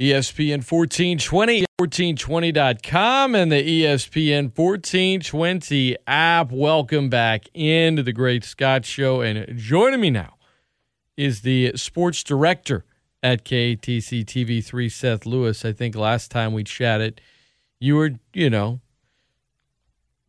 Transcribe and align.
ESPN 0.00 0.64
1420, 0.64 1.66
1420.com, 1.78 3.34
and 3.34 3.52
the 3.52 3.82
ESPN 3.82 4.44
1420 4.56 5.96
app. 6.06 6.50
Welcome 6.50 7.10
back 7.10 7.44
into 7.52 8.02
the 8.02 8.14
Great 8.14 8.42
Scott 8.42 8.86
Show. 8.86 9.20
And 9.20 9.54
joining 9.58 10.00
me 10.00 10.08
now 10.08 10.36
is 11.18 11.42
the 11.42 11.72
sports 11.76 12.24
director 12.24 12.86
at 13.22 13.44
KATC 13.44 14.24
TV3, 14.24 14.90
Seth 14.90 15.26
Lewis. 15.26 15.66
I 15.66 15.74
think 15.74 15.94
last 15.94 16.30
time 16.30 16.54
we 16.54 16.64
chatted, 16.64 17.20
you 17.78 17.96
were, 17.96 18.12
you 18.32 18.48
know, 18.48 18.80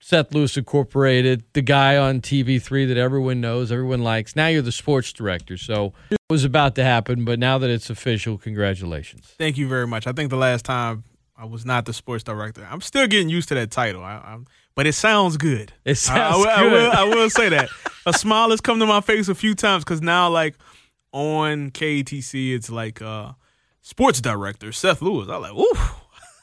Seth 0.04 0.34
Lewis 0.34 0.58
Incorporated, 0.58 1.44
the 1.54 1.62
guy 1.62 1.96
on 1.96 2.22
TV3 2.22 2.88
that 2.88 2.98
everyone 2.98 3.40
knows, 3.40 3.72
everyone 3.72 4.04
likes. 4.04 4.36
Now 4.36 4.48
you're 4.48 4.64
the 4.64 4.72
sports 4.72 5.14
director. 5.14 5.58
So 5.58 5.94
it 6.10 6.18
was 6.30 6.44
about 6.44 6.76
to 6.76 6.84
happen, 6.84 7.24
but 7.24 7.38
now 7.40 7.60
that 7.60 7.70
it's 7.70 7.90
official, 7.90 8.38
congratulations. 8.38 9.34
Thank 9.38 9.58
you 9.58 9.68
very 9.68 9.86
much. 9.86 10.08
I 10.08 10.12
think 10.12 10.32
the 10.32 10.38
last 10.38 10.66
time 10.66 11.04
I 11.38 11.46
was 11.46 11.66
not 11.66 11.86
the 11.86 11.94
sports 11.94 12.24
director. 12.24 12.68
I'm 12.70 12.82
still 12.82 13.08
getting 13.08 13.30
used 13.30 13.50
to 13.50 13.56
that 13.56 13.70
title, 13.72 14.04
I, 14.04 14.18
I'm, 14.26 14.48
but 14.76 14.88
it 14.88 14.94
sounds 14.94 15.38
good. 15.38 15.72
It 15.86 15.96
sounds 15.96 16.46
I, 16.46 16.50
I, 16.52 16.64
good. 16.64 16.72
will, 16.72 16.92
I 16.92 17.04
will 17.04 17.30
say 17.30 17.50
that. 17.50 17.70
A 18.08 18.14
smile 18.14 18.50
has 18.50 18.62
come 18.62 18.80
to 18.80 18.88
my 18.88 19.02
face 19.02 19.28
a 19.30 19.36
few 19.36 19.54
times 19.54 19.84
because 19.84 20.02
now, 20.02 20.30
like 20.30 20.56
on 21.12 21.70
KATC, 21.70 22.56
it's 22.56 22.70
like 22.70 23.02
uh, 23.02 23.34
sports 23.82 24.20
director 24.22 24.72
Seth 24.72 25.02
Lewis. 25.02 25.30
I'm 25.30 25.42
like, 25.42 25.54
ooh, 25.54 25.80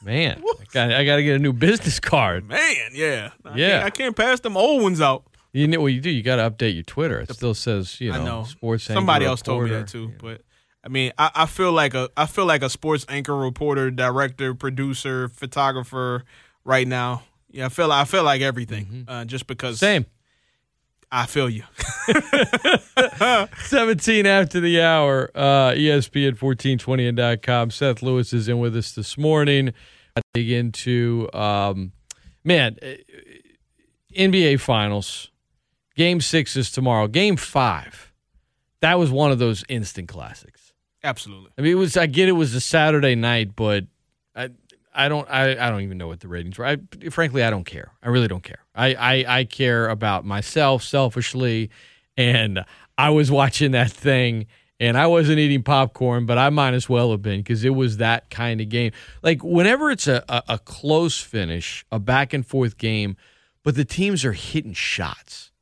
Man, 0.04 0.42
I 0.60 0.64
got, 0.72 0.92
I 0.92 1.04
got 1.04 1.16
to 1.16 1.22
get 1.22 1.36
a 1.36 1.38
new 1.38 1.52
business 1.52 1.98
card. 2.00 2.46
man, 2.48 2.90
yeah, 2.92 3.30
I 3.44 3.56
Yeah. 3.56 3.68
can't, 3.70 3.84
I 3.84 3.90
can't 3.90 4.16
pass 4.16 4.40
them 4.40 4.56
old 4.56 4.82
ones 4.82 5.00
out. 5.00 5.24
You 5.52 5.66
know 5.66 5.80
what 5.80 5.88
you 5.88 6.00
do? 6.00 6.10
You 6.10 6.22
got 6.22 6.36
to 6.36 6.48
update 6.50 6.74
your 6.74 6.82
Twitter. 6.84 7.20
It 7.20 7.32
still 7.32 7.54
says, 7.54 8.00
you 8.00 8.12
know, 8.12 8.20
I 8.20 8.24
know. 8.24 8.44
sports. 8.44 8.84
Somebody 8.84 9.24
anchor 9.24 9.30
else 9.30 9.42
told 9.42 9.64
me 9.64 9.70
reporter. 9.70 9.84
that 9.84 9.90
too, 9.90 10.12
but. 10.20 10.42
I 10.84 10.88
mean, 10.90 11.10
I, 11.18 11.30
I 11.34 11.46
feel 11.46 11.72
like 11.72 11.92
a 11.94 12.08
I 12.16 12.26
feel 12.26 12.46
like 12.46 12.62
a 12.62 12.70
sports 12.70 13.04
anchor, 13.08 13.36
reporter, 13.36 13.90
director, 13.90 14.54
producer, 14.54 15.28
photographer 15.28 16.24
right 16.64 16.86
now. 16.86 17.24
Yeah, 17.50 17.66
I 17.66 17.68
feel 17.68 17.90
I 17.90 18.04
feel 18.04 18.22
like 18.22 18.40
everything, 18.42 19.04
uh, 19.08 19.24
just 19.24 19.48
because 19.48 19.80
Same. 19.80 20.06
I 21.10 21.26
feel 21.26 21.48
you. 21.48 21.62
17 23.64 24.26
after 24.26 24.60
the 24.60 24.82
hour. 24.82 25.30
Uh, 25.34 25.72
ESPN 25.72 26.36
1420.com. 26.38 27.70
Seth 27.70 28.02
Lewis 28.02 28.32
is 28.32 28.48
in 28.48 28.58
with 28.58 28.76
us 28.76 28.92
this 28.92 29.16
morning. 29.16 29.72
I 30.16 30.20
dig 30.34 30.50
into, 30.50 31.28
um, 31.32 31.92
man, 32.44 32.76
uh, 32.82 32.86
NBA 34.16 34.60
Finals. 34.60 35.30
Game 35.96 36.20
six 36.20 36.56
is 36.56 36.70
tomorrow. 36.70 37.08
Game 37.08 37.36
five. 37.36 38.12
That 38.80 38.98
was 38.98 39.10
one 39.10 39.32
of 39.32 39.38
those 39.38 39.64
instant 39.68 40.08
classics. 40.08 40.72
Absolutely. 41.02 41.50
I 41.58 41.62
mean, 41.62 41.72
it 41.72 41.76
was. 41.76 41.96
I 41.96 42.06
get 42.06 42.28
it 42.28 42.32
was 42.32 42.54
a 42.54 42.60
Saturday 42.60 43.14
night, 43.14 43.56
but 43.56 43.84
I, 44.34 44.50
I 44.98 45.08
don't. 45.08 45.30
I, 45.30 45.52
I 45.52 45.70
don't 45.70 45.82
even 45.82 45.96
know 45.96 46.08
what 46.08 46.18
the 46.18 46.26
ratings 46.26 46.58
were. 46.58 46.66
I, 46.66 46.78
frankly, 47.10 47.44
I 47.44 47.50
don't 47.50 47.64
care. 47.64 47.92
I 48.02 48.08
really 48.08 48.26
don't 48.26 48.42
care. 48.42 48.64
I, 48.74 48.94
I, 48.94 49.38
I 49.38 49.44
care 49.44 49.88
about 49.88 50.24
myself 50.24 50.82
selfishly, 50.82 51.70
and 52.16 52.64
I 52.98 53.10
was 53.10 53.30
watching 53.30 53.70
that 53.70 53.92
thing, 53.92 54.46
and 54.80 54.98
I 54.98 55.06
wasn't 55.06 55.38
eating 55.38 55.62
popcorn, 55.62 56.26
but 56.26 56.36
I 56.36 56.50
might 56.50 56.74
as 56.74 56.88
well 56.88 57.12
have 57.12 57.22
been 57.22 57.38
because 57.38 57.64
it 57.64 57.76
was 57.76 57.98
that 57.98 58.28
kind 58.28 58.60
of 58.60 58.68
game. 58.70 58.90
Like 59.22 59.44
whenever 59.44 59.92
it's 59.92 60.08
a, 60.08 60.24
a, 60.28 60.42
a 60.48 60.58
close 60.58 61.20
finish, 61.20 61.86
a 61.92 62.00
back 62.00 62.32
and 62.32 62.44
forth 62.44 62.76
game, 62.76 63.16
but 63.62 63.76
the 63.76 63.84
teams 63.84 64.24
are 64.24 64.32
hitting 64.32 64.72
shots, 64.72 65.52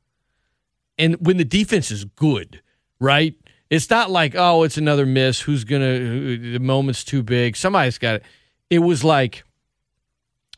and 0.97 1.15
when 1.23 1.37
the 1.37 1.45
defense 1.45 1.91
is 1.91 2.05
good, 2.05 2.63
right? 2.99 3.35
It's 3.69 3.89
not 3.91 4.09
like 4.09 4.33
oh, 4.35 4.63
it's 4.63 4.77
another 4.77 5.05
miss. 5.05 5.41
Who's 5.41 5.63
gonna? 5.63 5.97
Who, 5.99 6.53
the 6.53 6.59
moment's 6.59 7.03
too 7.03 7.21
big. 7.21 7.55
Somebody's 7.55 7.99
got 7.99 8.15
it. 8.15 8.23
It 8.69 8.79
was 8.79 9.03
like 9.03 9.43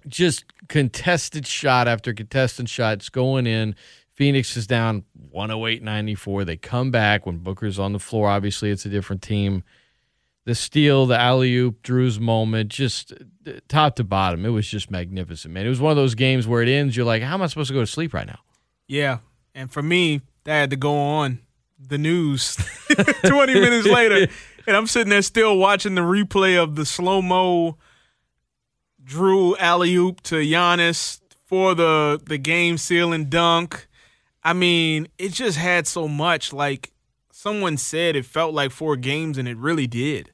just 0.08 0.46
contested 0.68 1.46
shot 1.46 1.88
after 1.88 2.14
contested 2.14 2.70
shots 2.70 3.10
going 3.10 3.48
in. 3.48 3.76
Phoenix 4.14 4.58
is 4.58 4.68
down 4.68 5.04
108-94. 5.34 6.46
They 6.46 6.58
come 6.58 6.92
back 6.92 7.26
when 7.26 7.38
Booker's 7.38 7.80
on 7.80 7.94
the 7.94 8.00
floor. 8.00 8.28
Obviously, 8.28 8.70
it's 8.70 8.86
a 8.86 8.90
different 8.90 9.22
team. 9.22 9.64
The 10.46 10.56
steal, 10.56 11.06
the 11.06 11.18
alley 11.18 11.56
oop, 11.56 11.84
Jrue's 11.84 12.20
moment, 12.20 12.70
just 12.70 13.14
uh, 13.48 13.52
top 13.68 13.96
to 13.98 14.04
bottom. 14.04 14.46
It 14.46 14.50
was 14.50 14.68
just 14.68 14.90
magnificent, 14.90 15.54
man. 15.54 15.66
It 15.66 15.70
was 15.70 15.80
one 15.80 15.92
of 15.92 15.98
those 15.98 16.16
games 16.16 16.48
where 16.48 16.62
it 16.62 16.70
ends. 16.70 16.98
You're 16.98 17.06
like, 17.06 17.22
how 17.22 17.36
am 17.36 17.42
I 17.42 17.48
supposed 17.48 17.70
to 17.70 17.74
go 17.74 17.82
to 17.82 17.88
sleep 17.88 18.14
right 18.14 18.28
now? 18.28 18.40
Yeah, 18.88 19.20
and 19.54 19.72
for 19.72 19.84
me, 19.84 20.22
that 20.46 20.54
had 20.54 20.70
to 20.72 20.76
go 20.76 20.98
on 20.98 21.40
the 21.80 21.98
news 21.98 22.58
20 23.26 23.54
minutes 23.54 23.88
later, 23.88 24.32
and 24.66 24.76
I'm 24.76 24.88
sitting 24.88 25.10
there 25.10 25.22
still 25.22 25.58
watching 25.58 25.96
the 25.96 26.02
replay 26.02 26.62
of 26.62 26.76
the 26.76 26.86
slow 26.86 27.22
mo 27.22 27.78
Jrue 29.10 29.58
alley 29.58 29.96
oop 29.96 30.22
to 30.22 30.36
Giannis 30.36 31.20
for 31.48 31.74
the 31.74 32.22
the 32.24 32.38
game 32.38 32.78
sealing 32.78 33.26
dunk. 33.26 33.88
I 34.44 34.54
mean, 34.54 35.08
it 35.18 35.34
just 35.34 35.58
had 35.58 35.88
so 35.88 36.08
much. 36.08 36.54
Like 36.54 36.92
someone 37.32 37.78
said, 37.78 38.16
it 38.16 38.26
felt 38.26 38.54
like 38.54 38.72
four 38.72 38.96
games, 38.96 39.40
and 39.40 39.48
it 39.48 39.58
really 39.58 39.88
did. 39.88 40.32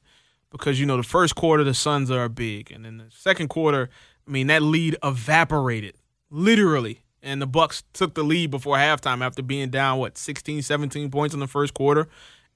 Because 0.50 0.78
you 0.78 0.84
know, 0.84 0.98
the 0.98 1.02
first 1.02 1.34
quarter 1.34 1.64
the 1.64 1.72
Suns 1.72 2.10
are 2.10 2.28
big, 2.28 2.70
and 2.70 2.84
then 2.84 2.98
the 2.98 3.06
second 3.10 3.48
quarter, 3.48 3.88
I 4.28 4.30
mean, 4.30 4.48
that 4.48 4.62
lead 4.62 4.96
evaporated 5.02 5.94
literally, 6.30 7.00
and 7.22 7.40
the 7.40 7.46
Bucks 7.46 7.82
took 7.94 8.14
the 8.14 8.22
lead 8.22 8.50
before 8.50 8.76
halftime 8.76 9.24
after 9.24 9.42
being 9.42 9.70
down 9.70 9.98
what 9.98 10.18
16, 10.18 10.62
17 10.62 11.10
points 11.10 11.34
in 11.34 11.40
the 11.40 11.46
first 11.46 11.72
quarter, 11.72 12.08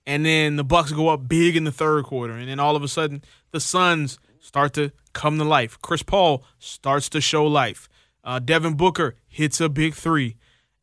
and 0.06 0.26
then 0.26 0.56
the 0.56 0.64
Bucks 0.64 0.92
go 0.92 1.08
up 1.08 1.28
big 1.28 1.56
in 1.56 1.64
the 1.64 1.72
third 1.72 2.04
quarter, 2.04 2.34
and 2.34 2.48
then 2.48 2.60
all 2.60 2.76
of 2.76 2.82
a 2.82 2.88
sudden 2.88 3.22
the 3.52 3.60
Suns 3.60 4.18
start 4.40 4.72
to 4.74 4.92
come 5.12 5.38
to 5.38 5.44
life. 5.44 5.78
Chris 5.82 6.02
Paul 6.02 6.44
starts 6.58 7.08
to 7.10 7.20
show 7.20 7.46
life. 7.46 7.88
Uh, 8.24 8.38
Devin 8.38 8.74
Booker 8.74 9.16
hits 9.28 9.60
a 9.60 9.68
big 9.68 9.94
three, 9.94 10.36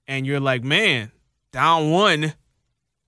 and 0.07 0.25
you're 0.25 0.39
like, 0.39 0.63
man, 0.63 1.11
down 1.51 1.91
one 1.91 2.33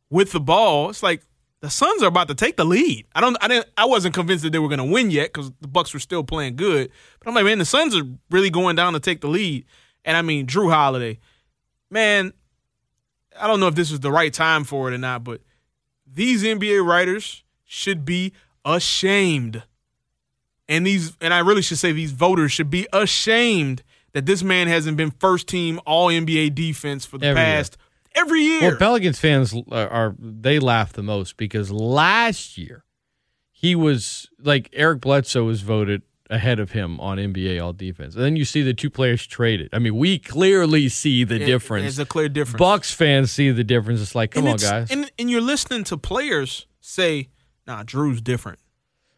with 0.09 0.31
the 0.31 0.39
ball. 0.39 0.89
It's 0.89 1.01
like 1.01 1.23
the 1.61 1.69
Suns 1.69 2.03
are 2.03 2.07
about 2.07 2.27
to 2.27 2.35
take 2.35 2.57
the 2.57 2.65
lead. 2.65 3.05
I 3.13 3.21
don't, 3.21 3.37
I 3.41 3.47
didn't, 3.47 3.67
I 3.77 3.85
wasn't 3.85 4.13
convinced 4.13 4.43
that 4.43 4.51
they 4.51 4.59
were 4.59 4.67
going 4.67 4.79
to 4.79 4.85
win 4.85 5.11
yet 5.11 5.33
because 5.33 5.51
the 5.61 5.67
Bucks 5.67 5.93
were 5.93 5.99
still 5.99 6.23
playing 6.23 6.55
good. 6.55 6.91
But 7.19 7.27
I'm 7.27 7.35
like, 7.35 7.45
man, 7.45 7.59
the 7.59 7.65
Suns 7.65 7.95
are 7.95 8.03
really 8.29 8.49
going 8.49 8.75
down 8.75 8.93
to 8.93 8.99
take 8.99 9.21
the 9.21 9.27
lead. 9.27 9.65
And 10.05 10.15
I 10.15 10.21
mean, 10.21 10.47
Jrue 10.47 10.71
Holiday, 10.71 11.19
man, 11.89 12.33
I 13.39 13.47
don't 13.47 13.59
know 13.59 13.67
if 13.67 13.75
this 13.75 13.91
is 13.91 13.99
the 13.99 14.11
right 14.11 14.33
time 14.33 14.63
for 14.63 14.89
it 14.89 14.93
or 14.93 14.97
not, 14.97 15.23
but 15.23 15.41
these 16.11 16.43
NBA 16.43 16.85
writers 16.85 17.43
should 17.65 18.05
be 18.05 18.33
ashamed. 18.65 19.63
And 20.69 20.85
these, 20.87 21.17
and 21.19 21.33
I 21.33 21.39
really 21.39 21.61
should 21.63 21.79
say 21.79 21.91
these 21.91 22.11
voters 22.13 22.51
should 22.53 22.69
be 22.69 22.87
ashamed 22.93 23.83
that 24.13 24.25
this 24.25 24.41
man 24.43 24.67
hasn't 24.67 24.95
been 24.97 25.11
first 25.11 25.47
team 25.47 25.79
All 25.85 26.07
NBA 26.09 26.55
defense 26.55 27.05
for 27.05 27.17
the 27.17 27.25
Every 27.25 27.41
year. 27.41 27.55
past 27.57 27.77
every 28.15 28.41
year. 28.41 28.61
Well, 28.69 28.77
Pelicans 28.77 29.19
fans 29.19 29.53
are, 29.71 29.87
are 29.89 30.15
they 30.19 30.59
laugh 30.59 30.93
the 30.93 31.03
most 31.03 31.35
because 31.37 31.71
last 31.71 32.57
year 32.57 32.83
he 33.51 33.75
was 33.75 34.29
like 34.41 34.69
Eric 34.73 35.01
Bledsoe 35.01 35.43
was 35.43 35.61
voted 35.61 36.01
ahead 36.31 36.59
of 36.59 36.71
him 36.71 36.99
on 36.99 37.17
NBA 37.17 37.59
All 37.63 37.73
Defense, 37.73 38.13
and 38.15 38.23
then 38.23 38.35
you 38.35 38.45
see 38.45 38.61
the 38.61 38.73
two 38.73 38.89
players 38.91 39.25
traded. 39.25 39.69
I 39.73 39.79
mean, 39.79 39.95
we 39.95 40.19
clearly 40.19 40.87
see 40.87 41.23
the 41.23 41.35
It- 41.41 41.45
difference. 41.47 41.83
There's 41.83 41.99
a 41.99 42.05
clear 42.05 42.29
difference. 42.29 42.59
Bucks 42.59 42.91
fans 42.93 43.31
see 43.31 43.49
the 43.51 43.63
difference. 43.63 44.01
It's 44.01 44.13
like, 44.15 44.31
come 44.31 44.45
and 44.45 44.53
on, 44.53 44.57
guys. 44.69 44.91
And, 44.91 45.11
and 45.17 45.29
you're 45.31 45.41
listening 45.41 45.83
to 45.85 45.97
players 45.97 46.67
say, 46.79 47.29
"Nah, 47.65 47.83
Jrue's 47.83 48.21
different." 48.21 48.59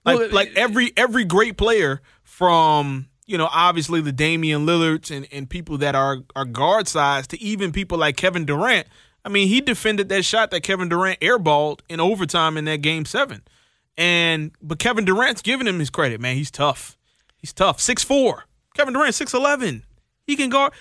Like 0.06 0.18
Well, 0.18 0.30
like 0.32 0.50
uh, 0.50 0.62
every 0.62 0.92
every 0.98 1.26
great 1.26 1.58
player 1.58 2.02
from 2.24 3.08
you 3.26 3.38
know 3.38 3.50
obviously 3.52 4.02
the 4.02 4.12
Damian 4.12 4.66
Lillards 4.66 5.12
and, 5.12 5.28
and 5.32 5.50
people 5.50 5.78
that 5.80 5.96
are 5.96 6.20
are 6.36 6.46
guard 6.46 6.88
size 6.88 7.28
to 7.28 7.42
even 7.42 7.72
people 7.72 7.98
like 7.98 8.18
Kevin 8.18 8.46
Durant. 8.46 8.88
I 9.24 9.30
mean, 9.30 9.48
he 9.48 9.62
defended 9.62 10.10
that 10.10 10.26
shot 10.26 10.50
that 10.52 10.62
Kevin 10.62 10.90
Durant 10.90 11.20
airballed 11.20 11.82
in 11.88 12.00
overtime 12.00 12.58
in 12.58 12.66
that 12.66 12.82
game 12.82 13.06
seven. 13.06 13.44
And 13.98 14.52
but 14.62 14.80
Kevin 14.80 15.06
Durant's 15.06 15.42
giving 15.42 15.68
him 15.68 15.80
his 15.80 15.90
credit, 15.90 16.20
man. 16.20 16.36
He's 16.36 16.52
tough. 16.52 16.98
He's 17.38 17.54
tough. 17.54 17.80
Six 17.80 18.04
four. 18.04 18.46
Kevin 18.74 18.94
Durant 18.94 19.14
six 19.14 19.34
eleven. 19.34 19.84
He 20.26 20.36
can 20.36 20.50
guard. 20.50 20.74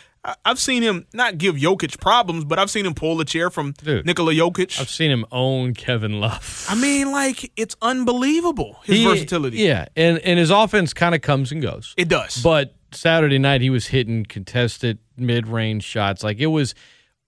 I've 0.45 0.59
seen 0.59 0.83
him 0.83 1.07
not 1.15 1.39
give 1.39 1.55
Jokic 1.57 1.99
problems, 2.01 2.45
but 2.45 2.59
I've 2.59 2.71
seen 2.71 2.85
him 2.85 2.93
pull 2.95 3.19
a 3.21 3.25
chair 3.25 3.49
from 3.49 3.73
Dude. 3.73 4.05
Nikola 4.05 4.35
Jokic. 4.35 4.79
I've 4.79 4.91
seen 4.91 5.11
him 5.11 5.25
own 5.33 5.73
Kevin 5.75 6.21
Love. 6.21 6.67
I 6.69 6.75
mean, 6.75 7.11
like 7.11 7.51
it's 7.57 7.75
unbelievable 7.81 8.79
his 8.85 8.99
He- 8.99 9.05
versatility. 9.05 9.59
Yeah, 9.59 9.87
and 9.97 10.19
and 10.19 10.39
his 10.39 10.51
offense 10.51 10.93
kind 10.93 11.15
of 11.15 11.23
comes 11.23 11.53
and 11.53 11.63
goes. 11.63 11.95
it 11.97 12.09
does. 12.09 12.43
But 12.43 12.75
Saturday 12.93 13.39
night 13.39 13.61
he 13.63 13.71
was 13.71 13.87
hitting 13.87 14.25
contested 14.25 14.99
mid 15.17 15.47
range 15.47 15.85
shots. 15.85 16.23
Like 16.23 16.39
it 16.39 16.49
was 16.49 16.75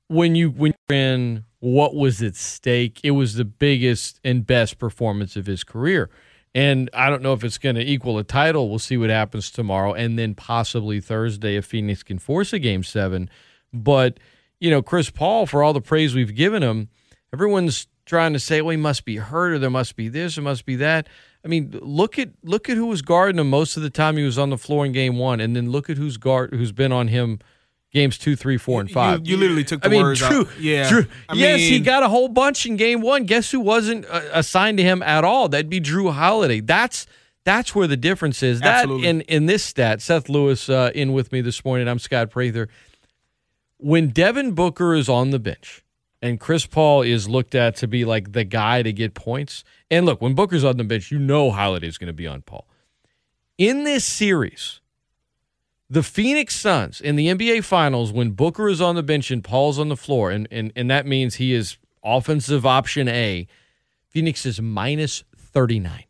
when 0.08 0.34
you 0.34 0.50
when 0.50 0.74
you're 0.90 0.98
in 0.98 1.44
what 1.60 1.94
was 1.94 2.20
at 2.22 2.36
stake, 2.36 3.00
it 3.04 3.12
was 3.12 3.34
the 3.36 3.44
biggest 3.46 4.20
and 4.24 4.46
best 4.46 4.78
performance 4.78 5.36
of 5.36 5.46
his 5.46 5.64
career. 5.64 6.10
And 6.54 6.90
I 6.92 7.08
don't 7.08 7.22
know 7.22 7.32
if 7.32 7.44
it's 7.44 7.58
going 7.58 7.76
to 7.76 7.82
equal 7.82 8.18
a 8.18 8.24
title. 8.24 8.68
We'll 8.68 8.78
see 8.78 8.98
what 8.98 9.10
happens 9.10 9.50
tomorrow, 9.50 9.94
and 9.94 10.18
then 10.18 10.34
possibly 10.34 11.00
Thursday 11.00 11.56
if 11.56 11.64
Phoenix 11.64 12.02
can 12.02 12.18
force 12.18 12.52
a 12.52 12.58
game 12.58 12.82
seven. 12.82 13.30
But 13.72 14.20
you 14.60 14.70
know, 14.70 14.82
Chris 14.82 15.10
Paul, 15.10 15.46
for 15.46 15.62
all 15.62 15.72
the 15.72 15.80
praise 15.80 16.14
we've 16.14 16.34
given 16.34 16.62
him, 16.62 16.88
everyone's 17.32 17.86
trying 18.04 18.34
to 18.34 18.38
say, 18.38 18.60
"Well, 18.60 18.70
he 18.70 18.76
must 18.76 19.04
be 19.04 19.16
hurt, 19.16 19.52
or 19.52 19.58
there 19.58 19.70
must 19.70 19.96
be 19.96 20.08
this, 20.08 20.36
or 20.36 20.42
must 20.42 20.66
be 20.66 20.76
that." 20.76 21.08
I 21.44 21.48
mean, 21.48 21.76
look 21.80 22.18
at 22.18 22.30
look 22.44 22.68
at 22.68 22.76
who 22.76 22.86
was 22.86 23.02
guarding 23.02 23.38
him 23.38 23.48
most 23.48 23.76
of 23.76 23.82
the 23.82 23.90
time 23.90 24.16
he 24.16 24.24
was 24.24 24.38
on 24.38 24.50
the 24.50 24.58
floor 24.58 24.84
in 24.84 24.92
game 24.92 25.16
one, 25.16 25.40
and 25.40 25.56
then 25.56 25.70
look 25.70 25.88
at 25.88 25.96
who's 25.96 26.18
guard 26.18 26.52
who's 26.52 26.72
been 26.72 26.92
on 26.92 27.08
him 27.08 27.38
games 27.92 28.18
two, 28.18 28.36
three, 28.36 28.56
four, 28.56 28.80
and 28.80 28.90
five. 28.90 29.26
You, 29.26 29.32
you 29.32 29.36
literally 29.36 29.64
took 29.64 29.82
the 29.82 29.88
I 29.88 29.90
mean, 29.90 30.02
words 30.02 30.20
Jrue, 30.20 30.46
out. 30.46 30.60
Yeah. 30.60 30.90
Jrue- 30.90 31.08
I 31.28 31.34
yes, 31.34 31.60
he 31.60 31.78
got 31.80 32.02
a 32.02 32.08
whole 32.08 32.28
bunch 32.28 32.66
in 32.66 32.76
game 32.76 33.00
one. 33.00 33.24
Guess 33.24 33.50
who 33.50 33.60
wasn't 33.60 34.06
uh, 34.06 34.22
assigned 34.32 34.78
to 34.78 34.84
him 34.84 35.02
at 35.02 35.24
all? 35.24 35.48
That'd 35.48 35.70
be 35.70 35.80
Jrue 35.80 36.12
Holiday. 36.12 36.60
That's 36.60 37.06
that's 37.44 37.74
where 37.74 37.86
the 37.86 37.96
difference 37.96 38.42
is. 38.42 38.60
That 38.60 38.82
Absolutely. 38.82 39.08
in 39.08 39.20
in 39.22 39.46
this 39.46 39.62
stat, 39.62 40.00
Seth 40.00 40.28
Lewis 40.28 40.68
uh, 40.68 40.90
in 40.94 41.12
with 41.12 41.32
me 41.32 41.40
this 41.40 41.64
morning. 41.64 41.88
I'm 41.88 41.98
Scott 41.98 42.30
Prather. 42.30 42.68
When 43.78 44.08
Devin 44.08 44.52
Booker 44.52 44.94
is 44.94 45.08
on 45.08 45.30
the 45.30 45.40
bench 45.40 45.84
and 46.20 46.38
Chris 46.38 46.66
Paul 46.66 47.02
is 47.02 47.28
looked 47.28 47.54
at 47.56 47.74
to 47.76 47.88
be 47.88 48.04
like 48.04 48.32
the 48.32 48.44
guy 48.44 48.82
to 48.82 48.92
get 48.92 49.14
points, 49.14 49.64
and 49.90 50.06
look, 50.06 50.22
when 50.22 50.34
Booker's 50.34 50.62
on 50.62 50.76
the 50.76 50.84
bench, 50.84 51.10
you 51.10 51.18
know 51.18 51.50
Holiday's 51.50 51.98
going 51.98 52.06
to 52.06 52.12
be 52.12 52.28
on 52.28 52.42
Paul. 52.42 52.68
In 53.58 53.82
this 53.82 54.04
series, 54.04 54.80
the 55.92 56.02
Phoenix 56.02 56.56
Suns 56.56 57.02
in 57.02 57.16
the 57.16 57.26
NBA 57.26 57.64
Finals, 57.64 58.12
when 58.12 58.30
Booker 58.30 58.66
is 58.70 58.80
on 58.80 58.94
the 58.94 59.02
bench 59.02 59.30
and 59.30 59.44
Paul's 59.44 59.78
on 59.78 59.90
the 59.90 59.96
floor, 59.96 60.30
and, 60.30 60.48
and, 60.50 60.72
and 60.74 60.90
that 60.90 61.04
means 61.04 61.34
he 61.34 61.52
is 61.52 61.76
offensive 62.02 62.64
option 62.64 63.08
A, 63.08 63.46
Phoenix 64.08 64.46
is 64.46 64.58
minus 64.58 65.22
39. 65.36 66.04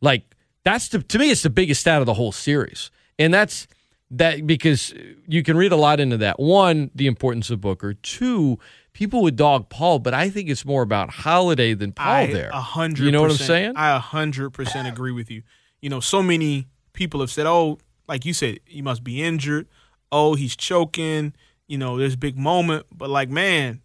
Like, 0.00 0.36
that's 0.62 0.86
the, 0.86 1.00
to 1.02 1.18
me, 1.18 1.32
it's 1.32 1.42
the 1.42 1.50
biggest 1.50 1.80
stat 1.80 1.98
of 1.98 2.06
the 2.06 2.14
whole 2.14 2.30
series. 2.30 2.92
And 3.18 3.34
that's 3.34 3.66
that 4.12 4.46
because 4.46 4.94
you 5.26 5.42
can 5.42 5.56
read 5.56 5.72
a 5.72 5.76
lot 5.76 5.98
into 5.98 6.18
that. 6.18 6.38
One, 6.38 6.92
the 6.94 7.08
importance 7.08 7.50
of 7.50 7.60
Booker. 7.60 7.94
Two, 7.94 8.60
people 8.92 9.22
would 9.22 9.34
dog 9.34 9.68
Paul, 9.68 9.98
but 9.98 10.14
I 10.14 10.30
think 10.30 10.48
it's 10.48 10.64
more 10.64 10.82
about 10.82 11.10
Holiday 11.10 11.74
than 11.74 11.90
Paul 11.90 12.06
I 12.06 12.26
there. 12.32 12.50
A 12.50 12.60
hundred. 12.60 13.04
You 13.04 13.10
know 13.10 13.22
what 13.22 13.32
I'm 13.32 13.36
saying? 13.36 13.72
I 13.74 13.96
a 13.96 13.98
hundred 13.98 14.50
percent 14.50 14.86
agree 14.86 15.12
with 15.12 15.28
you. 15.28 15.42
You 15.80 15.90
know, 15.90 15.98
so 15.98 16.22
many 16.22 16.68
people 16.92 17.18
have 17.18 17.30
said, 17.30 17.46
"Oh, 17.46 17.78
like 18.08 18.24
you 18.24 18.34
said, 18.34 18.60
he 18.64 18.82
must 18.82 19.04
be 19.04 19.22
injured. 19.22 19.68
Oh, 20.10 20.34
he's 20.34 20.56
choking. 20.56 21.34
You 21.66 21.78
know, 21.78 21.96
there's 21.98 22.14
a 22.14 22.18
big 22.18 22.36
moment." 22.36 22.86
But 22.92 23.10
like, 23.10 23.28
man, 23.28 23.80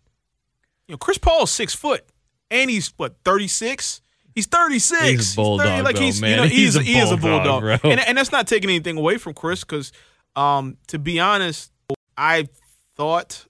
you 0.87 0.93
know, 0.93 0.97
Chris 0.97 1.17
Paul's 1.17 1.51
six 1.51 1.73
foot, 1.73 2.05
and 2.51 2.69
he's 2.69 2.93
what 2.97 3.15
thirty 3.23 3.47
six. 3.47 4.01
He's 4.35 4.45
thirty 4.45 4.79
six. 4.79 5.03
He's 5.03 5.33
a 5.33 5.35
bulldog, 5.35 5.83
like 5.83 5.95
though, 5.95 6.01
he's, 6.01 6.21
man. 6.21 6.31
You 6.31 6.35
know, 6.37 6.43
He's 6.47 6.75
a 6.75 6.83
he 6.83 6.97
is 6.99 7.11
a 7.11 7.17
bulldog, 7.17 7.61
bulldog, 7.61 7.81
bro. 7.81 7.91
and 7.91 7.99
and 7.99 8.17
that's 8.17 8.31
not 8.31 8.47
taking 8.47 8.69
anything 8.69 8.97
away 8.97 9.17
from 9.17 9.33
Chris 9.33 9.61
because, 9.63 9.91
um, 10.35 10.77
to 10.87 10.99
be 10.99 11.19
honest, 11.19 11.71
I 12.15 12.47
thought 12.95 13.47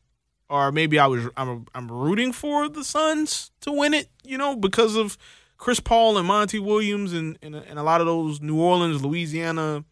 or 0.49 0.71
maybe 0.71 0.99
I 0.99 1.07
was 1.07 1.27
I'm 1.35 1.65
I'm 1.73 1.91
rooting 1.91 2.31
for 2.31 2.69
the 2.69 2.83
Suns 2.83 3.51
to 3.61 3.71
win 3.71 3.93
it, 3.93 4.09
you 4.23 4.37
know, 4.37 4.55
because 4.55 4.95
of 4.95 5.17
Chris 5.57 5.79
Paul 5.79 6.17
and 6.17 6.27
Monty 6.27 6.59
Williams 6.59 7.13
and 7.13 7.37
and, 7.41 7.55
and 7.55 7.79
a 7.79 7.83
lot 7.83 8.01
of 8.01 8.07
those 8.07 8.41
New 8.41 8.59
Orleans, 8.59 9.03
Louisiana 9.03 9.83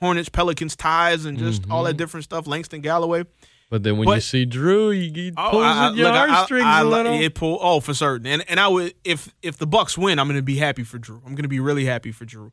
Hornets, 0.00 0.28
Pelicans 0.28 0.76
ties 0.76 1.24
and 1.24 1.38
just 1.38 1.62
all 1.70 1.78
Mm-hmm. 1.80 1.86
that 1.88 1.96
different 1.96 2.24
stuff. 2.24 2.46
Langston 2.46 2.80
Galloway. 2.80 3.24
but 3.70 3.82
then 3.82 3.98
when 3.98 4.08
you 4.08 4.20
see 4.20 4.46
Jrue, 4.46 4.92
you, 4.96 5.22
you 5.24 5.32
Oh, 5.36 5.50
pulls 5.50 5.62
I- 5.64 5.88
I- 5.88 5.92
your 5.92 6.08
look, 6.08 6.28
heartstrings 6.28 6.64
I- 6.64 6.78
I 6.78 6.80
a 6.80 6.84
little. 6.84 7.14
It 7.20 7.34
pull 7.34 7.58
oh 7.60 7.80
for 7.80 7.94
certain, 7.94 8.26
and 8.26 8.44
and 8.48 8.58
I 8.58 8.68
would 8.68 8.94
if 9.04 9.32
if 9.42 9.58
the 9.58 9.66
Bucks 9.66 9.96
win, 9.98 10.18
I'm 10.18 10.26
gonna 10.28 10.42
be 10.42 10.56
happy 10.56 10.82
for 10.84 10.98
Jrue. 10.98 11.20
I'm 11.26 11.34
gonna 11.34 11.48
be 11.48 11.60
really 11.60 11.84
happy 11.84 12.12
for 12.12 12.24
Jrue. 12.24 12.50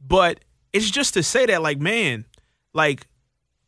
But 0.00 0.40
it's 0.72 0.90
just 0.90 1.14
to 1.14 1.22
say 1.22 1.46
that, 1.46 1.62
like, 1.62 1.78
man, 1.80 2.24
like 2.74 3.06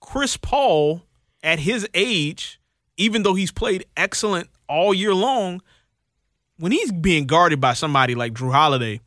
Chris 0.01 0.37
Paul 0.37 1.03
at 1.43 1.61
his 1.61 1.89
age, 1.95 2.61
even 2.97 3.23
though 3.23 3.35
he's 3.35 3.51
played 3.53 3.87
excellent 3.97 4.49
all 4.69 4.93
year 4.93 5.15
long, 5.15 5.63
when 6.59 6.73
he's 6.73 6.93
being 6.93 7.27
guarded 7.27 7.61
by 7.61 7.73
somebody 7.73 8.15
like 8.15 8.35
Jrue 8.35 8.53
Holiday, 8.53 9.01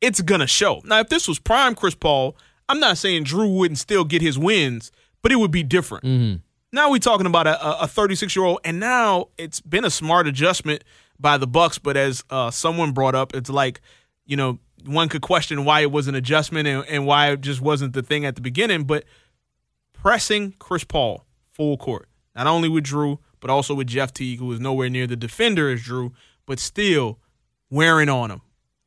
it's 0.00 0.20
gonna 0.20 0.46
show. 0.46 0.80
Now, 0.84 1.00
if 1.00 1.08
this 1.08 1.26
was 1.26 1.38
prime 1.40 1.74
Chris 1.74 1.94
Paul, 1.96 2.36
I'm 2.68 2.80
not 2.80 2.98
saying 2.98 3.24
Jrue 3.24 3.56
wouldn't 3.56 3.78
still 3.78 4.04
get 4.04 4.22
his 4.22 4.38
wins, 4.38 4.92
but 5.22 5.32
it 5.32 5.36
would 5.36 5.50
be 5.50 5.62
different. 5.62 6.04
Mm-hmm. 6.04 6.36
Now 6.74 6.90
we're 6.90 6.98
talking 6.98 7.26
about 7.26 7.46
a 7.46 7.86
36 7.86 8.34
year 8.34 8.46
old, 8.46 8.60
and 8.64 8.80
now 8.80 9.28
it's 9.36 9.60
been 9.60 9.84
a 9.84 9.90
smart 9.90 10.26
adjustment 10.26 10.84
by 11.20 11.36
the 11.36 11.46
Bucks. 11.46 11.78
But 11.78 11.98
as 11.98 12.24
uh, 12.30 12.50
someone 12.50 12.92
brought 12.92 13.14
up, 13.14 13.34
it's 13.34 13.50
like 13.50 13.80
you 14.24 14.36
know 14.36 14.58
one 14.86 15.10
could 15.10 15.22
question 15.22 15.64
why 15.64 15.80
it 15.80 15.92
was 15.92 16.08
an 16.08 16.14
adjustment 16.14 16.66
and, 16.66 16.84
and 16.88 17.06
why 17.06 17.30
it 17.30 17.42
just 17.42 17.60
wasn't 17.60 17.92
the 17.92 18.02
thing 18.02 18.24
at 18.24 18.36
the 18.36 18.40
beginning. 18.40 18.84
But 18.84 19.04
pressing 19.92 20.54
Chris 20.58 20.82
Paul 20.82 21.26
full 21.50 21.76
court, 21.76 22.08
not 22.34 22.46
only 22.46 22.68
with 22.70 22.84
Jrue, 22.84 23.18
but 23.40 23.50
also 23.50 23.74
with 23.74 23.86
Jeff 23.86 24.12
Teague, 24.12 24.38
who 24.38 24.50
is 24.52 24.60
nowhere 24.60 24.88
near 24.88 25.06
the 25.06 25.16
defender 25.16 25.70
as 25.70 25.82
Jrue, 25.82 26.12
but 26.46 26.58
still 26.58 27.18
wearing 27.70 28.08
on 28.08 28.30
him, 28.30 28.40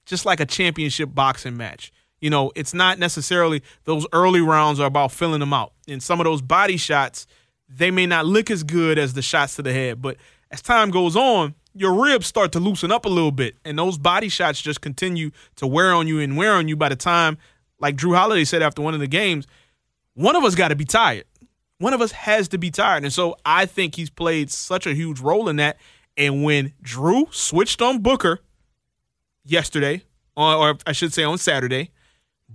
just 0.06 0.26
like 0.26 0.40
a 0.40 0.46
championship 0.46 1.14
boxing 1.14 1.56
match. 1.56 1.92
You 2.26 2.32
know, 2.32 2.52
it's 2.56 2.74
not 2.74 2.98
necessarily 2.98 3.62
those 3.84 4.08
early 4.12 4.42
rounds 4.42 4.80
are 4.80 4.88
about 4.88 5.12
filling 5.12 5.42
them 5.42 5.54
out. 5.54 5.74
And 5.88 6.02
some 6.02 6.20
of 6.20 6.24
those 6.24 6.42
body 6.42 6.76
shots, 6.76 7.28
they 7.70 7.92
may 7.92 8.08
not 8.08 8.26
look 8.26 8.50
as 8.50 8.64
good 8.64 8.98
as 8.98 9.14
the 9.14 9.22
shots 9.22 9.58
to 9.58 9.62
the 9.62 9.72
head, 9.72 10.02
but 10.02 10.18
as 10.50 10.60
time 10.60 10.90
goes 10.90 11.16
on, 11.16 11.54
your 11.76 11.94
ribs 12.04 12.26
start 12.26 12.52
to 12.54 12.60
loosen 12.60 12.92
up 12.92 13.06
a 13.06 13.10
little 13.10 13.30
bit, 13.30 13.58
and 13.64 13.78
those 13.78 14.00
body 14.00 14.28
shots 14.28 14.60
just 14.60 14.82
continue 14.82 15.30
to 15.58 15.68
wear 15.68 15.94
on 15.94 16.08
you 16.08 16.20
and 16.20 16.36
wear 16.36 16.54
on 16.54 16.68
you. 16.68 16.76
By 16.76 16.90
the 16.90 16.96
time, 16.96 17.38
like 17.80 17.96
Jrue 17.96 18.18
Holiday 18.18 18.44
said 18.44 18.64
after 18.64 18.82
one 18.82 18.96
of 18.96 19.00
the 19.00 19.08
games, 19.08 19.46
one 20.16 20.36
of 20.36 20.44
us 20.44 20.56
got 20.56 20.70
to 20.70 20.76
be 20.76 20.84
tired. 20.84 21.26
One 21.78 21.94
of 21.94 22.02
us 22.02 22.12
has 22.12 22.48
to 22.48 22.58
be 22.58 22.72
tired, 22.72 23.04
and 23.04 23.14
so 23.14 23.38
I 23.46 23.68
think 23.68 23.94
he's 23.94 24.10
played 24.10 24.50
such 24.50 24.88
a 24.88 24.96
huge 24.96 25.20
role 25.20 25.48
in 25.48 25.58
that. 25.58 25.78
And 26.18 26.44
when 26.44 26.74
Jrue 26.84 27.32
switched 27.32 27.84
on 27.84 28.00
Booker 28.02 28.40
yesterday, 29.44 30.02
or, 30.36 30.76
I 30.88 30.92
should 30.92 31.14
say 31.14 31.24
on 31.24 31.38
Saturday, 31.38 31.92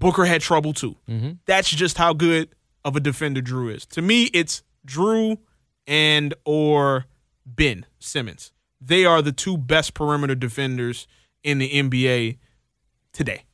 Booker 0.00 0.24
had 0.24 0.40
trouble 0.40 0.72
too. 0.72 0.96
Mm-hmm. 1.08 1.32
That's 1.46 1.70
just 1.70 1.96
how 1.96 2.12
good 2.12 2.48
of 2.84 2.96
a 2.96 3.00
defender 3.00 3.40
Jrue 3.40 3.76
is. 3.76 3.86
To 3.86 4.02
me, 4.02 4.24
it's 4.34 4.62
Jrue 4.86 5.38
and 5.86 6.34
or 6.44 7.06
Ben 7.46 7.86
Simmons. 8.00 8.52
They 8.80 9.04
are 9.04 9.20
the 9.22 9.30
two 9.30 9.58
best 9.58 9.92
perimeter 9.94 10.34
defenders 10.34 11.06
in 11.44 11.58
the 11.58 11.70
NBA 11.70 12.38
today. 13.12 13.44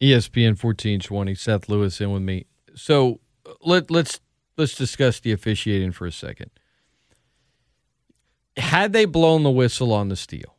ESPN 0.00 0.56
fourteen 0.56 1.00
twenty. 1.00 1.34
Seth 1.34 1.68
Lewis 1.68 2.00
in 2.00 2.12
with 2.12 2.22
me. 2.22 2.46
So 2.74 3.18
let 3.60 3.90
let's 3.90 4.20
let's 4.56 4.76
discuss 4.76 5.18
the 5.18 5.32
officiating 5.32 5.90
for 5.90 6.06
a 6.06 6.12
second. 6.12 6.50
Had 8.56 8.92
they 8.92 9.04
blown 9.04 9.42
the 9.42 9.50
whistle 9.50 9.92
on 9.92 10.08
the 10.08 10.16
steal, 10.16 10.57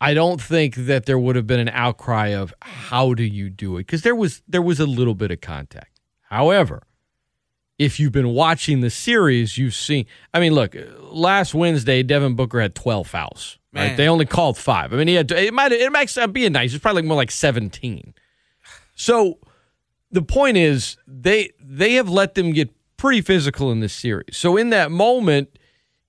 I 0.00 0.14
don't 0.14 0.40
think 0.40 0.74
that 0.76 1.06
there 1.06 1.18
would 1.18 1.36
have 1.36 1.46
been 1.46 1.60
an 1.60 1.70
outcry 1.70 2.28
of 2.28 2.54
how 2.60 3.14
do 3.14 3.24
you 3.24 3.50
do 3.50 3.76
it 3.76 3.80
because 3.80 4.02
there 4.02 4.14
was 4.14 4.42
there 4.46 4.62
was 4.62 4.78
a 4.78 4.86
little 4.86 5.14
bit 5.14 5.30
of 5.30 5.40
contact. 5.40 6.00
However, 6.22 6.82
if 7.78 7.98
you've 7.98 8.12
been 8.12 8.30
watching 8.30 8.80
the 8.80 8.90
series, 8.90 9.58
you've 9.58 9.74
seen. 9.74 10.06
I 10.32 10.40
mean, 10.40 10.52
look, 10.52 10.76
last 11.00 11.54
Wednesday, 11.54 12.02
Devin 12.02 12.34
Booker 12.34 12.60
had 12.60 12.74
twelve 12.74 13.08
fouls. 13.08 13.58
Right? 13.72 13.96
They 13.96 14.08
only 14.08 14.26
called 14.26 14.56
five. 14.56 14.92
I 14.92 14.96
mean, 14.96 15.08
he 15.08 15.14
had 15.14 15.30
it 15.30 15.52
might 15.54 15.72
it 15.72 15.92
might 15.92 16.32
be 16.32 16.48
nice. 16.48 16.74
It's 16.74 16.82
probably 16.82 17.02
more 17.02 17.16
like 17.16 17.30
seventeen. 17.30 18.14
So 18.94 19.38
the 20.10 20.22
point 20.22 20.56
is 20.56 20.96
they 21.06 21.50
they 21.60 21.94
have 21.94 22.08
let 22.08 22.34
them 22.34 22.52
get 22.52 22.70
pretty 22.96 23.20
physical 23.20 23.70
in 23.70 23.80
this 23.80 23.92
series. 23.92 24.36
So 24.36 24.56
in 24.56 24.70
that 24.70 24.90
moment, 24.90 25.57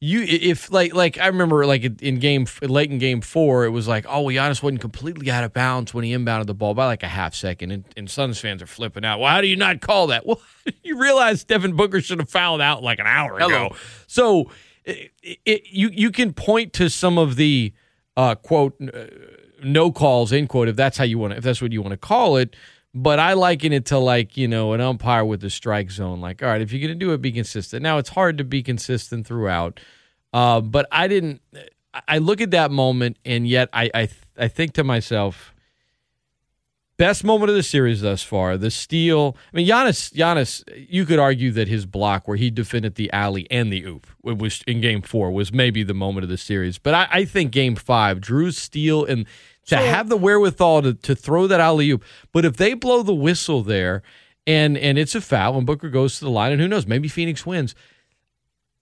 you 0.02 0.22
if 0.22 0.72
like 0.72 0.94
like 0.94 1.18
I 1.18 1.28
remember 1.28 1.66
like 1.66 2.02
in 2.02 2.20
game 2.20 2.48
late 2.62 2.90
in 2.90 3.00
game 3.00 3.20
four, 3.20 3.66
it 3.66 3.70
was 3.70 3.88
like 3.88 4.06
oh 4.08 4.26
Giannis 4.26 4.64
wasn't 4.64 4.80
completely 4.80 5.30
out 5.30 5.44
of 5.44 5.52
bounds 5.52 5.94
when 5.94 6.06
he 6.06 6.14
inbounded 6.14 6.46
the 6.46 6.54
ball 6.54 6.74
by 6.74 6.86
like 6.86 7.04
a 7.04 7.08
half 7.08 7.36
second, 7.36 7.72
and, 7.72 7.84
and 7.98 8.10
Suns 8.10 8.40
fans 8.40 8.62
are 8.62 8.68
flipping 8.68 9.04
out. 9.04 9.20
Well, 9.20 9.30
how 9.30 9.42
do 9.42 9.48
you 9.48 9.58
not 9.58 9.82
call 9.82 10.08
that? 10.08 10.26
Well, 10.30 10.42
you 10.84 11.00
realize 11.00 11.44
Devin 11.44 11.76
Booker 11.76 12.00
should 12.00 12.20
have 12.20 12.30
fouled 12.30 12.62
out 12.62 12.84
like 12.84 13.00
an 13.00 13.08
hour 13.08 13.40
Hello. 13.40 13.68
ago. 13.68 13.76
So 14.08 14.52
it, 14.86 15.12
it, 15.46 15.64
you 15.72 15.90
you 15.90 16.12
can 16.12 16.34
point 16.34 16.74
to 16.74 16.90
some 16.90 17.18
of 17.18 17.36
the 17.36 17.74
uh, 18.16 18.36
quote 18.36 18.76
uh, 18.82 19.06
no 19.64 19.92
calls 19.92 20.32
end 20.32 20.48
quote 20.50 20.68
if 20.70 20.76
that's 20.76 20.98
how 20.98 21.04
you 21.04 21.18
want 21.18 21.34
if 21.34 21.44
that's 21.44 21.62
what 21.62 21.72
you 21.72 21.82
want 21.82 21.92
to 21.92 21.98
call 21.98 22.38
it. 22.38 22.56
But 22.94 23.20
I 23.20 23.34
liken 23.34 23.72
it 23.72 23.86
to 23.88 24.00
like 24.00 24.36
you 24.36 24.48
know 24.48 24.74
an 24.74 24.82
umpire 24.82 25.24
with 25.24 25.42
the 25.42 25.50
strike 25.50 25.92
zone. 25.92 26.22
Like, 26.22 26.42
all 26.42 26.50
right, 26.50 26.62
if 26.62 26.72
you're 26.72 26.82
going 26.82 26.98
to 26.98 27.06
do 27.06 27.14
it, 27.14 27.22
be 27.22 27.32
consistent. 27.32 27.84
Now 27.84 28.00
it's 28.00 28.10
hard 28.10 28.38
to 28.40 28.44
be 28.44 28.64
consistent 28.64 29.28
throughout, 29.28 29.80
uh, 30.34 30.62
but 30.62 30.88
I 30.92 31.08
didn't. 31.08 31.42
I 32.08 32.18
look 32.20 32.42
at 32.42 32.52
that 32.52 32.72
moment, 32.72 33.18
and 33.26 33.48
yet 33.48 33.70
I 33.74 33.92
I, 33.94 34.10
I 34.38 34.48
think 34.48 34.74
to 34.74 34.84
myself, 34.84 35.54
best 36.98 37.24
moment 37.24 37.50
of 37.50 37.56
the 37.56 37.64
series 37.64 38.02
thus 38.02 38.22
far. 38.22 38.58
The 38.58 38.72
steal. 38.72 39.38
I 39.54 39.58
mean, 39.58 39.68
Giannis. 39.68 40.14
Giannis. 40.14 40.64
You 40.90 41.06
could 41.06 41.18
argue 41.18 41.52
that 41.52 41.68
his 41.68 41.86
block, 41.88 42.28
where 42.28 42.38
he 42.38 42.52
defended 42.52 42.96
the 42.96 43.12
alley 43.12 43.48
and 43.52 43.72
the 43.72 43.84
oop, 43.86 44.08
it 44.24 44.38
was 44.38 44.62
in 44.68 44.82
Game 44.82 45.02
Four, 45.02 45.32
was 45.32 45.52
maybe 45.54 45.84
the 45.84 45.94
moment 45.94 46.24
of 46.24 46.30
the 46.30 46.38
series. 46.38 46.78
But 46.78 46.94
I, 46.94 47.08
I 47.12 47.26
think 47.26 47.52
Game 47.52 47.76
Five, 47.76 48.20
Jrue's 48.20 48.58
steal 48.58 49.06
and 49.06 49.26
to 49.68 49.76
So- 49.76 49.78
have 49.78 50.10
the 50.10 50.18
wherewithal 50.18 50.82
to, 50.84 50.94
to 50.94 51.16
throw 51.16 51.48
that 51.48 51.60
alley 51.60 51.90
oop. 51.92 52.04
But 52.32 52.46
if 52.46 52.58
they 52.58 52.74
blow 52.74 53.04
the 53.04 53.14
whistle 53.14 53.62
there, 53.64 54.02
and 54.48 54.78
and 54.78 54.98
it's 54.98 55.14
a 55.16 55.22
foul, 55.22 55.58
and 55.58 55.68
Booker 55.68 55.90
goes 55.90 56.18
to 56.20 56.26
the 56.26 56.32
line, 56.32 56.52
and 56.52 56.62
who 56.62 56.68
knows, 56.68 56.88
maybe 56.88 57.08
Phoenix 57.08 57.46
wins. 57.46 57.76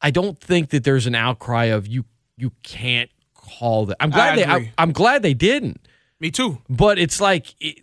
I 0.01 0.11
don't 0.11 0.39
think 0.39 0.69
that 0.69 0.83
there's 0.83 1.07
an 1.07 1.15
outcry 1.15 1.65
of 1.65 1.87
you. 1.87 2.05
You 2.37 2.51
can't 2.63 3.09
call 3.33 3.87
that. 3.87 3.97
I'm 3.99 4.11
glad 4.11 4.33
I 4.33 4.35
they. 4.35 4.45
I. 4.45 4.73
I'm 4.77 4.91
glad 4.91 5.23
they 5.23 5.33
didn't 5.33 5.81
Me 6.19 6.29
too. 6.31 6.59
But 6.69 6.99
it's 6.99 7.19
like 7.19 7.55
it, 7.59 7.79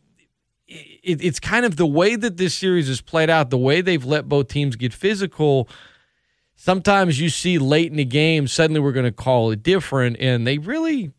it, 0.67 1.23
it's 1.25 1.41
kind 1.41 1.67
of 1.67 1.77
the 1.77 1.87
way 1.87 2.17
that 2.17 2.37
this 2.37 2.55
series 2.55 2.89
is 2.89 3.01
played 3.01 3.29
out, 3.31 3.51
the 3.51 3.59
way 3.59 3.81
they've 3.81 4.05
let 4.05 4.29
both 4.29 4.49
teams 4.49 4.77
get 4.77 4.95
physical. 4.95 5.69
Sometimes 6.57 7.21
you 7.21 7.29
see 7.29 7.59
late 7.59 7.91
in 7.91 7.97
the 7.97 8.05
game, 8.05 8.47
suddenly 8.47 8.81
we're 8.81 8.93
going 8.93 9.05
to 9.05 9.13
call 9.13 9.51
it 9.51 9.63
different, 9.63 10.17
and 10.21 10.47
they 10.47 10.59
really, 10.59 11.11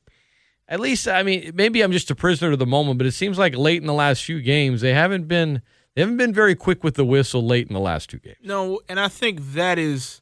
at 0.68 0.80
least, 0.80 1.08
I 1.08 1.24
mean, 1.24 1.52
maybe 1.54 1.82
I'm 1.82 1.92
just 1.92 2.10
a 2.12 2.16
prisoner 2.16 2.52
of 2.52 2.60
the 2.60 2.66
moment, 2.66 2.98
but 2.98 3.08
it 3.08 3.12
seems 3.12 3.38
like 3.38 3.56
late 3.56 3.82
in 3.82 3.88
the 3.88 3.94
last 3.94 4.24
few 4.24 4.42
games 4.42 4.82
they 4.82 4.94
haven't 4.94 5.28
been 5.28 5.62
they 5.94 6.02
haven't 6.02 6.18
been 6.18 6.34
very 6.34 6.56
quick 6.56 6.84
with 6.84 6.96
the 6.96 7.06
whistle 7.06 7.46
late 7.46 7.68
in 7.68 7.74
the 7.74 7.80
last 7.80 8.10
two 8.10 8.20
games. 8.20 8.38
No, 8.44 8.82
and 8.90 9.00
I 9.00 9.08
think 9.08 9.40
that 9.54 9.80
is 9.80 10.22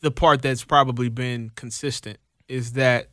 the 0.00 0.10
part 0.10 0.42
that's 0.42 0.64
probably 0.64 1.08
been 1.08 1.50
consistent 1.54 2.18
is 2.48 2.72
that 2.72 3.08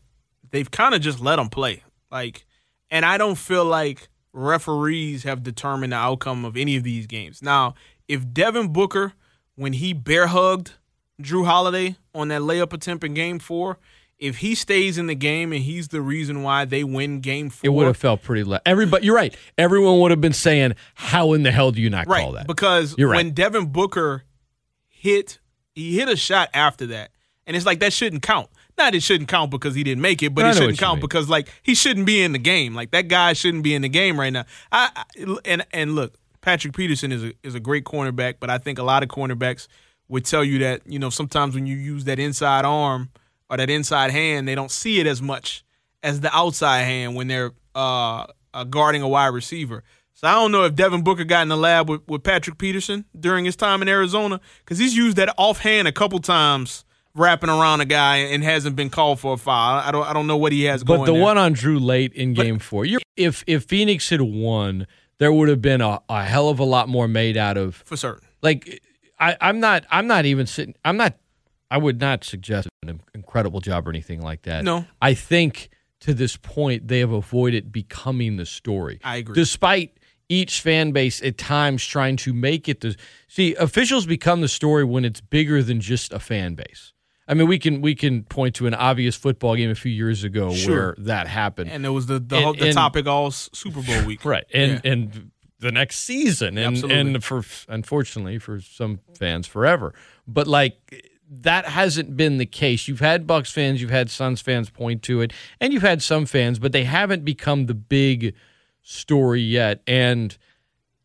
they've 0.52 0.70
kind 0.70 0.94
of 0.94 1.02
just 1.02 1.20
let 1.20 1.38
them 1.38 1.50
play. 1.50 1.84
Like, 2.12 2.46
and 2.90 3.06
I 3.06 3.18
don't 3.18 3.38
feel 3.38 3.66
like 3.66 4.10
referees 4.34 5.24
have 5.24 5.44
determined 5.44 5.94
the 5.94 5.98
outcome 5.98 6.44
of 6.44 6.58
any 6.58 6.76
of 6.76 6.84
these 6.84 7.08
games. 7.08 7.42
Now, 7.42 7.74
if 8.08 8.32
Devin 8.34 8.74
Booker, 8.74 9.14
when 9.56 9.74
he 9.74 9.94
bear 9.94 10.28
hugged 10.28 10.74
Jrue 11.22 11.46
Holiday 11.46 11.96
on 12.14 12.28
that 12.28 12.42
layup 12.42 12.74
attempt 12.74 13.04
in 13.04 13.14
game 13.14 13.40
four, 13.40 13.80
if 14.26 14.38
he 14.38 14.56
stays 14.56 14.98
in 14.98 15.06
the 15.06 15.16
game 15.16 15.54
and 15.54 15.62
he's 15.62 15.90
the 15.90 16.02
reason 16.02 16.42
why 16.42 16.66
they 16.66 16.84
win 16.84 17.20
game 17.20 17.50
four, 17.52 17.68
it 17.68 17.74
would 17.74 17.86
have 17.86 17.98
felt 17.98 18.24
pretty. 18.24 18.44
Le- 18.44 18.62
Everybody, 18.66 19.06
you're 19.06 19.16
right. 19.16 19.36
Everyone 19.58 20.00
would 20.00 20.12
have 20.12 20.22
been 20.22 20.34
saying, 20.34 20.74
"How 20.96 21.34
in 21.34 21.44
the 21.44 21.52
hell 21.52 21.72
do 21.72 21.80
you 21.82 21.92
not 21.92 22.08
right, 22.08 22.24
call 22.24 22.32
that?" 22.34 22.48
Because 22.48 22.96
You're 22.98 23.10
right. 23.10 23.18
when 23.18 23.32
Devin 23.32 23.68
Booker 23.68 24.24
hit, 24.90 25.40
he 25.76 25.98
hit 25.98 26.10
a 26.10 26.16
shot 26.16 26.50
after 26.54 26.88
that, 26.88 27.12
and 27.46 27.56
it's 27.56 27.66
like 27.66 27.80
that 27.82 27.94
shouldn't 27.94 28.24
count. 28.24 28.50
Not 28.78 28.96
it 28.96 29.04
shouldn't 29.04 29.30
count 29.30 29.52
because 29.52 29.76
he 29.76 29.84
didn't 29.84 30.02
make 30.02 30.24
it, 30.24 30.34
but 30.34 30.46
I 30.46 30.50
it 30.50 30.56
shouldn't 30.56 30.80
count 30.80 31.02
because 31.02 31.30
like 31.30 31.48
he 31.62 31.76
shouldn't 31.76 32.08
be 32.08 32.22
in 32.22 32.32
the 32.32 32.40
game. 32.40 32.74
Like 32.74 32.92
that 32.92 33.08
guy 33.08 33.34
shouldn't 33.34 33.64
be 33.64 33.76
in 33.76 33.84
the 33.84 33.90
game 33.90 34.20
right 34.20 34.34
now. 34.34 34.46
I, 34.72 34.90
I 34.96 35.38
and 35.46 35.66
and 35.72 35.96
look, 35.96 36.16
Patrick 36.42 36.76
Peterson 36.76 37.12
is 37.12 37.24
a 37.24 37.34
is 37.44 37.54
a 37.54 37.60
great 37.60 37.84
cornerback, 37.84 38.36
but 38.40 38.50
I 38.50 38.58
think 38.58 38.80
a 38.80 38.84
lot 38.84 39.04
of 39.04 39.10
cornerbacks 39.10 39.68
would 40.08 40.26
tell 40.26 40.44
you 40.44 40.60
that 40.60 40.82
you 40.86 41.00
know 41.00 41.10
sometimes 41.10 41.54
when 41.54 41.68
you 41.68 41.78
use 41.78 42.06
that 42.06 42.20
inside 42.20 42.66
arm 42.66 43.12
or 43.50 43.58
that 43.58 43.70
inside 43.70 44.12
hand, 44.12 44.48
they 44.48 44.56
don't 44.56 44.72
see 44.72 45.00
it 45.00 45.08
as 45.08 45.22
much 45.22 45.64
as 46.04 46.22
the 46.22 46.36
outside 46.36 46.84
hand 46.84 47.16
when 47.16 47.28
they're 47.28 47.52
uh, 47.74 48.26
uh, 48.54 48.64
guarding 48.64 49.02
a 49.02 49.08
wide 49.08 49.34
receiver. 49.34 49.84
So 50.14 50.28
I 50.28 50.34
don't 50.34 50.52
know 50.52 50.64
if 50.64 50.76
Devin 50.76 51.04
Booker 51.04 51.26
got 51.26 51.42
in 51.42 51.50
the 51.50 51.58
lab 51.58 51.90
with, 51.90 52.08
with 52.08 52.24
Patrick 52.24 52.58
Peterson 52.58 53.06
during 53.20 53.44
his 53.44 53.56
time 53.56 53.82
in 53.82 53.90
Arizona 53.90 54.40
because 54.60 54.78
he's 54.78 54.96
used 54.96 55.18
that 55.18 55.34
offhand 55.38 55.88
a 55.88 55.92
couple 55.92 56.20
times 56.20 56.86
wrapping 57.14 57.50
around 57.50 57.82
a 57.82 57.86
guy 57.86 58.18
and 58.18 58.44
hasn't 58.44 58.76
been 58.76 58.90
called 58.90 59.20
for 59.20 59.34
a 59.34 59.38
foul. 59.38 59.80
I 59.80 59.92
don't 59.92 60.06
I 60.06 60.14
don't 60.14 60.28
know 60.28 60.38
what 60.38 60.52
he 60.52 60.64
has 60.64 60.84
going. 60.84 61.02
But 61.02 61.06
the 61.08 61.14
there. 61.14 61.22
one 61.22 61.38
on 61.38 61.54
Jrue 61.54 61.84
late 61.84 62.14
in 62.14 62.34
game 62.34 62.60
four, 62.60 62.86
you're, 62.86 63.02
if 63.18 63.44
if 63.46 63.66
Phoenix 63.66 64.10
had 64.10 64.22
won, 64.22 64.88
there 65.18 65.32
would 65.34 65.50
have 65.50 65.62
been 65.62 65.82
a, 65.82 66.02
a 66.10 66.24
hell 66.24 66.50
of 66.50 66.60
a 66.60 66.64
lot 66.64 66.88
more 66.88 67.08
made 67.08 67.38
out 67.38 67.58
of. 67.58 67.76
for 67.76 67.98
certain. 67.98 68.28
Like, 68.42 68.82
I, 69.20 69.36
I'm 69.42 69.60
not. 69.60 69.86
I'm 69.90 70.08
not 70.08 70.26
even 70.26 70.46
sitting. 70.46 70.76
I'm 70.84 70.98
not. 70.98 71.16
I 71.76 71.78
would 71.78 72.00
not 72.00 72.24
suggest 72.24 72.70
an 72.88 73.02
incredible 73.14 73.60
job 73.60 73.86
or 73.86 73.90
anything 73.90 74.22
like 74.22 74.44
that. 74.44 74.64
No. 74.64 74.86
I 75.02 75.14
think 75.14 75.70
to 76.02 76.14
this 76.14 76.38
point 76.38 76.88
they 76.88 77.00
have 77.00 77.12
avoided 77.12 77.72
becoming 77.74 78.38
the 78.38 78.46
story. 78.46 79.02
I 79.04 79.18
agree. 79.18 79.36
Despite 79.36 79.98
each 80.30 80.62
fan 80.62 80.92
base 80.94 81.22
at 81.22 81.38
times 81.38 81.86
trying 81.86 82.16
to 82.18 82.34
make 82.34 82.70
it 82.70 82.80
the 82.80 82.96
see 83.28 83.56
officials 83.56 84.06
become 84.06 84.40
the 84.40 84.48
story 84.48 84.86
when 84.86 85.04
it's 85.04 85.20
bigger 85.20 85.62
than 85.62 85.82
just 85.82 86.14
a 86.14 86.20
fan 86.20 86.56
base. 86.56 86.94
I 87.28 87.34
mean, 87.34 87.48
we 87.48 87.60
can 87.60 87.82
we 87.82 87.94
can 87.94 88.24
point 88.24 88.56
to 88.56 88.68
an 88.68 88.74
obvious 88.74 89.16
football 89.18 89.56
game 89.58 89.70
a 89.70 89.76
few 89.76 89.92
years 89.92 90.24
ago 90.24 90.54
Sure. 90.54 90.76
where 90.76 90.96
that 91.00 91.28
happened. 91.28 91.72
And 91.72 91.86
it 91.86 91.90
was 91.90 92.06
the 92.06 92.20
the, 92.20 92.36
And- 92.38 92.44
whole, 92.46 92.54
the 92.54 92.68
and- 92.68 92.74
topic 92.74 93.06
all 93.06 93.32
Super 93.32 93.82
Bowl 93.82 94.06
week. 94.06 94.24
right 94.34 94.46
and 94.54 94.82
Yeah. 94.84 94.92
and 94.94 95.32
the 95.60 95.72
next 95.72 95.98
season 96.02 96.58
and 96.58 96.76
Absolutely. 96.76 97.00
and 97.00 97.24
for 97.24 97.44
unfortunately 97.68 98.38
for 98.40 98.60
some 98.62 99.00
fans 99.18 99.48
forever 99.48 99.94
but 100.28 100.48
like 100.48 101.12
that 101.42 101.66
hasn't 101.66 102.16
been 102.16 102.38
the 102.38 102.46
case. 102.46 102.88
You've 102.88 103.00
had 103.00 103.28
bucks 103.28 103.52
fans 103.52 103.82
you've 103.82 103.92
had 103.92 104.10
suns 104.10 104.42
fans 104.42 104.70
point 104.70 105.04
to 105.04 105.22
it 105.22 105.34
and 105.60 105.74
you've 105.74 105.82
had 105.82 106.02
some 106.02 106.26
fans 106.26 106.60
but 106.60 106.72
they 106.72 106.84
haven't 106.84 107.26
become 107.26 107.66
the 107.66 107.74
big 107.74 108.34
story 108.82 109.42
yet. 109.42 109.82
And 109.88 110.38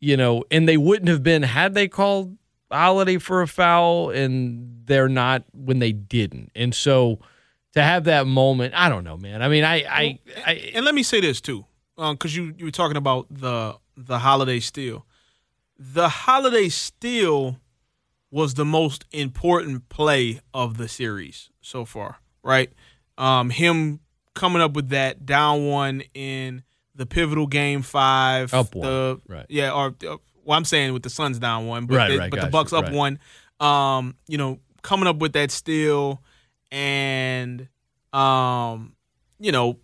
you 0.01 0.17
know 0.17 0.45
and 0.51 0.69
they 0.69 0.77
wouldn't 0.77 1.09
have 1.09 1.23
been 1.23 1.43
had 1.43 1.75
they 1.75 1.89
called 1.89 2.37
holiday 2.71 3.19
for 3.19 3.43
a 3.43 3.49
foul 3.49 4.11
and 4.11 4.83
they're 4.85 5.09
not 5.09 5.45
when 5.53 5.79
they 5.79 5.93
didn't. 5.93 6.51
And 6.55 6.75
so 6.75 7.19
to 7.75 7.83
have 7.83 8.05
that 8.05 8.27
moment 8.27 8.75
i 8.75 8.89
don't 8.89 9.05
know 9.05 9.17
man. 9.17 9.43
I 9.43 9.49
mean 9.49 9.65
i 9.65 9.77
i, 9.89 10.19
I 10.47 10.53
And 10.75 10.85
let 10.85 10.95
me 10.95 11.03
say 11.03 11.21
this 11.21 11.41
too, 11.41 11.65
uh, 11.99 12.13
because 12.13 12.37
you 12.37 12.55
you 12.57 12.67
were 12.67 12.71
talking 12.71 12.97
about 12.97 13.27
the 13.31 13.77
the 13.97 14.21
holiday 14.21 14.61
steal. 14.61 15.07
The 15.79 16.09
holiday 16.09 16.69
steal 16.69 17.59
was 18.31 18.55
the 18.55 18.65
most 18.65 19.05
important 19.13 19.89
play 19.89 20.41
of 20.55 20.77
the 20.77 20.89
series 20.89 21.51
so 21.61 21.85
far, 21.85 22.19
right? 22.43 22.73
Um, 23.19 23.51
him 23.51 24.01
coming 24.35 24.63
up 24.63 24.73
with 24.75 24.91
that 24.91 25.27
down 25.27 25.67
one 25.67 26.03
in 26.15 26.63
the 26.95 27.07
pivotal 27.07 27.47
game 27.47 27.83
five, 27.83 28.53
Up 28.55 28.75
one, 28.75 28.87
the, 28.87 29.21
right. 29.29 29.47
Yeah, 29.49 29.73
or 29.73 29.95
uh, 30.09 30.17
well, 30.45 30.57
I'm 30.57 30.65
saying 30.65 30.93
with 30.93 31.03
the 31.03 31.11
Suns 31.11 31.39
down 31.39 31.67
one, 31.67 31.87
but 31.87 31.97
Right, 31.97 32.09
they- 32.09 32.19
right, 32.19 32.31
but 32.31 32.41
the 32.41 32.47
Bucks 32.47 32.73
up 32.73 32.85
right. 32.85 32.93
one. 32.93 33.19
Um, 33.59 34.15
you 34.27 34.39
know, 34.39 34.59
coming 34.83 35.07
up 35.07 35.17
with 35.19 35.33
that 35.35 35.51
steal 35.51 36.23
and 36.71 37.69
um, 38.13 38.95
you 39.39 39.53
know, 39.53 39.79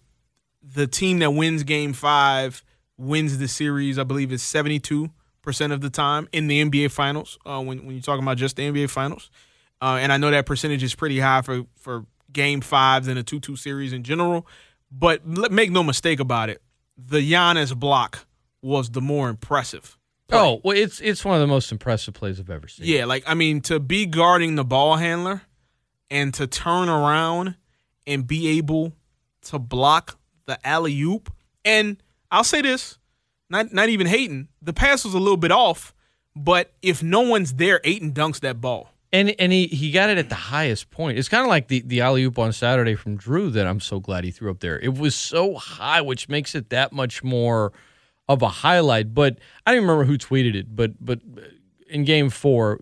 the 0.63 0.87
team 0.87 1.19
that 1.21 1.31
wins 1.33 1.63
game 1.63 1.93
five 1.93 2.63
wins 2.99 3.39
the 3.39 3.49
series, 3.49 3.99
I 3.99 4.05
believe 4.05 4.33
is 4.33 4.43
72% 4.43 5.11
of 5.73 5.81
the 5.81 5.91
time 5.91 6.29
in 6.33 6.47
the 6.47 6.65
NBA 6.65 6.91
finals, 6.91 7.39
uh, 7.47 7.63
when, 7.63 7.85
when 7.87 7.95
you're 7.95 8.03
talking 8.03 8.23
about 8.23 8.37
just 8.37 8.57
the 8.57 8.63
NBA 8.71 8.91
finals. 8.91 9.31
Uh, 9.81 9.99
and 10.01 10.13
I 10.13 10.17
know 10.17 10.31
that 10.31 10.47
percentage 10.47 10.83
is 10.83 10.95
pretty 10.95 11.21
high 11.21 11.43
for, 11.43 11.65
for 11.77 12.07
game 12.33 12.61
fives 12.61 13.09
in 13.09 13.17
a 13.19 13.23
2 13.23 13.41
2 13.41 13.57
series 13.57 13.93
in 13.93 14.03
general. 14.03 14.47
But 14.91 15.23
let- 15.27 15.53
make 15.53 15.71
no 15.71 15.83
mistake 15.83 16.21
about 16.21 16.49
it, 16.49 16.63
the 16.97 17.19
Giannis 17.19 17.77
block 17.77 18.27
was 18.63 18.91
the 18.91 19.01
more 19.01 19.29
impressive. 19.29 19.97
play. 20.29 20.39
Oh 20.39 20.61
well, 20.65 20.77
it's 20.77 21.01
it's 21.01 21.25
one 21.25 21.35
of 21.35 21.41
the 21.41 21.47
most 21.47 21.71
impressive 21.73 22.15
plays 22.15 22.41
I've 22.41 22.51
ever 22.51 22.69
seen. 22.69 22.87
Yeah, 22.87 23.05
like 23.05 23.23
I 23.27 23.35
mean, 23.35 23.61
to 23.63 23.79
be 23.79 24.07
guarding 24.07 24.55
the 24.57 24.65
ball 24.65 24.97
handler 24.97 25.43
and 26.11 26.33
to 26.35 26.47
turn 26.47 26.89
around 26.89 27.57
and 28.07 28.27
be 28.27 28.59
able 28.59 28.93
to 29.43 29.59
block 29.59 30.19
the 30.47 30.65
alley 30.67 30.99
oop. 31.03 31.33
And 31.65 32.03
I'll 32.31 32.45
say 32.45 32.63
this, 32.63 32.99
not 33.51 33.73
not 33.73 33.89
even 33.89 34.07
hating. 34.07 34.49
The 34.63 34.73
pass 34.73 35.05
was 35.05 35.15
a 35.15 35.19
little 35.19 35.37
bit 35.37 35.53
off, 35.53 35.95
but 36.35 36.73
if 36.83 37.03
no 37.03 37.21
one's 37.21 37.55
there, 37.55 37.81
Ayton 37.85 38.13
dunks 38.13 38.41
that 38.41 38.61
ball. 38.61 38.91
and 39.13 39.35
and 39.39 39.53
he, 39.53 39.67
he 39.69 39.91
got 39.91 40.11
it 40.11 40.19
at 40.19 40.29
the 40.29 40.35
highest 40.35 40.91
point. 40.91 41.19
It's 41.19 41.29
kind 41.29 41.43
of 41.43 41.49
like 41.49 41.69
the 41.69 41.81
the 41.87 42.01
alley 42.01 42.25
oop 42.25 42.39
on 42.39 42.53
Saturday 42.53 42.95
from 42.95 43.19
Jrue 43.19 43.53
that 43.53 43.67
I'm 43.67 43.81
so 43.81 44.01
glad 44.01 44.25
he 44.25 44.31
threw 44.31 44.51
up 44.51 44.61
there. 44.61 44.79
It 44.81 44.99
was 44.99 45.15
so 45.15 45.55
high, 45.55 46.01
which 46.01 46.29
makes 46.29 46.55
it 46.55 46.71
that 46.71 46.93
much 46.93 47.23
more 47.23 47.73
of 48.29 48.43
a 48.43 48.49
highlight. 48.49 49.15
But 49.15 49.39
I 49.65 49.71
don't 49.71 49.79
even 49.79 49.89
remember 49.89 50.05
who 50.11 50.19
tweeted 50.19 50.55
it. 50.55 50.75
But 50.75 50.93
but 51.05 51.21
in 51.89 52.05
Game 52.05 52.29
Four, 52.31 52.81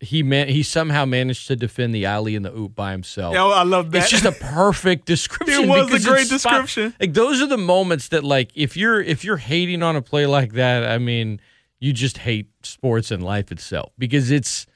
he 0.00 0.22
man 0.22 0.48
he 0.48 0.62
somehow 0.62 1.04
managed 1.04 1.46
to 1.48 1.56
defend 1.56 1.94
the 1.94 2.06
alley 2.06 2.34
and 2.34 2.44
the 2.44 2.56
oop 2.56 2.74
by 2.74 2.92
himself. 2.92 3.34
Yeah, 3.34 3.44
I 3.44 3.62
love 3.64 3.90
that. 3.90 4.02
It's 4.02 4.10
just 4.10 4.24
a 4.24 4.32
perfect 4.32 5.04
description. 5.06 5.64
It 5.64 5.68
was 5.68 5.92
a 5.92 6.08
great 6.08 6.32
it's 6.32 6.42
spot- 6.42 6.62
description. 6.62 6.94
Like 6.98 7.12
those 7.12 7.42
are 7.42 7.46
the 7.46 7.58
moments 7.58 8.08
that, 8.08 8.24
like, 8.24 8.50
if 8.54 8.76
you're 8.76 9.00
if 9.00 9.24
you're 9.24 9.36
hating 9.36 9.82
on 9.82 9.96
a 9.96 10.02
play 10.02 10.26
like 10.26 10.54
that, 10.54 10.84
I 10.84 10.96
mean, 10.96 11.40
you 11.80 11.92
just 11.92 12.18
hate 12.18 12.50
sports 12.62 13.10
and 13.10 13.22
life 13.22 13.52
itself 13.52 13.92
because 13.98 14.30
it's 14.30 14.66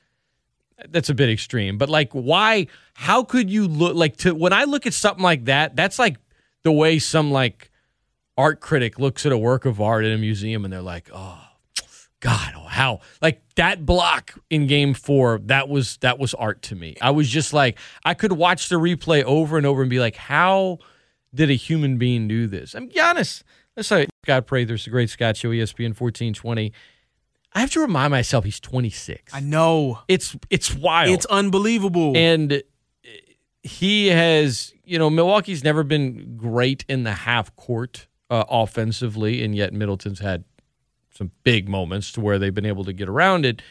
that's 0.90 1.08
a 1.08 1.14
bit 1.14 1.30
extreme. 1.30 1.78
But 1.78 1.88
like, 1.88 2.12
why? 2.12 2.66
How 2.92 3.24
could 3.24 3.50
you 3.50 3.66
look 3.66 3.96
like 3.96 4.18
to 4.18 4.34
when 4.34 4.52
I 4.52 4.64
look 4.64 4.86
at 4.86 4.92
something 4.92 5.22
like 5.22 5.46
that? 5.46 5.74
That's 5.74 5.98
like 5.98 6.18
the 6.64 6.72
way 6.72 6.98
some 6.98 7.30
like 7.30 7.70
art 8.36 8.60
critic 8.60 8.98
looks 8.98 9.24
at 9.24 9.32
a 9.32 9.38
work 9.38 9.64
of 9.64 9.80
art 9.80 10.04
in 10.04 10.12
a 10.12 10.18
museum 10.18 10.64
and 10.64 10.72
they're 10.72 10.82
like, 10.82 11.08
oh. 11.14 11.40
God, 12.24 12.54
oh, 12.56 12.64
how 12.66 13.00
like 13.20 13.42
that 13.56 13.84
block 13.84 14.32
in 14.48 14.66
game 14.66 14.94
four, 14.94 15.40
that 15.44 15.68
was 15.68 15.98
that 15.98 16.18
was 16.18 16.32
art 16.32 16.62
to 16.62 16.74
me. 16.74 16.96
I 17.02 17.10
was 17.10 17.28
just 17.28 17.52
like, 17.52 17.78
I 18.02 18.14
could 18.14 18.32
watch 18.32 18.70
the 18.70 18.76
replay 18.76 19.22
over 19.24 19.58
and 19.58 19.66
over 19.66 19.82
and 19.82 19.90
be 19.90 20.00
like, 20.00 20.16
how 20.16 20.78
did 21.34 21.50
a 21.50 21.54
human 21.54 21.98
being 21.98 22.26
do 22.26 22.46
this? 22.46 22.74
I'm 22.74 22.88
Giannis. 22.88 23.42
Let's 23.76 23.88
say 23.90 24.06
Scott 24.24 24.46
Prather's 24.46 24.84
the 24.84 24.90
great 24.90 25.10
Scott 25.10 25.36
Show, 25.36 25.50
ESPN 25.50 25.94
fourteen 25.94 26.32
twenty. 26.32 26.72
I 27.52 27.60
have 27.60 27.70
to 27.72 27.80
remind 27.80 28.10
myself 28.10 28.46
he's 28.46 28.58
twenty 28.58 28.88
six. 28.88 29.34
I 29.34 29.40
know. 29.40 29.98
It's 30.08 30.34
it's 30.48 30.74
wild. 30.74 31.10
It's 31.10 31.26
unbelievable. 31.26 32.16
and 32.16 32.62
he 33.62 34.06
has, 34.06 34.72
you 34.84 34.98
know, 34.98 35.10
Milwaukee's 35.10 35.62
never 35.62 35.82
been 35.82 36.38
great 36.38 36.86
in 36.88 37.02
the 37.04 37.12
half 37.12 37.54
court 37.56 38.06
uh, 38.30 38.44
offensively, 38.48 39.44
and 39.44 39.54
yet 39.54 39.74
Middleton's 39.74 40.20
had 40.20 40.44
some 41.16 41.30
big 41.42 41.68
moments 41.68 42.12
to 42.12 42.20
where 42.20 42.38
they've 42.38 42.54
been 42.54 42.66
able 42.66 42.84
to 42.84 42.92
get 42.92 43.08
around 43.08 43.46
it. 43.46 43.62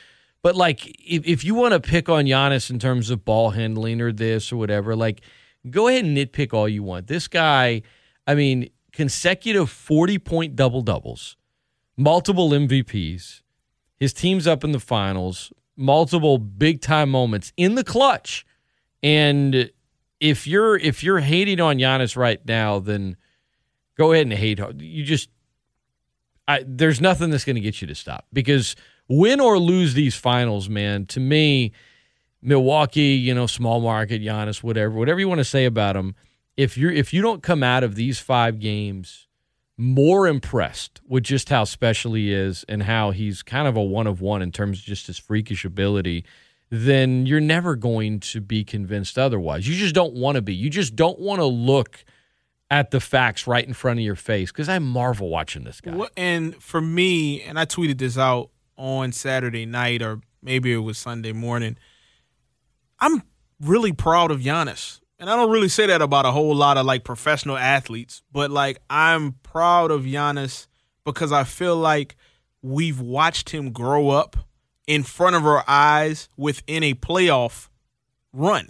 But 0.42 0.56
like, 0.56 0.88
if, 1.00 1.26
if 1.26 1.44
you 1.44 1.56
want 1.56 1.74
to 1.74 1.80
pick 1.80 2.10
on 2.10 2.26
Giannis 2.26 2.70
in 2.70 2.80
terms 2.80 3.10
of 3.10 3.26
ball 3.26 3.52
handling 3.52 4.02
or 4.02 4.12
this 4.12 4.52
or 4.52 4.58
whatever, 4.58 4.96
like, 4.96 5.22
go 5.70 5.88
ahead 5.88 6.06
and 6.06 6.18
nitpick 6.18 6.54
all 6.54 6.68
you 6.68 6.84
want. 6.84 7.08
This 7.08 7.28
guy, 7.28 7.82
I 8.28 8.36
mean, 8.36 8.70
consecutive 8.92 9.70
40 9.70 10.20
point 10.20 10.56
double 10.56 10.82
doubles, 10.82 11.38
multiple 11.98 12.50
MVPs. 12.50 13.42
His 13.98 14.14
team's 14.14 14.48
up 14.48 14.64
in 14.64 14.74
the 14.74 14.80
finals, 14.80 15.54
multiple 15.78 16.38
big 16.38 16.82
time 16.82 17.10
moments 17.10 17.54
in 17.56 17.76
the 17.76 17.84
clutch. 17.84 18.46
And 19.02 19.72
if 20.20 20.48
you're 20.48 20.78
if 20.78 21.04
you're 21.04 21.20
hating 21.20 21.60
on 21.60 21.78
Giannis 21.78 22.16
right 22.18 22.46
now, 22.46 22.80
then 22.80 23.18
go 23.98 24.12
ahead 24.12 24.26
and 24.26 24.34
hate. 24.34 24.60
You 24.80 25.04
just 25.04 25.30
I, 26.48 26.64
there's 26.68 27.00
nothing 27.00 27.30
that's 27.30 27.46
going 27.46 27.56
to 27.56 27.62
get 27.62 27.82
you 27.82 27.88
to 27.88 27.96
stop 27.96 28.26
because 28.34 28.76
win 29.08 29.40
or 29.40 29.58
lose 29.58 29.94
these 29.94 30.16
finals, 30.16 30.70
man. 30.70 31.06
To 31.08 31.20
me, 31.20 31.72
Milwaukee, 32.42 33.14
you 33.16 33.34
know, 33.34 33.48
small 33.48 33.80
market, 33.80 34.22
Giannis, 34.22 34.62
whatever, 34.62 34.94
whatever 34.94 35.20
you 35.20 35.28
want 35.28 35.40
to 35.40 35.46
say 35.46 35.66
about 35.66 35.96
him. 35.96 36.16
If 36.58 36.78
you're 36.78 36.92
if 36.92 37.14
you 37.14 37.22
don't 37.22 37.42
come 37.42 37.64
out 37.64 37.84
of 37.84 37.96
these 37.96 38.20
five 38.20 38.60
games 38.60 39.28
more 39.76 40.28
impressed 40.28 41.02
with 41.08 41.24
just 41.24 41.50
how 41.50 41.64
special 41.64 42.14
he 42.14 42.32
is 42.32 42.64
and 42.70 42.84
how 42.84 43.10
he's 43.12 43.42
kind 43.42 43.68
of 43.68 43.76
a 43.76 43.82
one 43.82 44.06
of 44.06 44.22
one 44.22 44.42
in 44.42 44.52
terms 44.52 44.80
of 44.80 44.86
just 44.86 45.08
his 45.08 45.18
freakish 45.18 45.66
ability, 45.66 46.24
then 46.70 47.26
you're 47.26 47.40
never 47.40 47.76
going 47.76 48.20
to 48.20 48.40
be 48.40 48.64
convinced 48.64 49.18
otherwise. 49.18 49.68
You 49.68 49.76
just 49.76 49.96
don't 49.96 50.14
want 50.14 50.36
to 50.36 50.42
be. 50.42 50.54
You 50.54 50.70
just 50.70 50.96
don't 50.96 51.20
want 51.20 51.40
to 51.40 51.46
look 51.46 52.06
at 52.74 52.90
the 52.90 53.00
facts 53.00 53.46
right 53.46 53.68
in 53.68 53.74
front 53.76 54.00
of 54.00 54.04
your 54.04 54.16
face 54.16 54.52
because 54.52 54.68
I 54.68 54.80
marvel 54.80 55.30
watching 55.30 55.64
this 55.64 55.80
guy. 55.80 56.08
And 56.18 56.56
for 56.56 56.82
me, 56.82 57.40
and 57.44 57.60
I 57.60 57.66
tweeted 57.66 58.00
this 58.00 58.18
out 58.18 58.50
on 58.76 59.12
Saturday 59.12 59.68
night 59.68 60.02
or 60.02 60.22
maybe 60.42 60.74
it 60.74 60.80
was 60.80 60.98
Sunday 60.98 61.34
morning. 61.34 61.78
I'm 63.00 63.22
really 63.62 63.92
proud 63.92 64.32
of 64.32 64.40
Giannis. 64.40 65.02
And 65.20 65.30
I 65.30 65.36
don't 65.36 65.52
really 65.52 65.70
say 65.70 65.86
that 65.86 66.02
about 66.02 66.26
a 66.26 66.32
whole 66.32 66.56
lot 66.56 66.78
of 66.78 66.88
like 66.88 67.04
professional 67.04 67.58
athletes, 67.58 68.24
but 68.32 68.50
like 68.50 68.80
I'm 68.90 69.34
proud 69.44 69.92
of 69.92 70.02
Giannis 70.02 70.66
because 71.06 71.32
I 71.32 71.44
feel 71.44 71.76
like 71.76 72.16
we've 72.64 73.00
watched 73.00 73.52
him 73.52 73.72
grow 73.72 74.10
up 74.10 74.36
in 74.88 75.04
front 75.04 75.36
of 75.36 75.46
our 75.46 75.64
eyes 75.68 76.28
within 76.38 76.82
a 76.82 76.96
playoff 76.96 77.70
run. 78.34 78.70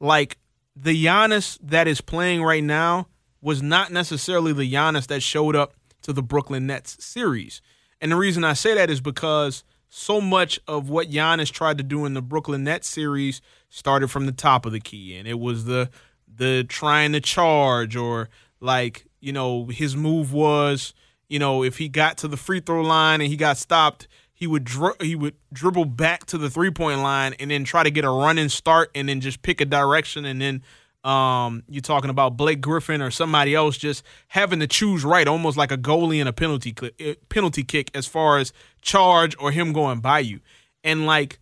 Like 0.00 0.38
the 0.74 1.04
Giannis 1.04 1.56
that 1.62 1.86
is 1.86 2.00
playing 2.00 2.42
right 2.42 2.64
now 2.64 3.06
was 3.44 3.62
not 3.62 3.92
necessarily 3.92 4.54
the 4.54 4.72
Giannis 4.72 5.06
that 5.08 5.22
showed 5.22 5.54
up 5.54 5.74
to 6.00 6.14
the 6.14 6.22
Brooklyn 6.22 6.66
Nets 6.66 7.04
series. 7.04 7.60
And 8.00 8.10
the 8.10 8.16
reason 8.16 8.42
I 8.42 8.54
say 8.54 8.74
that 8.74 8.88
is 8.88 9.02
because 9.02 9.64
so 9.90 10.18
much 10.18 10.58
of 10.66 10.88
what 10.88 11.10
Giannis 11.10 11.52
tried 11.52 11.76
to 11.76 11.84
do 11.84 12.06
in 12.06 12.14
the 12.14 12.22
Brooklyn 12.22 12.64
Nets 12.64 12.88
series 12.88 13.42
started 13.68 14.08
from 14.08 14.24
the 14.24 14.32
top 14.32 14.64
of 14.64 14.72
the 14.72 14.80
key, 14.80 15.14
and 15.14 15.28
it 15.28 15.38
was 15.38 15.66
the 15.66 15.90
the 16.26 16.64
trying 16.64 17.12
to 17.12 17.20
charge 17.20 17.94
or 17.94 18.30
like 18.60 19.04
you 19.20 19.32
know 19.32 19.66
his 19.66 19.94
move 19.94 20.32
was 20.32 20.94
you 21.28 21.38
know 21.38 21.62
if 21.62 21.76
he 21.76 21.88
got 21.88 22.16
to 22.18 22.28
the 22.28 22.36
free 22.36 22.60
throw 22.60 22.82
line 22.82 23.20
and 23.20 23.30
he 23.30 23.36
got 23.36 23.56
stopped 23.56 24.08
he 24.32 24.48
would 24.48 24.64
dri- 24.64 24.96
he 25.00 25.14
would 25.14 25.36
dribble 25.52 25.84
back 25.84 26.26
to 26.26 26.38
the 26.38 26.50
three 26.50 26.70
point 26.70 27.00
line 27.00 27.34
and 27.38 27.52
then 27.52 27.62
try 27.62 27.84
to 27.84 27.90
get 27.90 28.04
a 28.04 28.10
running 28.10 28.48
start 28.48 28.90
and 28.94 29.08
then 29.08 29.20
just 29.20 29.42
pick 29.42 29.60
a 29.60 29.64
direction 29.64 30.24
and 30.24 30.40
then 30.40 30.62
um, 31.04 31.62
you're 31.68 31.82
talking 31.82 32.10
about 32.10 32.36
Blake 32.36 32.60
Griffin 32.60 33.02
or 33.02 33.10
somebody 33.10 33.54
else 33.54 33.76
just 33.76 34.02
having 34.28 34.60
to 34.60 34.66
choose 34.66 35.04
right, 35.04 35.28
almost 35.28 35.56
like 35.56 35.70
a 35.70 35.76
goalie 35.76 36.20
in 36.20 36.26
a 36.26 36.32
penalty 36.32 36.74
cl- 36.78 36.92
eh, 36.98 37.14
penalty 37.28 37.62
kick, 37.62 37.90
as 37.94 38.06
far 38.06 38.38
as 38.38 38.52
charge 38.80 39.36
or 39.38 39.50
him 39.50 39.72
going 39.72 40.00
by 40.00 40.20
you. 40.20 40.40
And 40.82 41.06
like 41.06 41.38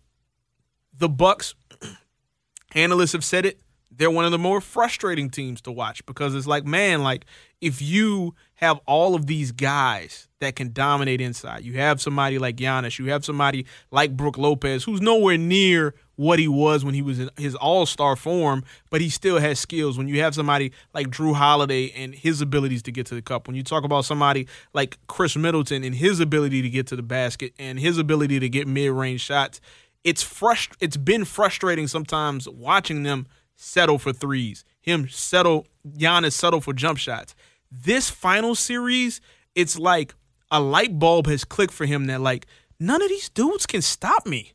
the 0.97 1.07
Bucks, 1.07 1.55
analysts 2.75 3.13
have 3.13 3.23
said 3.23 3.45
it, 3.45 3.62
they're 3.97 4.11
one 4.11 4.25
of 4.25 4.31
the 4.31 4.37
more 4.37 4.61
frustrating 4.61 5.29
teams 5.29 5.61
to 5.61 5.71
watch 5.71 6.05
because 6.05 6.35
it's 6.35 6.47
like, 6.47 6.65
man, 6.65 7.03
like 7.03 7.25
if 7.61 7.81
you 7.81 8.35
have 8.55 8.79
all 8.85 9.15
of 9.15 9.27
these 9.27 9.51
guys 9.51 10.27
that 10.39 10.55
can 10.55 10.71
dominate 10.73 11.21
inside, 11.21 11.63
you 11.63 11.73
have 11.73 12.01
somebody 12.01 12.37
like 12.37 12.55
Giannis, 12.55 12.99
you 12.99 13.05
have 13.05 13.23
somebody 13.23 13.65
like 13.91 14.15
Brook 14.15 14.37
Lopez, 14.37 14.83
who's 14.83 15.01
nowhere 15.01 15.37
near 15.37 15.93
what 16.15 16.39
he 16.39 16.47
was 16.47 16.85
when 16.85 16.93
he 16.93 17.01
was 17.01 17.19
in 17.19 17.29
his 17.37 17.55
all 17.55 17.85
star 17.85 18.15
form, 18.15 18.63
but 18.89 19.01
he 19.01 19.09
still 19.09 19.39
has 19.39 19.59
skills. 19.59 19.97
When 19.97 20.07
you 20.07 20.19
have 20.21 20.35
somebody 20.35 20.71
like 20.93 21.07
Jrue 21.07 21.35
Holiday 21.35 21.91
and 21.91 22.13
his 22.13 22.41
abilities 22.41 22.83
to 22.83 22.91
get 22.91 23.05
to 23.07 23.15
the 23.15 23.21
cup, 23.21 23.47
when 23.47 23.55
you 23.55 23.63
talk 23.63 23.83
about 23.83 24.05
somebody 24.05 24.47
like 24.73 24.97
Khris 25.07 25.35
Middleton 25.35 25.83
and 25.83 25.95
his 25.95 26.19
ability 26.19 26.61
to 26.61 26.69
get 26.69 26.87
to 26.87 26.95
the 26.95 27.03
basket 27.03 27.53
and 27.57 27.79
his 27.79 27.97
ability 27.97 28.39
to 28.39 28.49
get 28.49 28.67
mid 28.67 28.91
range 28.91 29.21
shots, 29.21 29.59
it's 30.03 30.23
frust- 30.23 30.75
it's 30.79 30.97
been 30.97 31.25
frustrating 31.25 31.87
sometimes 31.87 32.47
watching 32.47 33.03
them 33.03 33.27
settle 33.55 33.97
for 33.97 34.13
threes, 34.13 34.65
him 34.81 35.07
settle, 35.09 35.67
Giannis 35.87 36.33
settle 36.33 36.61
for 36.61 36.73
jump 36.73 36.97
shots. 36.97 37.35
This 37.71 38.09
final 38.09 38.55
series, 38.55 39.21
it's 39.55 39.77
like 39.77 40.13
a 40.51 40.59
light 40.59 40.99
bulb 40.99 41.27
has 41.27 41.43
clicked 41.43 41.73
for 41.73 41.85
him 41.85 42.05
that 42.05 42.21
like 42.21 42.45
none 42.79 43.01
of 43.01 43.09
these 43.09 43.29
dudes 43.29 43.65
can 43.65 43.81
stop 43.81 44.25
me. 44.25 44.53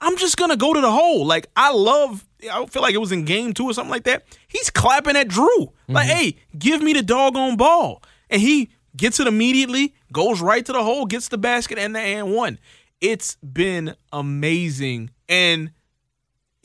I'm 0.00 0.16
just 0.16 0.36
gonna 0.36 0.56
go 0.56 0.74
to 0.74 0.80
the 0.80 0.90
hole. 0.90 1.24
Like 1.24 1.46
I 1.56 1.72
love. 1.72 2.26
I 2.52 2.66
feel 2.66 2.82
like 2.82 2.94
it 2.94 2.98
was 2.98 3.12
in 3.12 3.24
game 3.24 3.54
two 3.54 3.64
or 3.64 3.72
something 3.72 3.90
like 3.90 4.04
that. 4.04 4.24
He's 4.46 4.70
clapping 4.70 5.16
at 5.16 5.28
Jrue, 5.28 5.72
Like, 5.88 6.06
mm-hmm. 6.06 6.16
hey, 6.16 6.36
give 6.58 6.82
me 6.82 6.92
the 6.92 7.02
doggone 7.02 7.56
ball. 7.56 8.02
And 8.28 8.42
he 8.42 8.70
gets 8.96 9.20
it 9.20 9.26
immediately, 9.26 9.94
goes 10.12 10.40
right 10.40 10.64
to 10.66 10.72
the 10.72 10.84
hole, 10.84 11.06
gets 11.06 11.28
the 11.28 11.38
basket 11.38 11.78
and 11.78 11.94
the 11.94 12.00
and 12.00 12.34
one. 12.34 12.58
It's 13.00 13.36
been 13.36 13.94
amazing. 14.12 15.10
And 15.28 15.72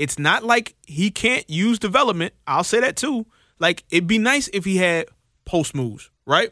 it's 0.01 0.17
not 0.17 0.43
like 0.43 0.73
he 0.87 1.11
can't 1.11 1.47
use 1.47 1.77
development. 1.77 2.33
I'll 2.47 2.63
say 2.63 2.79
that 2.79 2.95
too. 2.95 3.27
Like, 3.59 3.83
it'd 3.91 4.07
be 4.07 4.17
nice 4.17 4.49
if 4.51 4.65
he 4.65 4.77
had 4.77 5.05
post 5.45 5.75
moves, 5.75 6.09
right? 6.25 6.49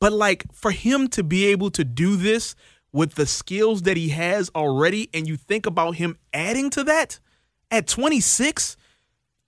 But 0.00 0.14
like 0.14 0.50
for 0.54 0.70
him 0.70 1.08
to 1.08 1.22
be 1.22 1.44
able 1.48 1.70
to 1.72 1.84
do 1.84 2.16
this 2.16 2.54
with 2.90 3.14
the 3.14 3.26
skills 3.26 3.82
that 3.82 3.98
he 3.98 4.08
has 4.08 4.50
already, 4.54 5.10
and 5.12 5.28
you 5.28 5.36
think 5.36 5.66
about 5.66 5.96
him 5.96 6.16
adding 6.32 6.70
to 6.70 6.84
that 6.84 7.20
at 7.70 7.86
26, 7.86 8.78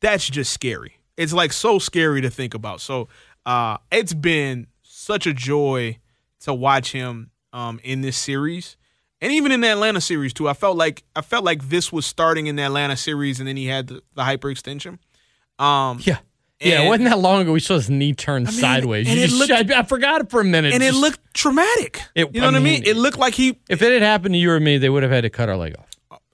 that's 0.03 0.29
just 0.29 0.53
scary. 0.53 0.99
It's 1.17 1.33
like 1.33 1.55
so 1.55 1.79
scary 1.79 2.21
to 2.21 2.29
think 2.29 2.53
about. 2.53 2.83
So 2.83 3.09
uh, 3.47 3.79
it's 3.91 4.13
been 4.13 4.67
such 4.83 5.27
a 5.27 5.33
joy 5.33 5.99
to 6.41 6.53
watch 6.53 6.93
him 6.93 7.31
um, 7.55 7.81
in 7.83 8.03
this 8.03 8.19
series. 8.19 8.77
And 9.23 9.33
even 9.33 9.53
in 9.53 9.61
the 9.61 9.69
Atlanta 9.69 10.01
series 10.01 10.33
too, 10.33 10.49
I 10.49 10.55
felt 10.55 10.77
like 10.77 11.05
I 11.15 11.21
felt 11.21 11.45
like 11.45 11.69
this 11.69 11.93
was 11.93 12.07
starting 12.07 12.47
in 12.47 12.57
the 12.57 12.63
Atlanta 12.63 12.97
series, 12.97 13.39
and 13.39 13.49
then 13.49 13.57
he 13.57 13.67
had 13.67 13.89
the, 13.89 14.03
the 14.15 14.23
hyperextension. 14.23 14.99
Um, 15.59 16.01
yeah, 16.03 16.19
and, 16.63 16.71
yeah, 16.71 16.83
it 16.83 16.89
wasn't 16.89 17.09
that 17.09 17.19
long 17.19 17.41
ago 17.41 17.53
we 17.53 17.61
saw 17.61 17.75
his 17.75 17.89
knee 17.89 18.13
turn 18.13 18.47
I 18.47 18.51
mean, 18.51 18.61
sideways. 18.61 19.09
And 19.09 19.19
it 19.19 19.31
looked, 19.31 19.51
I, 19.51 19.81
I, 19.81 19.83
forgot 19.83 20.21
it 20.21 20.31
for 20.31 20.41
a 20.41 20.45
minute. 20.45 20.75
And 20.75 20.83
just, 20.83 20.97
it 20.97 21.01
looked 21.01 21.35
traumatic. 21.35 22.03
It, 22.15 22.35
you 22.35 22.41
know 22.41 22.49
I 22.49 22.51
what 22.51 22.61
I 22.61 22.63
mean? 22.63 22.83
It 22.85 22.97
looked 22.97 23.19
like 23.19 23.35
he. 23.35 23.59
If 23.69 23.81
it 23.81 23.93
had 23.93 24.03
happened 24.03 24.35
to 24.35 24.39
you 24.39 24.51
or 24.51 24.61
me, 24.61 24.77
they 24.77 24.91
would 24.91 25.03
have 25.03 25.13
had 25.13 25.23
to 25.23 25.31
cut 25.31 25.49
our 25.49 25.57
leg 25.57 25.75
off. 25.79 25.90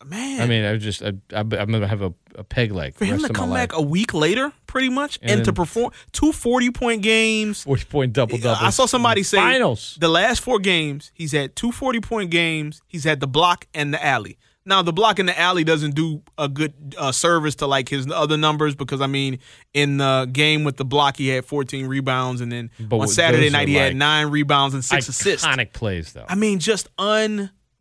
Man, 0.08 0.40
I 0.40 0.46
mean, 0.46 0.64
I 0.64 0.76
just 0.76 1.02
I, 1.02 1.14
I, 1.32 1.40
am 1.40 1.48
gonna 1.48 1.88
have 1.88 2.00
a, 2.00 2.14
a, 2.36 2.44
peg 2.44 2.70
leg 2.70 2.94
for 2.94 3.04
him 3.04 3.18
to 3.18 3.28
come 3.32 3.52
back 3.52 3.72
a 3.72 3.82
week 3.82 4.14
later, 4.14 4.52
pretty 4.68 4.88
much, 4.88 5.18
and, 5.20 5.32
and 5.32 5.44
to 5.44 5.52
perform 5.52 5.90
two 6.12 6.30
40 6.30 6.70
point 6.70 7.02
games, 7.02 7.64
40 7.64 7.84
point 7.86 8.12
double 8.12 8.38
double. 8.38 8.64
I 8.64 8.70
saw 8.70 8.86
somebody 8.86 9.24
say 9.24 9.38
finals. 9.38 9.98
The 10.00 10.08
last 10.08 10.42
four 10.42 10.60
games, 10.60 11.10
he's 11.12 11.32
had 11.32 11.56
two 11.56 11.72
40 11.72 12.00
point 12.00 12.30
games. 12.30 12.82
He's 12.86 13.02
had 13.02 13.18
the 13.18 13.26
block 13.26 13.66
and 13.74 13.92
the 13.92 14.04
alley. 14.04 14.38
Now 14.64 14.82
the 14.82 14.92
block 14.92 15.20
in 15.20 15.26
the 15.26 15.38
alley 15.38 15.62
doesn't 15.62 15.94
do 15.94 16.22
a 16.36 16.48
good 16.48 16.96
uh, 16.98 17.12
service 17.12 17.54
to 17.56 17.66
like 17.66 17.88
his 17.88 18.10
other 18.10 18.36
numbers 18.36 18.74
because 18.74 19.00
I 19.00 19.06
mean 19.06 19.38
in 19.72 19.98
the 19.98 20.28
game 20.30 20.64
with 20.64 20.76
the 20.76 20.84
block 20.84 21.16
he 21.16 21.28
had 21.28 21.44
14 21.44 21.86
rebounds 21.86 22.40
and 22.40 22.50
then 22.50 22.70
but 22.80 22.98
on 22.98 23.08
Saturday 23.08 23.48
night 23.48 23.68
he 23.68 23.74
like 23.74 23.84
had 23.84 23.96
nine 23.96 24.26
rebounds 24.28 24.74
and 24.74 24.84
six 24.84 25.06
iconic 25.06 25.08
assists. 25.08 25.46
Iconic 25.46 25.72
plays 25.72 26.12
though. 26.12 26.26
I 26.28 26.34
mean 26.34 26.58
just 26.58 26.88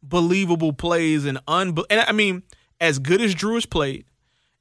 unbelievable 0.06 0.74
plays 0.74 1.26
and 1.26 1.40
un 1.48 1.76
and 1.90 2.02
I 2.02 2.12
mean 2.12 2.44
as 2.80 3.00
good 3.00 3.22
as 3.22 3.36
Jrue 3.36 3.56
has 3.56 3.66
played 3.66 4.06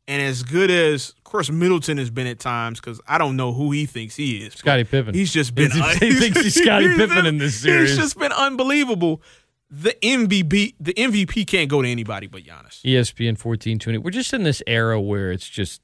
and 0.09 0.23
as 0.23 0.43
good 0.43 0.71
as 0.71 1.11
of 1.11 1.25
course 1.25 1.51
Middleton 1.51 1.99
has 1.99 2.11
been 2.11 2.27
at 2.27 2.39
times 2.39 2.81
because 2.81 3.01
I 3.07 3.19
don't 3.19 3.37
know 3.37 3.53
who 3.53 3.73
he 3.73 3.87
thinks 3.87 4.17
he 4.17 4.39
is. 4.39 4.55
Scottie 4.55 4.85
Pippen. 4.85 5.15
He's 5.15 5.33
just 5.33 5.55
been. 5.55 5.71
he 5.71 6.13
thinks 6.15 6.41
he's 6.41 6.63
Scottie 6.63 6.89
Pippen 6.97 7.27
in 7.27 7.39
this 7.39 7.61
series. 7.61 7.91
He's 7.91 7.99
just 7.99 8.19
been 8.19 8.33
unbelievable 8.33 9.23
the 9.71 9.97
MVP 10.03 10.75
the 10.79 10.95
MVP 10.95 11.47
can't 11.47 11.69
go 11.69 11.83
to 11.83 11.89
anybody 11.89 12.27
but 12.27 12.43
Giannis. 12.43 12.83
ESPN 12.83 13.37
fourteen 13.37 13.79
twenty. 13.79 13.99
We're 13.99 14.11
just 14.11 14.33
in 14.33 14.45
this 14.45 14.63
era 14.67 15.01
where 15.01 15.33
it's 15.33 15.49
just 15.49 15.83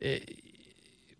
eh, 0.00 0.20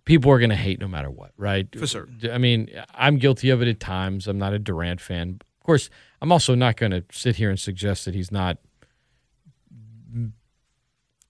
people 0.04 0.30
are 0.30 0.38
going 0.38 0.50
to 0.50 0.56
hate 0.56 0.78
no 0.78 0.88
matter 0.88 1.10
what, 1.10 1.32
right? 1.36 1.66
For 1.76 1.86
sure. 1.86 2.08
I 2.30 2.38
mean, 2.38 2.70
I'm 2.94 3.16
guilty 3.18 3.50
of 3.50 3.60
it 3.60 3.68
at 3.68 3.80
times. 3.80 4.28
I'm 4.28 4.38
not 4.38 4.52
a 4.52 4.58
Durant 4.58 5.00
fan. 5.00 5.40
Of 5.60 5.66
course, 5.66 5.90
I'm 6.26 6.32
also 6.32 6.56
not 6.56 6.74
going 6.74 6.90
to 6.90 7.04
sit 7.12 7.36
here 7.36 7.50
and 7.50 7.60
suggest 7.60 8.04
that 8.04 8.12
he's 8.12 8.32
not 8.32 8.58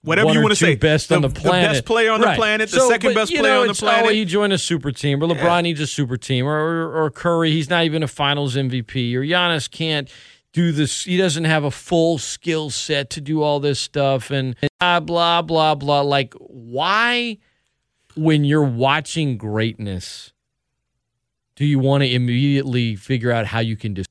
whatever 0.01 0.33
you 0.33 0.41
want 0.41 0.53
to 0.53 0.55
say, 0.55 0.73
best 0.73 1.09
the, 1.09 1.17
on 1.17 1.21
the 1.21 1.29
planet, 1.29 1.69
the 1.69 1.73
best 1.75 1.85
player 1.85 2.11
on 2.11 2.19
right. 2.19 2.31
the 2.31 2.35
planet, 2.35 2.71
the 2.71 2.79
so, 2.79 2.89
second 2.89 3.13
but, 3.13 3.21
best 3.21 3.31
player 3.31 3.43
know, 3.53 3.61
on 3.61 3.67
the 3.67 3.75
planet. 3.75 4.09
Oh, 4.09 4.11
he 4.11 4.25
joined 4.25 4.53
a 4.53 4.57
super 4.57 4.91
team, 4.91 5.23
or 5.23 5.27
LeBron 5.27 5.43
yeah. 5.43 5.61
needs 5.61 5.79
a 5.79 5.85
super 5.85 6.17
team, 6.17 6.47
or, 6.47 6.57
or, 6.57 7.03
or 7.03 7.11
Curry, 7.11 7.51
he's 7.51 7.69
not 7.69 7.83
even 7.83 8.01
a 8.01 8.07
Finals 8.07 8.55
MVP, 8.55 9.13
or 9.13 9.21
Giannis 9.21 9.69
can't 9.69 10.11
do 10.51 10.71
this. 10.71 11.03
He 11.03 11.15
doesn't 11.15 11.45
have 11.45 11.63
a 11.63 11.69
full 11.69 12.17
skill 12.17 12.71
set 12.71 13.11
to 13.11 13.21
do 13.21 13.43
all 13.43 13.59
this 13.59 13.79
stuff 13.79 14.31
and 14.31 14.55
blah, 14.79 14.99
blah, 14.99 15.43
blah, 15.43 15.75
blah. 15.75 16.01
Like, 16.01 16.33
why, 16.39 17.37
when 18.15 18.45
you're 18.45 18.63
watching 18.63 19.37
greatness, 19.37 20.33
do 21.55 21.65
you 21.65 21.77
want 21.77 22.01
to 22.01 22.11
immediately 22.11 22.95
figure 22.95 23.31
out 23.31 23.45
how 23.45 23.59
you 23.59 23.77
can 23.77 23.93
dis- 23.93 24.07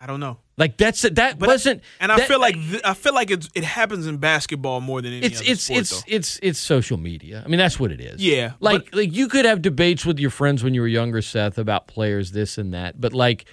I 0.00 0.06
don't 0.06 0.20
know. 0.20 0.38
like 0.58 0.76
that's 0.76 1.02
that 1.02 1.38
But- 1.38 1.48
wasn't 1.48 1.82
And 2.00 2.12
I 2.12 2.18
that- 2.18 2.28
feel 2.28 2.38
like 2.40 2.54
th- 2.54 2.82
I 2.84 2.92
feel 2.94 3.14
like 3.14 3.30
it's, 3.30 3.48
it 3.54 3.64
happens 3.64 4.06
in 4.06 4.18
basketball 4.18 4.80
more 4.80 5.00
than 5.02 5.12
any 5.14 5.24
it's 5.26 5.40
other 5.40 5.50
it's 5.50 5.62
sport, 5.64 5.80
it's 5.80 5.90
though. 5.90 6.02
it's 6.06 6.40
it's 6.42 6.58
social 6.58 6.96
media. 6.98 7.42
I 7.44 7.48
mean, 7.48 7.58
that's 7.58 7.80
what 7.80 7.90
it 7.92 8.00
is. 8.00 8.22
Yeah, 8.22 8.52
like 8.60 8.94
like 8.94 9.12
you 9.14 9.26
could 9.28 9.44
have 9.46 9.62
debates 9.62 10.04
with 10.04 10.18
your 10.18 10.30
friends 10.30 10.62
when 10.62 10.74
you 10.74 10.80
were 10.82 10.86
younger, 10.88 11.22
Seth, 11.22 11.56
about 11.58 11.86
players 11.88 12.32
this 12.32 12.58
and 12.58 12.74
that, 12.74 13.00
but 13.00 13.12
like 13.14 13.46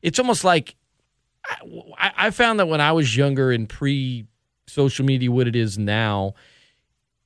it's 0.00 0.18
almost 0.18 0.44
like 0.44 0.74
I, 1.98 2.12
I 2.16 2.30
found 2.30 2.60
that 2.60 2.66
when 2.66 2.80
I 2.80 2.92
was 2.92 3.16
younger 3.16 3.50
and 3.50 3.68
pre 3.68 4.26
social 4.66 5.04
media, 5.04 5.30
what 5.30 5.46
it 5.48 5.56
is 5.56 5.78
now. 5.78 6.34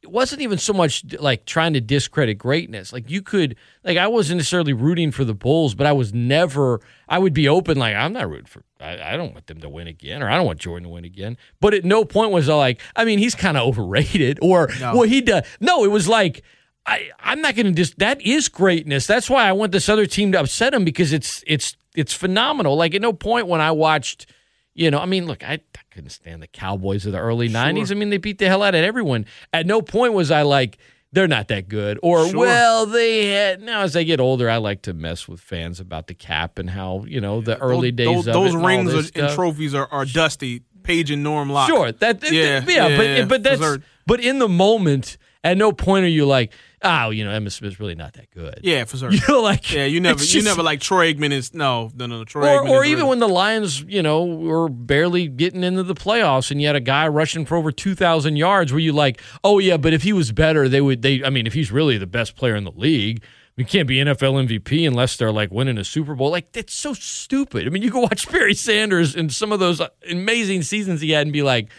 It 0.07 0.12
wasn't 0.12 0.40
even 0.42 0.59
so 0.59 0.73
much 0.73 1.05
like 1.19 1.47
trying 1.47 1.73
to 1.73 1.81
discredit 1.81 2.38
greatness. 2.38 2.92
Like 2.92 3.11
you 3.11 3.23
could, 3.23 3.57
like 3.83 3.99
I 3.99 4.07
wasn't 4.07 4.37
necessarily 4.38 4.73
rooting 4.73 5.11
for 5.11 5.25
the 5.25 5.35
Bulls, 5.35 5.75
but 5.75 5.85
I 5.87 5.92
was 5.92 6.14
never. 6.14 6.81
I 7.09 7.19
would 7.19 7.33
be 7.35 7.49
open, 7.49 7.77
like 7.77 7.97
I'm 7.97 8.12
not 8.12 8.31
rooting 8.31 8.47
for. 8.47 8.62
I, 8.81 9.14
I 9.14 9.16
don't 9.16 9.33
want 9.33 9.49
them 9.49 9.61
to 9.62 9.69
win 9.69 9.88
again, 9.88 10.23
or 10.23 10.31
I 10.31 10.37
don't 10.37 10.47
want 10.47 10.61
Jordan 10.61 10.85
to 10.85 10.90
win 10.90 11.05
again. 11.05 11.37
But 11.61 11.75
at 11.75 11.85
no 11.85 12.05
point 12.05 12.31
was 12.31 12.49
I 12.49 12.55
like, 12.55 12.81
I 12.95 13.05
mean, 13.05 13.19
he's 13.19 13.35
kind 13.35 13.57
of 13.57 13.66
overrated, 13.66 14.38
or 14.40 14.69
No. 14.81 14.95
well, 14.95 15.03
he 15.09 15.21
does. 15.21 15.42
No, 15.61 15.85
it 15.85 15.90
was 15.90 16.09
like. 16.09 16.42
I, 16.88 17.11
I'm 17.19 17.40
not 17.40 17.57
going 17.57 17.66
to 17.66 17.73
just. 17.73 17.99
That 17.99 18.23
is 18.23 18.49
greatness. 18.49 19.09
That's 19.09 19.29
why 19.29 19.49
I 19.49 19.51
want 19.51 19.73
this 19.73 19.88
other 19.88 20.07
team 20.07 20.31
to 20.31 20.38
upset 20.38 20.73
him 20.73 20.85
because 20.85 21.12
it's 21.12 21.42
it's 21.45 21.77
it's 21.97 22.12
phenomenal. 22.12 22.77
Like 22.77 22.95
at 22.95 23.03
no 23.03 23.12
point 23.12 23.49
when 23.49 23.61
I 23.61 23.73
watched, 23.73 24.27
you 24.73 24.88
know, 24.92 25.01
I 25.01 25.07
mean, 25.07 25.27
look, 25.27 25.42
I, 25.42 25.55
I 25.55 25.86
couldn't 25.97 26.11
stand 26.11 26.43
the 26.43 26.47
Cowboys 26.47 27.07
of 27.07 27.13
the 27.13 27.19
early 27.19 27.49
'90s. 27.49 27.91
I 27.91 27.95
mean, 27.95 28.11
they 28.11 28.19
beat 28.19 28.39
the 28.39 28.47
hell 28.47 28.63
out 28.63 28.75
of 28.75 28.85
everyone. 28.85 29.27
At 29.53 29.67
no 29.67 29.83
point 29.83 30.13
was 30.13 30.31
I 30.31 30.43
like 30.43 30.79
they're 31.13 31.27
not 31.27 31.49
that 31.49 31.69
good, 31.69 31.99
or 32.03 32.29
Sure. 32.29 32.41
well, 32.41 32.85
they 32.87 33.29
had. 33.29 33.63
Now 33.63 33.81
as 33.81 33.97
I 33.97 34.03
get 34.03 34.21
older, 34.21 34.51
I 34.51 34.59
like 34.59 34.83
to 34.83 34.93
mess 34.93 35.27
with 35.27 35.41
fans 35.41 35.81
about 35.81 36.07
the 36.09 36.15
cap 36.15 36.59
and 36.59 36.69
how 36.71 37.05
you 37.09 37.21
know 37.21 37.41
the 37.41 37.59
early 37.59 37.91
those, 37.91 37.97
days 37.97 38.07
Those, 38.07 38.27
of 38.29 38.35
those 38.35 38.55
and 38.55 38.65
rings 38.65 38.93
this 38.93 39.11
are, 39.17 39.25
and 39.25 39.35
trophies 39.35 39.75
are, 39.75 39.89
are 39.91 40.05
dusty. 40.05 40.63
Page 40.83 41.11
and 41.11 41.25
Norm 41.25 41.51
Lock. 41.51 41.69
Sure, 41.69 41.91
that 41.91 42.23
Yeah, 42.31 42.63
yeah, 42.65 42.89
yeah, 42.89 42.97
but 42.97 43.07
yeah, 43.07 43.25
but 43.25 43.43
that's 43.43 43.79
but 44.07 44.21
in 44.21 44.39
the 44.39 44.49
moment, 44.49 45.17
at 45.47 45.57
no 45.57 45.71
point 45.73 46.05
are 46.05 46.09
you 46.09 46.27
like, 46.27 46.53
oh, 46.83 47.11
you 47.11 47.25
know, 47.25 47.31
Emmitt 47.31 47.53
Smith's 47.53 47.79
really 47.79 47.95
not 47.95 48.15
that 48.15 48.31
good. 48.33 48.61
Yeah, 48.63 48.85
for 48.85 48.97
sure. 48.97 49.13
You 49.13 49.21
know, 49.29 49.41
like 49.41 49.73
Yeah, 49.73 49.85
you 49.85 50.01
never 50.01 50.21
it's 50.21 50.35
you 50.35 50.43
never 50.43 50.63
like 50.63 50.81
Troy 50.81 51.13
Aikman 51.13 51.33
is 51.33 51.55
no 51.55 51.91
no 51.95 52.07
no 52.07 52.25
Troy 52.25 52.43
or, 52.57 52.65
Aikman 52.65 52.71
or 52.71 52.85
even 52.85 52.99
really- 52.99 53.09
when 53.11 53.19
the 53.21 53.29
Lions, 53.29 53.83
you 53.83 54.03
know, 54.03 54.25
were 54.25 54.69
barely 54.69 55.29
getting 55.29 55.63
into 55.63 55.83
the 55.83 55.95
playoffs, 55.95 56.51
and 56.51 56.61
you 56.61 56.67
had 56.67 56.77
a 56.77 56.81
guy 56.81 57.07
rushing 57.07 57.47
for 57.47 57.57
over 57.57 57.71
two 57.71 57.95
thousand 57.95 58.37
yards, 58.37 58.73
where 58.73 58.81
you 58.81 58.93
like, 58.93 59.21
oh 59.45 59.59
yeah, 59.59 59.77
but 59.77 59.93
if 59.93 60.03
he 60.03 60.13
was 60.13 60.33
better, 60.33 60.69
they 60.69 60.81
would. 60.81 61.03
They, 61.03 61.23
I 61.23 61.31
mean, 61.31 61.47
if 61.47 61.53
he's 61.55 61.71
really 61.71 61.97
the 61.99 62.07
best 62.07 62.35
player 62.37 62.57
in 62.57 62.65
the 62.65 62.73
league, 62.73 63.23
we 63.57 63.65
can't 63.65 63.87
be 63.87 63.97
NFL 63.97 64.47
MVP 64.49 64.87
unless 64.87 65.17
they're 65.17 65.33
like 65.33 65.51
winning 65.51 65.79
a 65.79 65.85
Super 65.85 66.15
Bowl. 66.15 66.31
Like 66.31 66.53
that's 66.53 66.75
so 66.75 66.93
stupid. 66.93 67.67
I 67.67 67.71
mean, 67.71 67.83
you 67.83 67.91
can 67.91 68.03
watch 68.03 68.29
Barry 68.33 68.55
Sanders 68.55 69.15
in 69.15 69.31
some 69.31 69.53
of 69.53 69.61
those 69.61 69.81
amazing 70.11 70.63
seasons 70.63 71.01
he 71.01 71.13
had 71.13 71.27
and 71.27 71.33
be 71.33 71.43
like, 71.43 71.71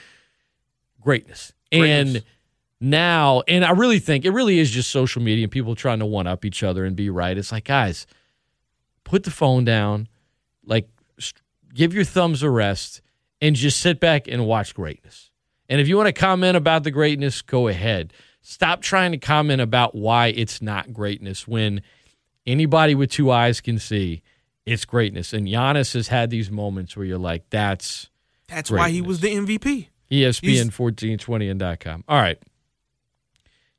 greatness. 1.01 1.53
Greatness. 1.71 2.15
And 2.15 2.23
now, 2.79 3.41
and 3.47 3.65
I 3.65 3.71
really 3.71 3.99
think 3.99 4.25
it 4.25 4.31
really 4.31 4.59
is 4.59 4.69
just 4.69 4.91
social 4.91 5.21
media 5.21 5.45
and 5.45 5.51
people 5.51 5.75
trying 5.75 5.99
to 5.99 6.05
one 6.05 6.27
up 6.27 6.45
each 6.45 6.63
other 6.63 6.85
and 6.85 6.95
be 6.95 7.09
right. 7.09 7.37
It's 7.37 7.51
like, 7.51 7.65
guys, 7.65 8.05
put 9.03 9.23
the 9.23 9.31
phone 9.31 9.65
down, 9.65 10.07
like 10.65 10.87
give 11.73 11.93
your 11.93 12.03
thumbs 12.03 12.43
a 12.43 12.49
rest, 12.49 13.01
and 13.41 13.55
just 13.55 13.79
sit 13.79 13.99
back 13.99 14.27
and 14.27 14.45
watch 14.45 14.75
greatness. 14.75 15.31
And 15.69 15.81
if 15.81 15.87
you 15.87 15.97
want 15.97 16.07
to 16.07 16.13
comment 16.13 16.55
about 16.55 16.83
the 16.83 16.91
greatness, 16.91 17.41
go 17.41 17.67
ahead. 17.67 18.13
Stop 18.41 18.81
trying 18.81 19.11
to 19.11 19.17
comment 19.17 19.61
about 19.61 19.93
why 19.95 20.27
it's 20.27 20.61
not 20.61 20.93
greatness 20.93 21.47
when 21.47 21.81
anybody 22.45 22.95
with 22.95 23.11
two 23.11 23.29
eyes 23.29 23.59
can 23.59 23.77
see 23.77 24.21
it's 24.65 24.85
greatness. 24.85 25.33
And 25.33 25.47
Giannis 25.47 25.93
has 25.93 26.09
had 26.09 26.29
these 26.29 26.51
moments 26.51 26.95
where 26.95 27.05
you're 27.05 27.17
like, 27.17 27.49
that's 27.49 28.09
that's 28.47 28.69
why 28.69 28.89
he 28.89 29.01
was 29.01 29.19
the 29.19 29.29
MVP. 29.35 29.87
E 30.09 30.21
ESPN 30.21 30.71
fourteen 30.71 31.17
twenty 31.17 31.49
and 31.49 31.59
dot 31.59 31.79
com. 31.79 32.03
All 32.07 32.19
right. 32.19 32.37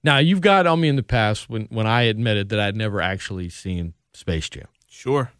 Now 0.04 0.18
you've 0.18 0.40
got 0.40 0.66
on 0.66 0.80
me 0.80 0.88
in 0.88 0.96
the 0.96 1.02
past 1.02 1.48
when 1.50 1.62
when 1.70 1.86
I 1.86 2.02
admitted 2.02 2.48
that 2.50 2.60
I'd 2.60 2.76
never 2.76 3.00
actually 3.00 3.48
seen 3.48 3.94
Space 4.14 4.48
Jam. 4.48 4.66
Sure, 4.88 5.32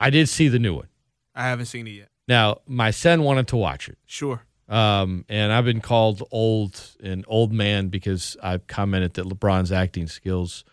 I 0.00 0.10
did 0.10 0.28
see 0.28 0.48
the 0.48 0.58
new 0.58 0.74
one. 0.74 0.88
I 1.34 1.44
haven't 1.44 1.66
seen 1.66 1.86
it 1.86 1.90
yet. 1.92 2.08
Now 2.28 2.60
my 2.66 2.90
son 2.90 3.22
wanted 3.22 3.48
to 3.48 3.56
watch 3.56 3.88
it, 3.88 3.98
Sure, 4.06 4.42
um, 4.68 5.24
and 5.28 5.52
I've 5.52 5.64
been 5.64 5.80
called 5.80 6.22
old 6.30 6.80
and 7.02 7.24
old 7.26 7.52
man 7.52 7.88
because 7.88 8.36
I've 8.42 8.66
commented 8.66 9.14
that 9.14 9.26
LeBron's 9.26 9.72
acting 9.72 10.06
skills 10.08 10.64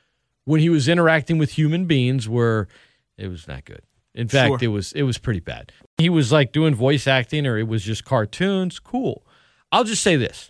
when 0.46 0.60
he 0.62 0.70
was 0.70 0.88
interacting 0.88 1.38
with 1.38 1.52
human 1.52 1.86
beings 1.86 2.28
were 2.28 2.68
it 3.18 3.28
was 3.28 3.48
not 3.48 3.65
good. 3.65 3.82
In 4.15 4.28
fact, 4.28 4.50
Sure. 4.50 4.58
it 4.62 4.68
was 4.68 4.92
it 4.94 5.04
was 5.04 5.18
pretty 5.18 5.39
bad. 5.39 5.72
He 5.98 6.10
was 6.10 6.32
like 6.32 6.52
doing 6.52 6.74
voice 6.76 7.08
acting 7.08 7.46
or 7.46 7.58
it 7.58 7.68
was 7.68 7.84
just 7.84 8.06
cartoons. 8.06 8.80
Cool. 8.80 9.24
I'll 9.72 9.84
just 9.84 10.02
say 10.02 10.15
this. 10.15 10.50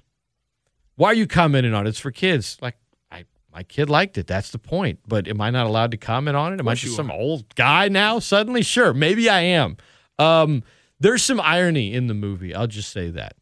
Why 0.99 1.11
are 1.11 1.13
you 1.13 1.27
commenting 1.27 1.73
on 1.73 1.87
it? 1.87 1.91
It's 1.91 1.99
for 1.99 2.11
kids. 2.11 2.57
Like 2.61 2.75
I 3.09 3.23
my 3.53 3.63
kid 3.63 3.89
liked 3.89 4.17
it. 4.17 4.27
That's 4.27 4.51
the 4.51 4.59
point. 4.59 4.99
But 5.07 5.29
am 5.29 5.39
I 5.39 5.49
not 5.49 5.65
allowed 5.65 5.91
to 5.91 5.97
comment 5.97 6.35
on 6.35 6.51
it? 6.51 6.59
Am 6.59 6.67
I 6.67 6.75
just 6.75 6.97
some 6.97 7.09
old 7.09 7.55
guy 7.55 7.87
now 7.87 8.19
suddenly? 8.19 8.63
Sure, 8.63 8.93
maybe 8.93 9.29
I 9.29 9.39
am. 9.39 9.77
Um, 10.19 10.61
there's 10.99 11.23
some 11.23 11.39
irony 11.39 11.93
in 11.93 12.07
the 12.07 12.13
movie. 12.13 12.53
I'll 12.53 12.67
just 12.67 12.91
say 12.91 13.09
that. 13.11 13.37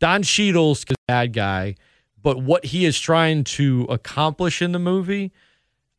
Don 0.00 0.22
Cheadle's 0.22 0.84
a 0.90 0.94
bad 1.06 1.32
guy, 1.32 1.76
but 2.22 2.42
what 2.42 2.66
he 2.66 2.84
is 2.84 3.00
trying 3.00 3.42
to 3.44 3.86
accomplish 3.88 4.60
in 4.60 4.72
the 4.72 4.78
movie, 4.78 5.32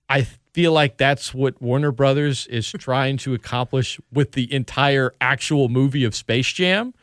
I 0.09 0.27
feel 0.53 0.73
like 0.73 0.97
that's 0.97 1.33
what 1.33 1.59
Warner 1.59 1.91
Brothers 1.91 2.45
is 2.45 2.71
trying 2.77 3.17
to 3.17 3.33
accomplish 3.33 3.99
with 4.13 4.33
the 4.33 4.53
entire 4.53 5.15
actual 5.19 5.69
movie 5.69 6.03
of 6.03 6.13
Space 6.13 6.53
Jam. 6.53 6.93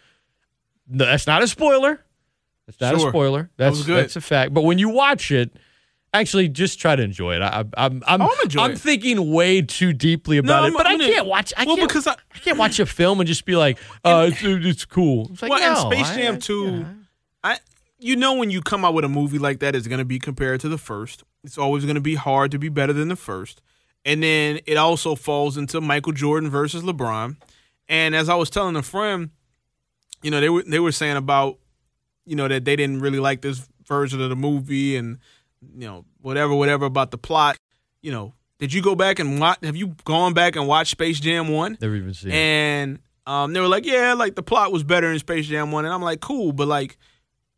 No, 0.87 1.07
that's 1.07 1.27
not 1.27 1.42
a 1.42 1.49
spoiler. 1.49 2.06
That's 2.66 2.81
not 2.81 2.98
Sure. 2.98 3.09
a 3.09 3.11
spoiler. 3.11 3.50
That's 3.57 3.83
good. 3.85 4.05
that's 4.05 4.16
a 4.16 4.20
fact. 4.20 4.52
But 4.52 4.62
when 4.64 4.79
you 4.79 4.88
watch 4.88 5.31
it, 5.31 5.52
actually, 6.12 6.48
just 6.48 6.79
try 6.81 6.96
to 6.96 7.02
enjoy 7.02 7.37
it. 7.37 7.42
I, 7.42 7.64
I'm 7.76 8.02
I'm 8.07 8.22
Oh, 8.22 8.26
I'm 8.33 8.40
enjoying 8.42 8.64
I'm 8.64 8.70
it. 8.72 8.79
thinking 8.81 9.33
way 9.33 9.62
too 9.62 9.92
deeply 9.92 10.38
about 10.38 10.62
No, 10.62 10.66
it, 10.68 10.72
but 10.72 10.87
I'm 10.87 10.94
I 10.94 10.98
gonna- 10.98 11.12
can't 11.12 11.26
watch. 11.26 11.52
I 11.57 11.64
well, 11.64 11.76
can't, 11.76 11.88
because 11.88 12.07
I- 12.07 12.16
I 12.35 12.38
can't 12.38 12.59
watch 12.59 12.79
a 12.81 12.87
film 12.87 13.20
and 13.20 13.26
just 13.29 13.44
be 13.44 13.55
like, 13.57 13.79
uh, 14.05 14.31
it's, 14.33 14.42
it's 14.42 14.85
cool. 14.85 15.29
It's 15.33 15.42
like, 15.42 15.50
well, 15.50 15.62
and 15.62 15.74
no, 15.74 15.90
Space 15.90 16.11
I- 16.11 16.16
Jam 16.16 16.38
Two, 16.40 16.87
I 17.44 17.59
you 17.98 18.16
know 18.16 18.35
when 18.35 18.50
you 18.50 18.61
come 18.61 18.85
out 18.85 18.94
with 18.94 19.05
a 19.05 19.09
movie 19.09 19.38
like 19.38 19.61
that, 19.61 19.74
it's 19.76 19.87
going 19.87 20.00
to 20.00 20.05
be 20.05 20.18
compared 20.18 20.61
to 20.61 20.68
the 20.68 20.79
first. 20.79 21.22
It's 21.44 21.57
always 21.57 21.85
going 21.85 21.94
to 21.94 22.00
be 22.00 22.14
hard 22.16 22.50
to 22.50 22.59
be 22.59 22.68
better 22.68 22.92
than 22.92 23.09
the 23.09 23.16
first, 23.16 23.62
and 24.05 24.22
then 24.22 24.59
it 24.66 24.76
also 24.76 25.14
falls 25.14 25.57
into 25.57 25.81
Michael 25.81 26.12
Jordan 26.12 26.50
versus 26.50 26.83
LeBron. 26.83 27.37
And 27.88 28.16
as 28.16 28.29
I 28.29 28.35
was 28.35 28.50
telling 28.50 28.74
a 28.74 28.83
friend, 28.83 29.31
you 30.22 30.31
know 30.33 30.40
they 30.40 30.48
were 30.48 30.64
they 30.64 30.81
were 30.81 30.90
saying 30.92 31.16
about 31.16 31.59
you 32.27 32.37
know 32.37 32.49
that 32.49 32.65
they 32.65 32.77
didn't 32.77 33.01
really 33.01 33.21
like 33.21 33.41
this 33.41 33.67
version 33.87 34.21
of 34.21 34.29
the 34.31 34.37
movie 34.37 34.97
and 34.97 35.19
you 35.77 35.87
know 35.87 36.05
whatever 36.21 36.55
whatever 36.55 36.85
about 36.85 37.11
the 37.11 37.19
plot. 37.19 37.57
You 38.03 38.12
know, 38.12 38.35
did 38.59 38.73
you 38.73 38.83
go 38.83 38.95
back 38.95 39.19
and 39.19 39.41
watch? 39.41 39.59
Have 39.62 39.77
you 39.77 39.95
gone 40.05 40.35
back 40.35 40.57
and 40.57 40.67
watched 40.69 40.91
Space 40.93 41.19
Jam 41.21 41.49
One? 41.49 41.79
Never 41.81 41.97
even 41.97 42.15
seen. 42.15 42.33
And 42.33 42.99
um, 43.27 43.53
they 43.53 43.61
were 43.61 43.69
like, 43.69 43.85
yeah, 43.87 44.12
like 44.15 44.35
the 44.35 44.43
plot 44.43 44.71
was 44.73 44.85
better 44.85 45.11
in 45.11 45.19
Space 45.19 45.47
Jam 45.47 45.73
One, 45.73 45.85
and 45.85 45.93
I'm 45.95 46.03
like, 46.03 46.21
cool, 46.21 46.53
but 46.53 46.69
like 46.69 46.97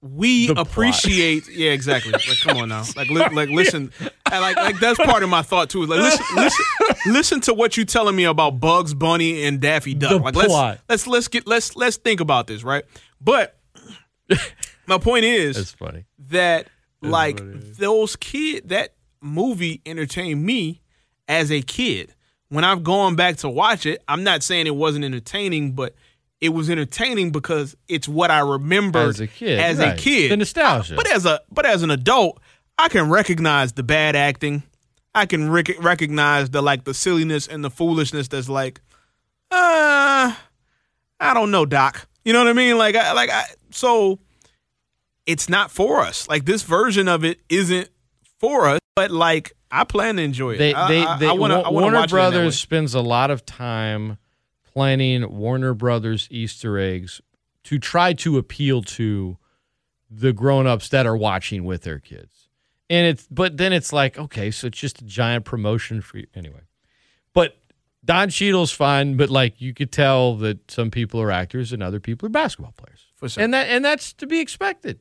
we 0.01 0.47
The 0.47 0.55
plot. 0.55 0.67
appreciate, 0.69 1.49
yeah, 1.53 1.73
exactly. 1.73 2.13
Like, 2.13 2.23
come 2.41 2.57
on 2.59 2.69
now, 2.69 2.85
like, 2.97 3.11
li- 3.11 3.29
like 3.35 3.49
listen, 3.49 3.91
and 4.01 4.41
like, 4.41 4.57
like 4.57 4.79
that's 4.79 4.99
part 5.05 5.25
of 5.25 5.29
my 5.29 5.43
thought 5.43 5.71
too. 5.71 5.85
Like, 5.87 5.99
listen, 5.99 6.25
listen, 6.37 6.65
listen 7.13 7.41
to 7.43 7.55
what 7.55 7.77
you 7.77 7.85
telling 7.85 8.15
me 8.15 8.23
about 8.25 8.61
Bugs 8.61 8.95
Bunny 8.95 9.43
and 9.45 9.61
Daffy 9.61 9.95
Duck. 9.95 10.11
The 10.13 10.19
like, 10.19 10.35
plot. 10.35 10.79
let's 10.89 11.07
let's 11.07 11.07
let's 11.09 11.29
get 11.29 11.47
let's 11.49 11.75
let's 11.77 11.97
think 11.97 12.21
about 12.21 12.47
this, 12.47 12.63
right? 12.63 12.85
But 13.21 13.58
my 14.87 14.99
point 14.99 15.25
is 15.25 15.57
That's 15.57 15.73
funny. 15.73 16.05
that 16.31 16.69
like 17.03 17.39
what 17.41 17.49
it 17.49 17.57
is. 17.57 17.77
those 17.79 18.17
kid 18.17 18.69
that 18.69 18.95
movie 19.21 19.81
entertained 19.87 20.45
me 20.45 20.81
as 21.27 21.51
a 21.51 21.61
kid. 21.63 22.15
When 22.51 22.65
I've 22.65 22.83
gone 22.83 23.15
back 23.15 23.37
to 23.39 23.49
watch 23.49 23.85
it, 23.85 24.03
I'm 24.09 24.25
not 24.25 24.43
saying 24.43 24.67
it 24.67 24.75
wasn't 24.75 25.05
entertaining, 25.05 25.73
but 25.73 25.95
it 26.41 26.49
was 26.51 26.71
entertaining 26.71 27.31
because 27.31 27.77
it's 27.89 28.09
what 28.09 28.31
I 28.31 28.41
remembered 28.41 29.09
As 29.11 29.21
a 29.21 29.27
kid, 29.27 29.59
As 29.59 29.79
right. 29.79 29.99
a 29.99 30.01
kid, 30.01 30.31
The 30.31 30.37
nostalgia. 30.39 30.95
But 30.97 31.11
as 31.13 31.27
a 31.27 31.41
but 31.51 31.67
as 31.67 31.83
an 31.83 31.91
adult, 31.91 32.41
I 32.79 32.89
can 32.89 33.11
recognize 33.11 33.73
the 33.73 33.83
bad 33.83 34.17
acting. 34.17 34.63
I 35.15 35.27
can 35.27 35.51
rec- 35.51 35.83
recognize 35.83 36.49
the 36.51 36.63
like 36.63 36.85
the 36.85 36.95
silliness 36.95 37.47
and 37.49 37.63
the 37.65 37.71
foolishness 37.71 38.29
that's 38.29 38.49
like, 38.49 38.81
uh, 39.51 40.33
I 41.21 41.35
don't 41.35 41.51
know, 41.51 41.67
Doc. 41.67 42.07
You 42.25 42.33
know 42.33 42.41
what 42.41 42.49
I 42.49 42.53
mean? 42.53 42.77
Like, 42.79 42.95
I, 42.95 43.13
like 43.13 43.31
I 43.31 43.45
so 43.71 44.21
it's 45.27 45.49
not 45.49 45.71
for 45.71 46.01
us. 46.01 46.29
Like 46.29 46.45
this 46.45 46.63
version 46.63 47.09
of 47.09 47.25
it 47.25 47.41
isn't 47.49 47.89
for 48.39 48.67
us. 48.67 48.81
But 48.95 49.11
like 49.11 49.53
I 49.71 49.85
plan 49.85 50.17
to 50.17 50.23
enjoy 50.23 50.55
it. 50.55 50.59
They, 50.59 50.75
I, 50.75 50.89
they, 50.89 51.05
I, 51.05 51.19
they, 51.19 51.29
I 51.29 51.33
wanna, 51.33 51.61
I 51.61 51.69
wanna 51.69 51.73
Warner 51.73 51.97
in 51.97 52.03
that 52.03 52.11
Brothers 52.11 52.59
spends 52.59 52.95
a 52.95 53.01
lot 53.01 53.31
of 53.31 53.45
time 53.45 54.19
planning 54.73 55.37
Warner 55.37 55.75
Brothers 55.75 56.27
Easter 56.31 56.79
eggs 56.79 57.21
to 57.65 57.79
try 57.79 58.13
to 58.15 58.39
appeal 58.39 58.83
to 58.83 59.37
the 60.11 60.33
grown-ups 60.33 60.89
that 60.89 61.07
are 61.07 61.17
watching 61.17 61.65
with 61.65 61.83
their 61.83 61.99
kids. 61.99 62.49
And 62.89 63.07
it's 63.07 63.27
but 63.31 63.59
then 63.59 63.73
it's 63.73 63.93
like, 63.93 64.19
okay, 64.19 64.51
so 64.51 64.69
it's 64.69 64.79
just 64.79 65.03
a 65.03 65.05
giant 65.05 65.45
promotion 65.45 66.01
for 66.01 66.19
you 66.19 66.27
anyway. 66.35 66.63
But 67.35 67.59
Don 68.05 68.31
Cheadle's 68.31 68.73
fine, 68.73 69.17
but 69.17 69.29
like 69.29 69.61
you 69.61 69.75
could 69.75 69.93
tell 69.93 70.37
that 70.37 70.71
some 70.71 70.91
people 70.91 71.21
are 71.21 71.31
actors 71.31 71.73
and 71.73 71.83
other 71.83 72.01
people 72.01 72.27
are 72.27 72.31
basketball 72.31 72.73
players, 72.77 73.08
For 73.19 73.29
sure. 73.29 73.43
and 73.45 73.53
that 73.55 73.69
and 73.69 73.85
that's 73.85 74.13
to 74.15 74.27
be 74.27 74.41
expected. 74.41 74.99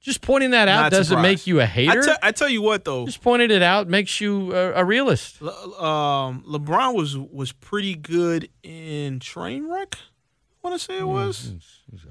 Just 0.00 0.20
pointing 0.20 0.50
that 0.50 0.68
out 0.68 0.82
Not 0.82 0.90
doesn't 0.92 1.04
surprised. 1.16 1.22
make 1.22 1.46
you 1.46 1.60
a 1.60 1.66
hater. 1.66 2.02
te- 2.02 2.12
I 2.22 2.30
tell 2.32 2.48
you 2.50 2.60
what 2.60 2.84
though, 2.84 3.06
Just 3.06 3.22
pointing 3.22 3.50
it 3.50 3.62
out 3.62 3.88
makes 3.88 4.20
you 4.20 4.54
a, 4.54 4.72
a 4.74 4.84
realist. 4.84 5.40
Le- 5.40 5.82
um, 5.82 6.44
LeBron 6.46 6.94
was 6.94 7.16
was 7.16 7.52
pretty 7.52 7.94
good 7.94 8.50
in 8.62 9.18
Trainwreck. 9.18 9.94
I 9.94 10.68
want 10.68 10.78
to 10.78 10.84
say 10.84 10.98
it 10.98 11.06
was. 11.08 11.46
It's- 11.46 11.80
it's 11.92 12.02
okay. 12.04 12.10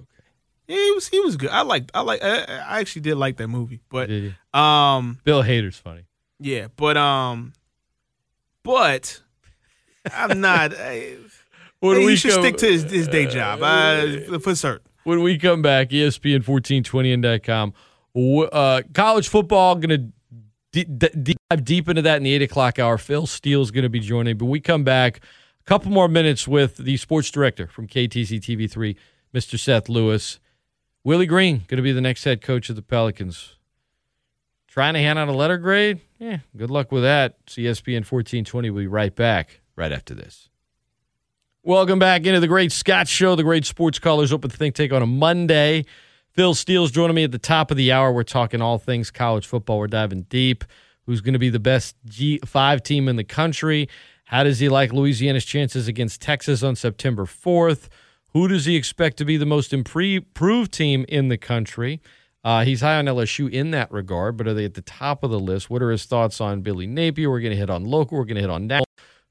Yeah, 0.67 0.77
he 0.77 0.91
was 0.91 1.07
he 1.09 1.19
was 1.19 1.35
good. 1.37 1.49
I 1.51 1.61
like 1.61 1.91
I 1.93 2.01
like 2.01 2.23
I, 2.23 2.43
I 2.45 2.79
actually 2.79 3.01
did 3.03 3.15
like 3.15 3.37
that 3.37 3.47
movie, 3.47 3.81
but 3.89 4.09
um 4.57 5.19
Bill 5.23 5.43
Hader's 5.43 5.77
funny. 5.77 6.05
yeah, 6.39 6.69
but 6.75 6.97
um 6.97 7.53
but 8.63 9.21
I'm 10.11 10.41
not. 10.41 10.73
I, 10.79 11.17
he 11.81 12.05
we 12.05 12.15
should 12.15 12.31
come- 12.31 12.41
stick 12.41 12.57
to 12.57 12.65
his, 12.65 12.83
his 12.83 13.07
day 13.07 13.25
job 13.27 13.59
uh, 13.61 14.39
for 14.39 14.55
certain. 14.55 14.87
When 15.03 15.21
we 15.21 15.37
come 15.37 15.61
back, 15.61 15.89
ESPN 15.89 16.43
1420.com. 16.43 17.73
w- 18.15 18.43
Uh, 18.43 18.81
college 18.93 19.27
football, 19.27 19.75
going 19.75 19.89
to 19.89 20.43
d- 20.71 20.83
d- 20.85 21.35
dive 21.49 21.65
deep 21.65 21.89
into 21.89 22.01
that 22.03 22.17
in 22.17 22.23
the 22.23 22.33
8 22.33 22.41
o'clock 22.43 22.79
hour. 22.79 22.97
Phil 22.97 23.25
Steele's 23.27 23.71
going 23.71 23.83
to 23.83 23.89
be 23.89 23.99
joining. 23.99 24.37
But 24.37 24.45
we 24.45 24.59
come 24.59 24.83
back 24.83 25.17
a 25.17 25.63
couple 25.65 25.91
more 25.91 26.07
minutes 26.07 26.47
with 26.47 26.77
the 26.77 26.97
sports 26.97 27.29
director 27.31 27.67
from 27.67 27.87
KATC 27.87 28.39
TV3, 28.39 28.95
Mr. 29.33 29.59
Seth 29.59 29.89
Lewis. 29.89 30.39
Willie 31.03 31.25
Green, 31.25 31.63
going 31.67 31.77
to 31.77 31.81
be 31.83 31.91
the 31.91 31.99
next 32.01 32.23
head 32.23 32.41
coach 32.41 32.69
of 32.69 32.75
the 32.77 32.81
Pelicans. 32.81 33.55
Trying 34.67 34.93
to 34.93 35.01
hand 35.01 35.19
out 35.19 35.27
a 35.27 35.33
letter 35.33 35.57
grade? 35.57 35.99
Yeah, 36.17 36.39
good 36.55 36.71
luck 36.71 36.91
with 36.91 37.03
that. 37.03 37.45
ESPN 37.45 38.05
1420. 38.05 38.69
We'll 38.69 38.83
be 38.83 38.87
right 38.87 39.13
back 39.13 39.59
right 39.75 39.91
after 39.91 40.15
this. 40.15 40.49
Welcome 41.65 41.97
back 41.97 42.25
into 42.25 42.41
the 42.41 42.47
Great 42.49 42.73
Scott 42.73 43.07
Show, 43.07 43.37
the 43.37 43.43
Great 43.43 43.65
Sports 43.65 43.97
Callers 43.97 44.33
Open 44.33 44.49
the 44.49 44.57
Think 44.57 44.75
Take 44.75 44.91
on 44.91 45.01
a 45.01 45.05
Monday. 45.05 45.85
Phil 46.33 46.53
Steele's 46.53 46.91
joining 46.91 47.15
me 47.15 47.23
at 47.23 47.31
the 47.31 47.39
top 47.39 47.71
of 47.71 47.77
the 47.77 47.89
hour. 47.89 48.11
We're 48.11 48.23
talking 48.23 48.61
all 48.61 48.77
things 48.77 49.09
college 49.09 49.47
football. 49.47 49.79
We're 49.79 49.87
diving 49.87 50.23
deep. 50.23 50.65
Who's 51.05 51.21
going 51.21 51.31
to 51.31 51.39
be 51.39 51.49
the 51.49 51.61
best 51.61 51.95
G5 52.05 52.83
team 52.83 53.07
in 53.07 53.15
the 53.15 53.23
country? 53.23 53.87
How 54.25 54.43
does 54.43 54.59
he 54.59 54.67
like 54.67 54.91
Louisiana's 54.91 55.45
chances 55.45 55.87
against 55.87 56.21
Texas 56.21 56.63
on 56.63 56.75
September 56.75 57.23
4th? 57.23 57.87
Who 58.33 58.49
does 58.49 58.65
he 58.65 58.75
expect 58.75 59.15
to 59.19 59.25
be 59.25 59.37
the 59.37 59.45
most 59.45 59.71
improved 59.71 60.73
team 60.73 61.05
in 61.07 61.29
the 61.29 61.37
country? 61.37 62.01
Uh, 62.43 62.65
he's 62.65 62.81
high 62.81 62.97
on 62.97 63.05
LSU 63.05 63.49
in 63.49 63.71
that 63.71 63.89
regard, 63.89 64.35
but 64.35 64.49
are 64.49 64.53
they 64.53 64.65
at 64.65 64.73
the 64.73 64.81
top 64.81 65.23
of 65.23 65.31
the 65.31 65.39
list? 65.39 65.69
What 65.69 65.81
are 65.81 65.91
his 65.91 66.03
thoughts 66.03 66.41
on 66.41 66.59
Billy 66.59 66.87
Napier? 66.87 67.29
We're 67.29 67.39
going 67.39 67.51
to 67.51 67.57
hit 67.57 67.69
on 67.69 67.85
local. 67.85 68.17
We're 68.17 68.25
going 68.25 68.35
to 68.35 68.41
hit 68.41 68.49
on 68.49 68.67
national. 68.67 68.83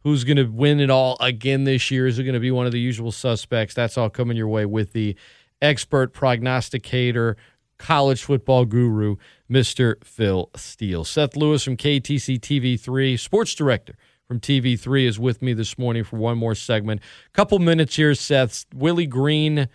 Who's 0.03 0.25
going 0.25 0.37
to 0.37 0.45
win 0.45 0.81
it 0.81 0.91
all 0.91 1.17
again 1.21 1.65
this 1.65 1.91
year? 1.91 2.07
Is 2.07 2.19
it 2.19 2.25
going 2.25 2.35
to 2.35 2.41
be 2.41 2.51
one 2.51 2.67
of 2.67 2.73
the 2.73 2.81
usual 2.81 3.13
suspects? 3.13 3.75
That's 3.75 3.97
all 3.97 4.11
coming 4.11 4.37
your 4.37 4.49
way 4.49 4.67
with 4.67 4.93
the 4.93 5.17
expert 5.61 6.13
prognosticator, 6.13 7.37
college 7.79 8.25
football 8.25 8.65
guru, 8.65 9.17
Mr. 9.51 10.03
Phil 10.05 10.51
Steele. 10.57 11.05
Seth 11.05 11.37
Lewis 11.37 11.63
from 11.63 11.77
KATC 11.77 12.41
TV3, 12.41 13.19
sports 13.19 13.55
director 13.55 13.95
from 14.27 14.41
TV3, 14.41 15.07
is 15.07 15.19
with 15.21 15.41
me 15.41 15.53
this 15.53 15.79
morning 15.79 16.03
for 16.03 16.17
one 16.17 16.37
more 16.37 16.57
segment. 16.57 17.01
Couple 17.33 17.61
minutes 17.61 17.95
here, 17.95 18.15
Seth. 18.15 18.67
Willie 18.75 19.07
Green. 19.07 19.69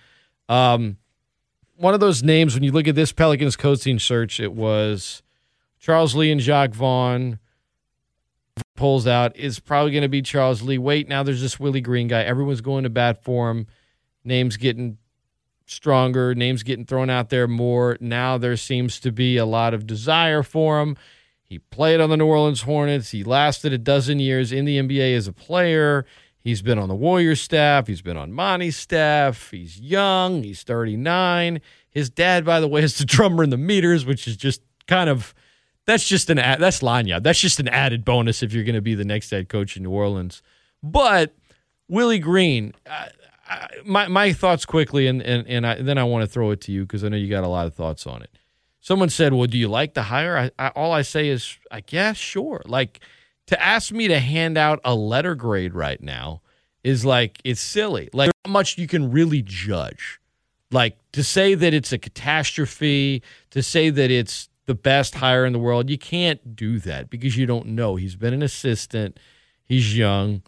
Um, 0.49 0.97
one 1.75 1.93
of 1.93 1.99
those 1.99 2.21
names, 2.21 2.53
when 2.53 2.63
you 2.63 2.71
look 2.71 2.87
at 2.87 2.95
this 2.95 3.13
Pelicans 3.13 3.55
coaching 3.55 3.99
search, 3.99 4.39
it 4.39 4.53
was 4.53 5.21
Charles 5.79 6.15
Lee 6.15 6.31
and 6.31 6.41
Jacque 6.41 6.73
Vaughn 6.73 7.39
pulls 8.77 9.05
out 9.05 9.35
is 9.35 9.59
probably 9.59 9.91
going 9.91 10.03
to 10.03 10.09
be 10.09 10.21
Charles 10.21 10.61
Lee. 10.61 10.77
Wait, 10.77 11.09
now 11.09 11.23
there's 11.23 11.41
this 11.41 11.59
Willie 11.59 11.81
Green 11.81 12.07
guy. 12.07 12.23
Everyone's 12.23 12.61
going 12.61 12.83
to 12.83 12.89
bat 12.89 13.23
for 13.23 13.49
him. 13.49 13.67
Names 14.23 14.55
getting 14.55 14.97
stronger. 15.65 16.33
Names 16.33 16.63
getting 16.63 16.85
thrown 16.85 17.09
out 17.09 17.29
there 17.29 17.47
more. 17.47 17.97
Now 17.99 18.37
there 18.37 18.55
seems 18.55 18.99
to 19.01 19.11
be 19.11 19.35
a 19.37 19.45
lot 19.45 19.73
of 19.73 19.85
desire 19.85 20.43
for 20.43 20.79
him. 20.79 20.95
He 21.43 21.59
played 21.59 21.99
on 22.01 22.09
the 22.09 22.17
New 22.17 22.25
Orleans 22.25 22.61
Hornets. 22.61 23.11
He 23.11 23.23
lasted 23.23 23.73
a 23.73 23.77
dozen 23.77 24.19
years 24.19 24.51
in 24.51 24.65
the 24.65 24.79
NBA 24.79 25.15
as 25.15 25.27
a 25.27 25.33
player. 25.33 26.05
He's 26.39 26.61
been 26.61 26.79
on 26.79 26.89
the 26.89 26.95
Warriors 26.95 27.41
staff. 27.41 27.87
He's 27.87 28.01
been 28.01 28.17
on 28.17 28.31
Monty's 28.31 28.77
staff. 28.77 29.51
He's 29.51 29.79
young. 29.79 30.43
He's 30.43 30.63
39. 30.63 31.61
His 31.89 32.09
dad, 32.09 32.45
by 32.45 32.59
the 32.59 32.67
way, 32.67 32.83
is 32.83 32.97
the 32.97 33.05
drummer 33.05 33.43
in 33.43 33.49
the 33.49 33.57
meters, 33.57 34.05
which 34.05 34.27
is 34.27 34.37
just 34.37 34.61
kind 34.87 35.09
of 35.09 35.33
that's 35.87 36.05
just 36.07 36.29
an 36.29 36.37
ad, 36.37 36.59
that's 36.59 36.81
Lanya. 36.81 37.23
That's 37.23 37.39
just 37.39 37.59
an 37.59 37.69
added 37.69 38.05
bonus 38.05 38.43
if 38.43 38.53
you're 38.53 38.65
going 38.65 38.75
to 38.75 38.81
be 38.81 38.93
the 38.93 39.05
next 39.05 39.31
head 39.31 39.49
coach 39.49 39.77
in 39.77 39.83
New 39.83 39.89
Orleans. 39.89 40.43
But 40.83 41.33
Willie 41.87 42.19
Green, 42.19 42.73
my 43.85 44.07
my 44.09 44.33
thoughts 44.33 44.65
quickly, 44.65 45.07
and 45.07 45.21
and 45.21 45.47
and, 45.47 45.65
I, 45.65 45.81
then 45.81 45.97
I 45.97 46.03
want 46.03 46.23
to 46.23 46.27
throw 46.27 46.51
it 46.51 46.61
to 46.61 46.73
you 46.73 46.81
because 46.81 47.03
I 47.05 47.09
know 47.09 47.17
you 47.17 47.29
got 47.29 47.45
a 47.45 47.47
lot 47.47 47.65
of 47.65 47.73
thoughts 47.73 48.05
on 48.05 48.21
it. 48.21 48.37
Someone 48.81 49.09
said, 49.09 49.33
"Well, 49.33 49.47
do 49.47 49.57
you 49.57 49.69
like 49.69 49.93
the 49.93 50.03
hire?" 50.03 50.51
I, 50.59 50.67
all 50.69 50.91
I 50.91 51.03
say 51.03 51.29
is, 51.29 51.57
"I 51.71 51.79
guess, 51.79 52.17
sure." 52.17 52.61
Like 52.65 52.99
to 53.47 53.61
ask 53.63 53.93
me 53.93 54.09
to 54.09 54.19
hand 54.19 54.57
out 54.57 54.81
a 54.83 54.93
letter 54.93 55.35
grade 55.35 55.73
right 55.73 56.01
now 56.01 56.41
is 56.83 57.05
like 57.05 57.39
it's 57.45 57.61
silly. 57.61 58.09
Like 58.11 58.31
how 58.45 58.51
much 58.51 58.77
you 58.77 58.87
can 58.87 59.09
really 59.09 59.41
judge. 59.41 60.19
Like 60.69 60.97
to 61.13 61.23
say 61.23 61.55
that 61.55 61.73
it's 61.73 61.93
a 61.93 61.97
catastrophe, 61.97 63.23
to 63.51 63.63
say 63.63 63.89
that 63.89 64.11
it's 64.11 64.49
the 64.67 64.75
best 64.75 65.15
hire 65.15 65.45
in 65.45 65.53
the 65.53 65.59
world, 65.59 65.89
you 65.89 65.97
can't 65.97 66.55
do 66.55 66.77
that 66.79 67.09
because 67.09 67.35
you 67.35 67.45
don't 67.45 67.67
know. 67.67 67.95
He's 67.95 68.15
been 68.15 68.33
an 68.33 68.43
assistant. 68.43 69.17
He's 69.63 69.97
young. 69.97 70.43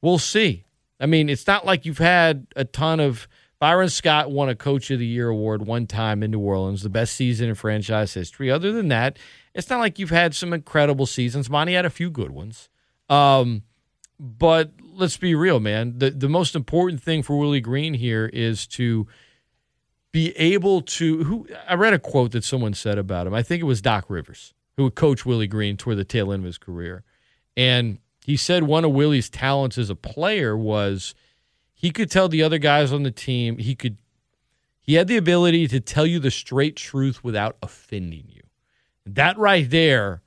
We'll 0.00 0.18
see. 0.18 0.64
I 0.98 1.06
mean, 1.06 1.28
it's 1.28 1.46
not 1.46 1.64
like 1.64 1.84
you've 1.86 1.98
had 1.98 2.48
a 2.56 2.64
ton 2.64 2.98
of. 2.98 3.28
Byron 3.60 3.88
Scott 3.88 4.30
won 4.30 4.48
a 4.50 4.54
Coach 4.54 4.90
of 4.90 4.98
the 4.98 5.06
Year 5.06 5.28
award 5.28 5.66
one 5.66 5.86
time 5.86 6.22
in 6.22 6.32
New 6.32 6.40
Orleans, 6.40 6.82
the 6.82 6.90
best 6.90 7.14
season 7.14 7.48
in 7.48 7.54
franchise 7.54 8.12
history. 8.12 8.50
Other 8.50 8.72
than 8.72 8.88
that, 8.88 9.18
it's 9.54 9.70
not 9.70 9.78
like 9.78 9.98
you've 9.98 10.10
had 10.10 10.34
some 10.34 10.52
incredible 10.52 11.06
seasons. 11.06 11.48
Monty 11.48 11.72
had 11.72 11.86
a 11.86 11.90
few 11.90 12.10
good 12.10 12.30
ones. 12.30 12.68
Um, 13.08 13.62
but 14.18 14.72
let's 14.92 15.16
be 15.16 15.34
real, 15.34 15.60
man. 15.60 15.98
The 15.98 16.10
the 16.10 16.28
most 16.28 16.54
important 16.54 17.02
thing 17.02 17.22
for 17.22 17.38
Willie 17.38 17.60
Green 17.60 17.94
here 17.94 18.26
is 18.26 18.66
to 18.68 19.06
be 20.14 20.30
able 20.36 20.80
to 20.80 21.24
who 21.24 21.48
I 21.68 21.74
read 21.74 21.92
a 21.92 21.98
quote 21.98 22.30
that 22.32 22.44
someone 22.44 22.72
said 22.72 22.98
about 22.98 23.26
him. 23.26 23.34
I 23.34 23.42
think 23.42 23.60
it 23.60 23.64
was 23.64 23.82
Doc 23.82 24.04
Rivers, 24.06 24.54
who 24.76 24.84
would 24.84 24.94
coach 24.94 25.26
Willie 25.26 25.48
Green 25.48 25.76
toward 25.76 25.96
the 25.96 26.04
tail 26.04 26.32
end 26.32 26.42
of 26.42 26.46
his 26.46 26.56
career. 26.56 27.02
And 27.56 27.98
he 28.24 28.36
said 28.36 28.62
one 28.62 28.84
of 28.84 28.92
Willie's 28.92 29.28
talents 29.28 29.76
as 29.76 29.90
a 29.90 29.96
player 29.96 30.56
was 30.56 31.16
he 31.72 31.90
could 31.90 32.12
tell 32.12 32.28
the 32.28 32.44
other 32.44 32.58
guys 32.58 32.92
on 32.92 33.02
the 33.02 33.10
team, 33.10 33.58
he 33.58 33.74
could 33.74 33.96
he 34.80 34.94
had 34.94 35.08
the 35.08 35.16
ability 35.16 35.66
to 35.66 35.80
tell 35.80 36.06
you 36.06 36.20
the 36.20 36.30
straight 36.30 36.76
truth 36.76 37.24
without 37.24 37.56
offending 37.60 38.26
you. 38.28 38.42
That 39.04 39.36
right 39.36 39.68
there 39.68 40.22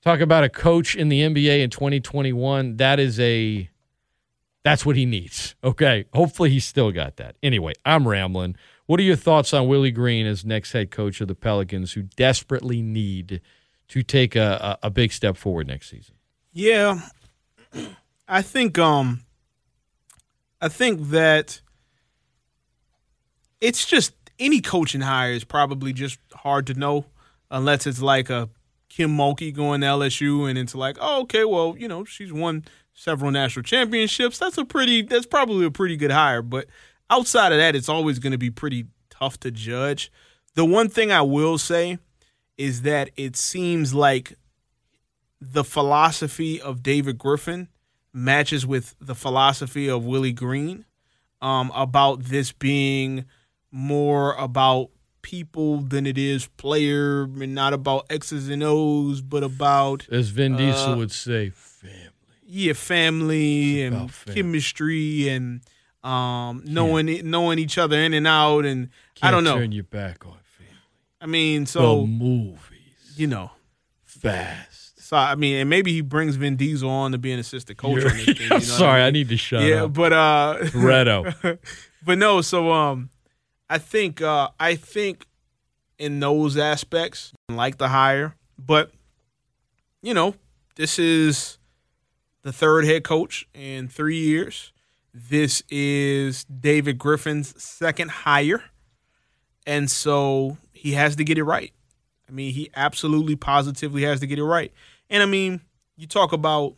talk 0.00 0.20
about 0.20 0.44
a 0.44 0.48
coach 0.48 0.96
in 0.96 1.10
the 1.10 1.20
NBA 1.20 1.62
in 1.62 1.68
2021, 1.68 2.78
that 2.78 2.98
is 2.98 3.20
a 3.20 3.68
that's 4.62 4.84
what 4.84 4.96
he 4.96 5.06
needs. 5.06 5.54
Okay. 5.64 6.04
Hopefully 6.12 6.50
he's 6.50 6.66
still 6.66 6.92
got 6.92 7.16
that. 7.16 7.36
Anyway, 7.42 7.72
I'm 7.84 8.06
rambling. 8.06 8.56
What 8.86 9.00
are 9.00 9.04
your 9.04 9.16
thoughts 9.16 9.54
on 9.54 9.68
Willie 9.68 9.90
Green 9.92 10.26
as 10.26 10.44
next 10.44 10.72
head 10.72 10.90
coach 10.90 11.20
of 11.20 11.28
the 11.28 11.34
Pelicans 11.34 11.92
who 11.92 12.02
desperately 12.02 12.82
need 12.82 13.40
to 13.88 14.02
take 14.02 14.36
a, 14.36 14.78
a, 14.82 14.86
a 14.86 14.90
big 14.90 15.12
step 15.12 15.36
forward 15.36 15.68
next 15.68 15.90
season? 15.90 16.14
Yeah, 16.52 17.00
I 18.28 18.42
think 18.42 18.78
um, 18.78 19.20
I 20.60 20.68
think 20.68 21.10
that 21.10 21.60
it's 23.60 23.86
just 23.86 24.12
any 24.38 24.60
coaching 24.60 25.02
hire 25.02 25.32
is 25.32 25.44
probably 25.44 25.92
just 25.92 26.18
hard 26.34 26.66
to 26.66 26.74
know 26.74 27.04
unless 27.50 27.86
it's 27.86 28.02
like 28.02 28.30
a 28.30 28.48
Kim 28.88 29.16
Mulkey 29.16 29.54
going 29.54 29.82
to 29.82 29.86
LSU 29.86 30.48
and 30.48 30.58
it's 30.58 30.74
like, 30.74 30.96
oh, 31.00 31.22
okay, 31.22 31.44
well, 31.44 31.76
you 31.78 31.86
know, 31.86 32.04
she's 32.04 32.32
won 32.32 32.64
several 33.00 33.30
national 33.30 33.62
championships. 33.62 34.38
That's 34.38 34.58
a 34.58 34.64
pretty, 34.64 35.02
that's 35.02 35.24
probably 35.26 35.64
a 35.64 35.70
pretty 35.70 35.96
good 35.96 36.10
hire. 36.10 36.42
But 36.42 36.66
outside 37.08 37.50
of 37.52 37.58
that, 37.58 37.74
it's 37.74 37.88
always 37.88 38.18
going 38.18 38.32
to 38.32 38.38
be 38.38 38.50
pretty 38.50 38.86
tough 39.08 39.40
to 39.40 39.50
judge. 39.50 40.12
The 40.54 40.66
one 40.66 40.88
thing 40.90 41.10
I 41.10 41.22
will 41.22 41.56
say 41.56 41.98
is 42.58 42.82
that 42.82 43.10
it 43.16 43.36
seems 43.36 43.94
like 43.94 44.34
the 45.40 45.64
philosophy 45.64 46.60
of 46.60 46.82
David 46.82 47.16
Griffin 47.16 47.68
matches 48.12 48.66
with 48.66 48.94
the 49.00 49.14
philosophy 49.14 49.88
of 49.88 50.04
Willie 50.04 50.32
Green 50.32 50.84
um, 51.40 51.72
about 51.74 52.24
this 52.24 52.52
being 52.52 53.24
more 53.70 54.34
about 54.34 54.90
people 55.22 55.78
than 55.78 56.06
it 56.06 56.18
is 56.18 56.48
player 56.58 57.22
and 57.22 57.54
not 57.54 57.72
about 57.72 58.04
X's 58.10 58.50
and 58.50 58.62
O's, 58.62 59.22
but 59.22 59.42
about 59.42 60.06
As 60.10 60.28
Vin 60.28 60.56
Diesel 60.56 60.92
Uh, 60.92 60.96
would 60.96 61.12
say, 61.12 61.48
family. 61.50 62.09
Yeah, 62.50 62.72
family 62.72 63.82
and 63.82 64.10
family. 64.10 64.42
chemistry 64.42 65.28
and 65.28 65.60
um, 66.02 66.62
knowing 66.66 67.30
knowing 67.30 67.58
each 67.58 67.78
other 67.78 67.96
in 67.96 68.12
and 68.12 68.26
out 68.26 68.64
and 68.64 68.88
I 69.22 69.26
Can't 69.26 69.34
don't 69.34 69.44
know. 69.44 69.58
Turn 69.58 69.72
your 69.72 69.84
back 69.84 70.26
on 70.26 70.36
family. 70.58 70.74
I 71.20 71.26
mean, 71.26 71.64
the 71.64 71.70
so 71.70 72.06
movies. 72.06 73.14
you 73.16 73.26
know, 73.26 73.50
Fast. 74.04 75.00
So 75.02 75.16
I 75.16 75.34
mean, 75.34 75.56
and 75.56 75.70
maybe 75.70 75.92
he 75.92 76.00
brings 76.00 76.36
Vin 76.36 76.56
Diesel 76.56 76.88
on 76.88 77.12
to 77.12 77.18
be 77.18 77.32
an 77.32 77.38
assistant 77.38 77.78
coach 77.78 78.02
thing. 78.02 78.36
you 78.36 78.48
know 78.48 78.56
I'm 78.56 78.62
sorry, 78.62 79.02
I, 79.02 79.06
I, 79.06 79.10
need 79.10 79.28
to 79.30 79.36
shut 79.36 79.62
yeah, 79.62 79.84
up. 79.84 79.92
but 79.92 80.12
uh, 80.12 80.56
Redo. 80.60 81.58
but 82.04 82.18
no. 82.18 82.40
So 82.40 82.72
um, 82.72 83.10
I 83.68 83.78
think 83.78 84.22
uh, 84.22 84.48
I 84.58 84.76
think 84.76 85.26
in 85.98 86.20
those 86.20 86.56
aspects, 86.56 87.32
I 87.48 87.54
like 87.54 87.78
the 87.78 87.88
hire, 87.88 88.36
but 88.58 88.92
you 90.02 90.14
know, 90.14 90.34
this 90.76 90.98
is 90.98 91.58
the 92.42 92.52
third 92.52 92.84
head 92.84 93.04
coach 93.04 93.48
in 93.54 93.88
three 93.88 94.18
years. 94.18 94.72
This 95.12 95.62
is 95.68 96.44
David 96.44 96.98
Griffin's 96.98 97.60
second 97.62 98.10
hire. 98.10 98.62
And 99.66 99.90
so 99.90 100.56
he 100.72 100.92
has 100.92 101.16
to 101.16 101.24
get 101.24 101.38
it 101.38 101.44
right. 101.44 101.72
I 102.28 102.32
mean, 102.32 102.54
he 102.54 102.70
absolutely 102.74 103.36
positively 103.36 104.02
has 104.02 104.20
to 104.20 104.26
get 104.26 104.38
it 104.38 104.44
right. 104.44 104.72
And 105.08 105.22
I 105.22 105.26
mean, 105.26 105.60
you 105.96 106.06
talk 106.06 106.32
about 106.32 106.74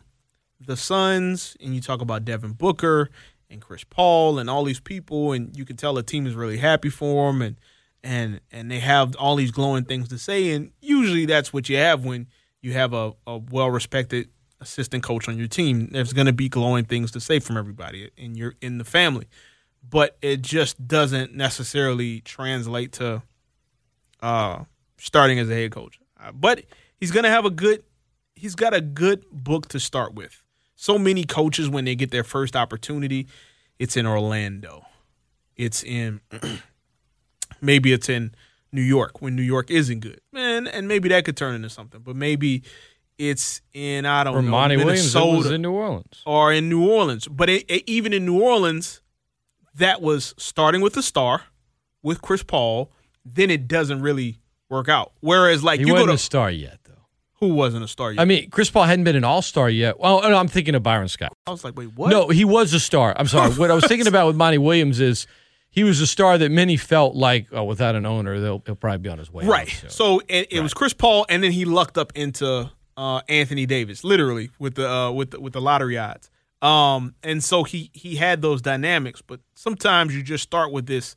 the 0.59 0.77
Suns 0.77 1.57
and 1.61 1.75
you 1.75 1.81
talk 1.81 2.01
about 2.01 2.25
Devin 2.25 2.53
Booker 2.53 3.11
and 3.51 3.61
Chris 3.61 3.85
Paul 3.85 4.39
and 4.39 4.49
all 4.49 4.65
these 4.65 4.81
people, 4.81 5.33
and 5.33 5.55
you 5.57 5.65
can 5.65 5.77
tell 5.77 5.95
the 5.95 6.03
team 6.03 6.27
is 6.27 6.35
really 6.35 6.59
happy 6.59 6.89
for 6.89 7.31
him 7.31 7.43
and 7.43 7.57
and 8.05 8.41
and 8.51 8.71
they 8.71 8.81
have 8.81 9.15
all 9.17 9.37
these 9.37 9.51
glowing 9.51 9.85
things 9.85 10.09
to 10.09 10.19
say. 10.19 10.53
And 10.53 10.73
usually 10.81 11.27
that's 11.27 11.53
what 11.53 11.69
you 11.69 11.77
have 11.77 12.05
when 12.05 12.27
you 12.63 12.73
have 12.73 12.95
a, 12.95 13.13
a 13.27 13.39
well 13.39 13.71
respected 13.71 14.29
assistant 14.63 15.03
coach 15.03 15.29
on 15.29 15.37
your 15.37 15.49
team. 15.49 15.89
There's 15.91 16.13
gonna 16.13 16.33
be 16.33 16.49
glowing 16.49 16.85
things 16.85 17.11
to 17.13 17.21
say 17.21 17.41
from 17.41 17.57
everybody 17.57 18.11
in 18.17 18.35
your 18.35 18.55
in 18.63 18.79
the 18.79 18.85
family. 18.85 19.27
But 19.89 20.17
it 20.23 20.43
just 20.43 20.87
doesn't 20.87 21.35
necessarily 21.35 22.21
translate 22.21 22.93
to 22.93 23.23
uh, 24.23 24.65
starting 24.97 25.39
as 25.41 25.51
a 25.51 25.55
head 25.55 25.73
coach. 25.73 25.99
Uh, 26.19 26.33
but 26.33 26.65
he's 26.97 27.11
gonna 27.11 27.31
have 27.31 27.45
a 27.45 27.51
good. 27.51 27.83
He's 28.35 28.55
got 28.55 28.75
a 28.75 28.81
good 28.81 29.25
book 29.31 29.69
to 29.69 29.81
start 29.81 30.15
with. 30.15 30.43
So 30.75 30.99
many 30.99 31.25
coaches, 31.25 31.69
when 31.69 31.85
they 31.85 31.95
get 31.95 32.11
their 32.11 32.25
first 32.25 32.57
opportunity, 32.57 33.29
it's 33.79 33.97
in 33.97 34.07
Orlando. 34.07 34.87
It's 35.57 35.83
in 35.83 36.21
maybe 37.61 37.93
it's 37.93 38.09
in 38.09 38.35
New 38.73 38.83
York 38.83 39.21
when 39.21 39.37
New 39.37 39.43
York 39.43 39.71
isn't 39.71 40.01
good, 40.01 40.21
man, 40.33 40.67
and 40.67 40.89
maybe 40.89 41.09
that 41.11 41.25
could 41.25 41.37
turn 41.37 41.55
into 41.55 41.69
something. 41.69 42.01
But 42.01 42.17
maybe 42.17 42.63
it's 43.31 43.61
in 43.73 44.05
I 44.07 44.25
don't 44.25 44.35
Or 44.37 44.43
know 44.43 44.51
Monty 44.51 44.77
Williams 44.77 45.15
Minnesota 45.15 45.37
was 45.39 45.51
in 45.51 45.63
New 45.63 45.73
Orleans. 45.73 46.23
or 46.27 46.53
in 46.53 46.69
New 46.69 46.89
Orleans. 46.89 47.29
But 47.29 47.49
it, 47.51 47.65
it- 47.69 47.85
even 47.87 48.13
in 48.13 48.27
New 48.27 48.41
Orleans, 48.41 49.01
that 49.75 50.03
was 50.03 50.35
starting 50.37 50.81
with 50.81 50.95
the 50.95 51.03
star, 51.03 51.43
with 52.03 52.21
Chris 52.23 52.43
Paul. 52.43 52.91
Then 53.25 53.51
it 53.51 53.69
doesn't 53.69 54.03
really 54.03 54.41
work 54.69 54.89
out. 54.89 55.13
Whereas, 55.21 55.63
like 55.63 55.79
He 55.81 55.87
you 55.87 55.93
go 55.93 56.01
wasn't 56.01 56.11
to 56.11 56.15
a 56.15 56.19
star 56.19 56.51
yet, 56.51 56.79
though. 56.85 57.07
who 57.41 57.55
wasn't 57.55 57.85
a 57.85 57.89
star 57.89 58.13
yet. 58.13 58.21
I 58.21 58.25
mean, 58.25 58.51
Chris 58.51 58.69
Paul 58.71 58.83
hadn't 58.85 59.05
been 59.05 59.15
an 59.17 59.23
All 59.25 59.43
Star 59.43 59.71
yet. 59.71 60.01
Well, 60.01 60.21
no, 60.23 60.37
I'm 60.37 60.49
thinking 60.49 60.75
of 60.75 60.83
Byron 60.83 61.07
Scott. 61.09 61.33
I 61.47 61.51
was 61.53 61.63
like, 61.63 61.77
wait, 61.77 61.93
what? 61.95 62.11
No, 62.11 62.29
he 62.29 62.45
was 62.45 62.75
a 62.75 62.81
star. 62.81 63.15
I'm 63.17 63.29
sorry. 63.29 63.53
what 63.53 63.71
I 63.71 63.75
was 63.75 63.85
thinking 63.87 64.09
about 64.09 64.27
with 64.27 64.35
Monty 64.37 64.59
Williams 64.59 64.99
is 64.99 65.27
he 65.71 65.85
was 65.85 66.01
a 66.01 66.07
star 66.07 66.37
that 66.39 66.51
many 66.51 66.77
felt 66.77 67.15
like, 67.15 67.47
oh, 67.53 67.63
without 67.65 67.95
an 67.95 68.05
owner, 68.05 68.41
they'll, 68.41 68.63
he'll 68.67 68.75
probably 68.75 68.99
be 68.99 69.09
on 69.09 69.19
his 69.19 69.33
way. 69.33 69.47
Right. 69.47 69.69
so. 69.69 69.89
So 69.89 70.21
it, 70.29 70.49
it 70.51 70.61
was 70.61 70.75
Chris 70.75 70.93
Paul, 70.93 71.25
and 71.29 71.43
then 71.45 71.53
he 71.53 71.65
lucked 71.65 71.97
up 71.97 72.13
into 72.17 72.71
uh, 72.97 73.21
Anthony 73.29 73.67
Davis, 73.67 74.05
literally 74.05 74.51
with 74.59 74.75
the 74.75 74.89
uh, 74.89 75.11
with 75.11 75.33
the, 75.33 75.41
with 75.41 75.53
the 75.53 75.61
lottery 75.61 75.99
odds. 75.99 76.31
Um, 76.61 77.15
and 77.23 77.43
so 77.43 77.65
he 77.65 77.91
he 77.93 78.17
had 78.17 78.43
those 78.43 78.63
dynamics, 78.63 79.21
but 79.21 79.41
sometimes 79.55 80.15
you 80.15 80.23
just 80.23 80.45
start 80.45 80.73
with 80.73 80.87
this 80.87 81.17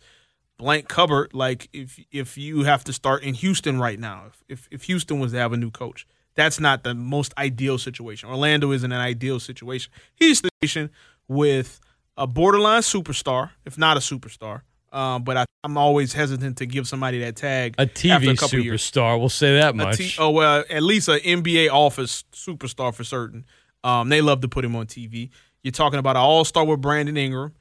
blank 0.58 0.88
cupboard. 0.88 1.34
Like 1.34 1.70
if 1.74 2.00
if 2.12 2.38
you 2.38 2.64
have 2.64 2.84
to 2.86 2.94
start 2.94 3.24
in 3.24 3.36
Houston 3.36 3.80
right 3.80 4.00
now, 4.00 4.24
if 4.28 4.44
if, 4.48 4.68
if 4.72 4.84
Houston 4.84 5.20
was 5.20 5.34
to 5.34 5.38
have 5.38 5.54
a 5.54 5.58
new 5.58 5.72
coach, 5.72 6.08
that's 6.36 6.60
not 6.60 6.84
the 6.84 6.96
most 6.96 7.34
ideal 7.38 7.78
situation. 7.78 8.30
Orlando 8.30 8.72
isn't 8.72 8.92
an 8.92 9.00
ideal 9.00 9.40
situation. 9.40 9.92
He's 10.16 10.42
the 10.42 10.50
situation 10.62 10.90
with 11.28 11.80
a 12.18 12.28
borderline 12.28 12.82
superstar, 12.82 13.52
if 13.66 13.78
not 13.78 13.98
a 13.98 14.00
superstar. 14.00 14.62
Um, 14.96 15.24
but 15.24 15.36
I, 15.36 15.46
I'm 15.66 15.78
always 15.78 16.14
hesitant 16.14 16.60
to 16.60 16.66
give 16.66 16.88
somebody 16.88 17.20
that 17.20 17.36
tag 17.36 17.76
a 17.78 17.82
after 17.82 18.08
TV 18.08 18.32
a 18.32 18.36
couple 18.38 18.60
years. 18.60 18.82
superstar, 18.82 19.20
we'll 19.20 19.28
say 19.28 19.56
that 19.60 19.76
much. 19.76 19.98
T- 19.98 20.16
oh 20.18 20.30
well, 20.30 20.64
at 20.70 20.84
least 20.84 21.10
an 21.10 21.20
NBA 21.20 21.70
office 21.70 22.24
superstar 22.32 22.94
for 22.94 23.04
certain. 23.04 23.46
Um, 23.84 24.08
they 24.08 24.22
love 24.22 24.40
to 24.42 24.48
put 24.48 24.64
him 24.64 24.74
on 24.74 24.88
TV. 24.88 25.32
You're 25.64 25.74
talking 25.74 26.00
about 26.00 26.16
an 26.16 26.22
All 26.22 26.46
Star 26.46 26.64
with 26.64 26.80
Brandon 26.80 27.18
Ingram, 27.18 27.54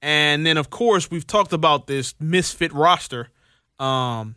and 0.00 0.46
then 0.46 0.56
of 0.56 0.70
course 0.70 1.10
we've 1.10 1.26
talked 1.26 1.52
about 1.52 1.88
this 1.88 2.14
misfit 2.18 2.72
roster. 2.72 3.28
Um, 3.78 4.36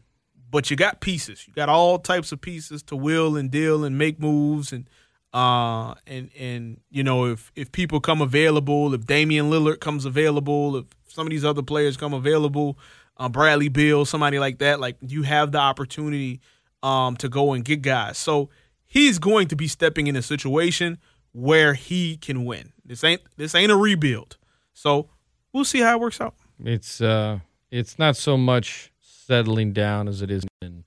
but 0.50 0.70
you 0.70 0.76
got 0.76 1.00
pieces. 1.00 1.48
You 1.48 1.54
got 1.54 1.70
all 1.70 2.00
types 2.00 2.34
of 2.34 2.42
pieces 2.42 2.84
to 2.84 2.98
will 2.98 3.38
and 3.38 3.50
deal 3.50 3.86
and 3.86 3.98
make 3.98 4.20
moves 4.20 4.74
and 4.74 4.90
uh 5.34 5.94
and 6.06 6.30
and 6.38 6.82
you 6.90 7.04
know 7.04 7.24
if 7.28 7.54
if 7.56 7.72
people 7.72 8.02
come 8.02 8.22
available, 8.22 8.94
if 8.94 9.06
Damian 9.06 9.50
Lillard 9.50 9.80
comes 9.80 10.04
available, 10.04 10.76
if 10.76 10.86
some 11.12 11.28
of 11.28 11.32
these 11.32 11.46
other 11.46 11.62
players 11.62 11.98
come 11.98 12.14
available, 12.14 12.78
uh, 13.18 13.30
Bradley 13.30 13.70
Beal, 13.70 14.06
somebody 14.06 14.40
like 14.40 14.60
that, 14.60 14.80
like 14.80 14.98
you 15.02 15.24
have 15.24 15.52
the 15.52 15.60
opportunity 15.60 16.40
um 16.84 17.16
to 17.18 17.30
go 17.30 17.54
and 17.54 17.64
get 17.64 17.82
guys. 17.82 18.18
So 18.18 18.50
he's 18.88 19.20
going 19.20 19.48
to 19.50 19.56
be 19.56 19.68
stepping 19.68 20.08
in 20.08 20.16
a 20.16 20.22
situation 20.22 20.98
where 21.34 21.74
he 21.74 22.18
can 22.18 22.46
win. 22.46 22.74
This 22.86 23.04
ain't 23.04 23.22
this 23.38 23.56
ain't 23.56 23.72
a 23.72 23.78
rebuild. 23.78 24.38
So 24.74 25.10
we'll 25.54 25.66
see 25.66 25.80
how 25.80 25.96
it 25.96 26.00
works 26.00 26.20
out. 26.20 26.36
It's 26.64 27.02
uh, 27.02 27.40
it's 27.70 27.98
not 28.00 28.18
so 28.18 28.38
much 28.38 28.92
settling 29.02 29.74
down 29.74 30.08
as 30.08 30.22
it 30.22 30.32
is 30.32 30.44
in 30.62 30.84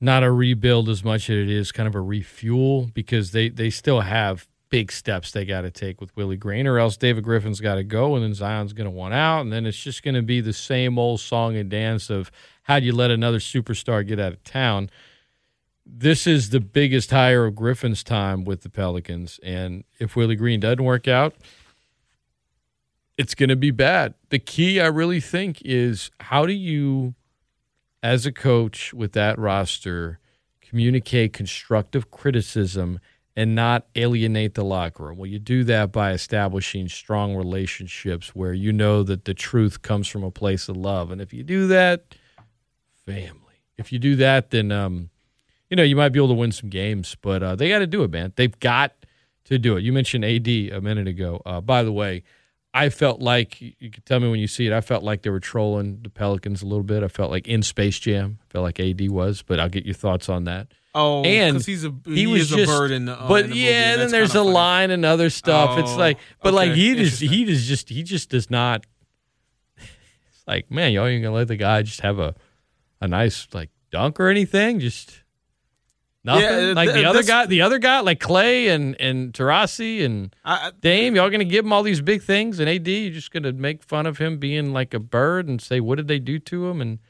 not 0.00 0.22
a 0.22 0.30
rebuild 0.30 0.88
as 0.88 1.02
much 1.02 1.30
as 1.30 1.36
it 1.36 1.50
is 1.50 1.72
kind 1.72 1.86
of 1.86 1.94
a 1.94 2.00
refuel 2.00 2.90
because 2.92 3.30
they 3.32 3.48
they 3.48 3.70
still 3.70 4.00
have 4.00 4.46
big 4.68 4.90
steps 4.90 5.30
they 5.30 5.44
got 5.44 5.62
to 5.62 5.70
take 5.70 6.00
with 6.00 6.14
Willie 6.16 6.36
Green, 6.36 6.66
or 6.66 6.78
else 6.78 6.96
David 6.96 7.24
Griffin's 7.24 7.60
got 7.60 7.76
to 7.76 7.84
go, 7.84 8.14
and 8.14 8.24
then 8.24 8.34
Zion's 8.34 8.72
going 8.72 8.86
to 8.86 8.90
want 8.90 9.14
out, 9.14 9.42
and 9.42 9.52
then 9.52 9.66
it's 9.66 9.80
just 9.80 10.02
going 10.02 10.14
to 10.14 10.22
be 10.22 10.40
the 10.40 10.52
same 10.52 10.98
old 10.98 11.20
song 11.20 11.56
and 11.56 11.70
dance 11.70 12.10
of 12.10 12.30
how 12.64 12.80
do 12.80 12.86
you 12.86 12.92
let 12.92 13.10
another 13.10 13.38
superstar 13.38 14.06
get 14.06 14.18
out 14.18 14.32
of 14.32 14.42
town. 14.44 14.90
This 15.84 16.26
is 16.26 16.50
the 16.50 16.60
biggest 16.60 17.10
hire 17.10 17.46
of 17.46 17.54
Griffin's 17.54 18.02
time 18.02 18.44
with 18.44 18.62
the 18.62 18.70
Pelicans, 18.70 19.38
and 19.42 19.84
if 19.98 20.16
Willie 20.16 20.36
Green 20.36 20.60
doesn't 20.60 20.82
work 20.82 21.06
out, 21.06 21.34
it's 23.16 23.34
going 23.34 23.48
to 23.48 23.56
be 23.56 23.70
bad. 23.70 24.14
The 24.30 24.38
key, 24.38 24.80
I 24.80 24.86
really 24.86 25.20
think, 25.20 25.62
is 25.64 26.10
how 26.20 26.44
do 26.44 26.52
you, 26.52 27.14
as 28.02 28.26
a 28.26 28.32
coach 28.32 28.92
with 28.92 29.12
that 29.12 29.38
roster, 29.38 30.18
communicate 30.60 31.32
constructive 31.32 32.10
criticism 32.10 32.98
and 33.36 33.54
not 33.54 33.86
alienate 33.94 34.54
the 34.54 34.64
locker 34.64 35.04
room? 35.04 35.18
Well, 35.18 35.26
you 35.26 35.38
do 35.38 35.62
that 35.64 35.92
by 35.92 36.12
establishing 36.12 36.88
strong 36.88 37.36
relationships 37.36 38.34
where 38.34 38.54
you 38.54 38.72
know 38.72 39.02
that 39.02 39.26
the 39.26 39.34
truth 39.34 39.82
comes 39.82 40.08
from 40.08 40.24
a 40.24 40.30
place 40.30 40.68
of 40.68 40.76
love. 40.76 41.10
And 41.10 41.20
if 41.20 41.32
you 41.32 41.42
do 41.42 41.66
that, 41.68 42.14
family. 43.06 43.62
If 43.78 43.92
you 43.92 43.98
do 43.98 44.16
that, 44.16 44.50
then 44.50 44.72
um, 44.72 45.10
you 45.70 45.76
know 45.76 45.82
you 45.82 45.96
might 45.96 46.10
be 46.10 46.18
able 46.18 46.28
to 46.28 46.34
win 46.34 46.52
some 46.52 46.70
games. 46.70 47.16
But 47.20 47.42
uh, 47.42 47.56
they 47.56 47.68
got 47.68 47.80
to 47.80 47.86
do 47.86 48.02
it, 48.02 48.10
man. 48.10 48.32
They've 48.36 48.58
got 48.58 48.92
to 49.44 49.58
do 49.58 49.76
it. 49.76 49.84
You 49.84 49.92
mentioned 49.92 50.24
AD 50.24 50.48
a 50.48 50.80
minute 50.80 51.06
ago. 51.06 51.40
Uh, 51.46 51.60
by 51.60 51.82
the 51.82 51.92
way, 51.92 52.24
I 52.74 52.88
felt 52.90 53.20
like 53.20 53.60
you 53.60 53.90
could 53.90 54.04
tell 54.04 54.20
me 54.20 54.28
when 54.28 54.40
you 54.40 54.48
see 54.48 54.66
it. 54.66 54.72
I 54.72 54.80
felt 54.80 55.02
like 55.02 55.22
they 55.22 55.30
were 55.30 55.40
trolling 55.40 56.00
the 56.02 56.10
Pelicans 56.10 56.62
a 56.62 56.66
little 56.66 56.84
bit. 56.84 57.02
I 57.02 57.08
felt 57.08 57.30
like 57.30 57.46
in 57.48 57.62
Space 57.62 57.98
Jam. 57.98 58.38
I 58.42 58.52
felt 58.52 58.64
like 58.64 58.80
AD 58.80 59.08
was, 59.10 59.42
but 59.42 59.60
I'll 59.60 59.68
get 59.68 59.86
your 59.86 59.94
thoughts 59.94 60.28
on 60.28 60.44
that. 60.44 60.68
Oh, 60.98 61.22
And 61.24 61.54
because 61.56 61.66
he's 61.66 61.84
a 61.84 61.94
he 62.06 62.14
he, 62.20 62.26
was 62.26 62.42
is 62.42 62.48
just- 62.56 62.62
a 62.62 62.66
bird 62.66 62.90
in 62.90 63.04
the 63.04 63.12
uh, 63.20 63.28
but 63.28 63.44
in 63.44 63.50
the 63.50 63.56
yeah, 63.58 63.92
and 63.92 64.00
then 64.00 64.10
there's 64.10 64.30
a 64.34 64.38
funny. 64.38 64.50
line 64.50 64.90
and 64.90 65.04
other 65.04 65.28
stuff. 65.28 65.78
it's 65.78 65.90
Oh, 65.90 65.96
like, 65.98 66.18
but 66.42 66.54
like 66.54 66.72
he 66.72 66.94
just 66.94 67.20
he 67.20 67.44
does 67.44 67.66
just 67.66 67.90
he 67.90 68.02
just 68.02 68.30
does 68.30 68.50
not. 68.50 68.86
It's 69.76 70.42
like 70.46 70.70
man, 70.70 70.92
y'all 70.92 71.06
ain't 71.06 71.22
gonna 71.22 71.34
let 71.34 71.48
the 71.48 71.56
guy 71.56 71.82
just 71.82 72.00
have 72.00 72.18
a 72.18 72.34
a 73.00 73.06
nice 73.08 73.46
like 73.52 73.68
dunk 73.92 74.18
or 74.18 74.28
anything. 74.28 74.80
Just 74.80 75.22
nothing. 76.24 76.44
Yeah, 76.44 76.72
like 76.74 76.92
the 76.94 77.04
other 77.04 77.22
guy, 77.22 77.44
the 77.44 77.60
other 77.60 77.78
guy, 77.78 78.00
like 78.00 78.18
Klay 78.20 78.74
and 78.74 78.98
and 78.98 79.34
Taurasi 79.34 80.02
and 80.02 80.34
I- 80.46 80.72
Dame, 80.80 81.14
y'all 81.14 81.28
gonna 81.28 81.44
give 81.44 81.64
him 81.66 81.74
all 81.74 81.82
these 81.82 82.00
big 82.00 82.22
things, 82.22 82.58
and 82.58 82.70
AD, 82.70 82.88
you're 82.88 83.12
just 83.12 83.30
gonna 83.32 83.52
make 83.52 83.82
fun 83.82 84.06
of 84.06 84.16
him 84.16 84.38
being 84.38 84.72
like 84.72 84.94
a 84.94 84.98
bird 84.98 85.46
and 85.46 85.60
say 85.60 85.78
what 85.78 85.96
did 85.96 86.08
they 86.08 86.18
do 86.18 86.38
to 86.38 86.68
him 86.68 86.80
and. 86.80 87.00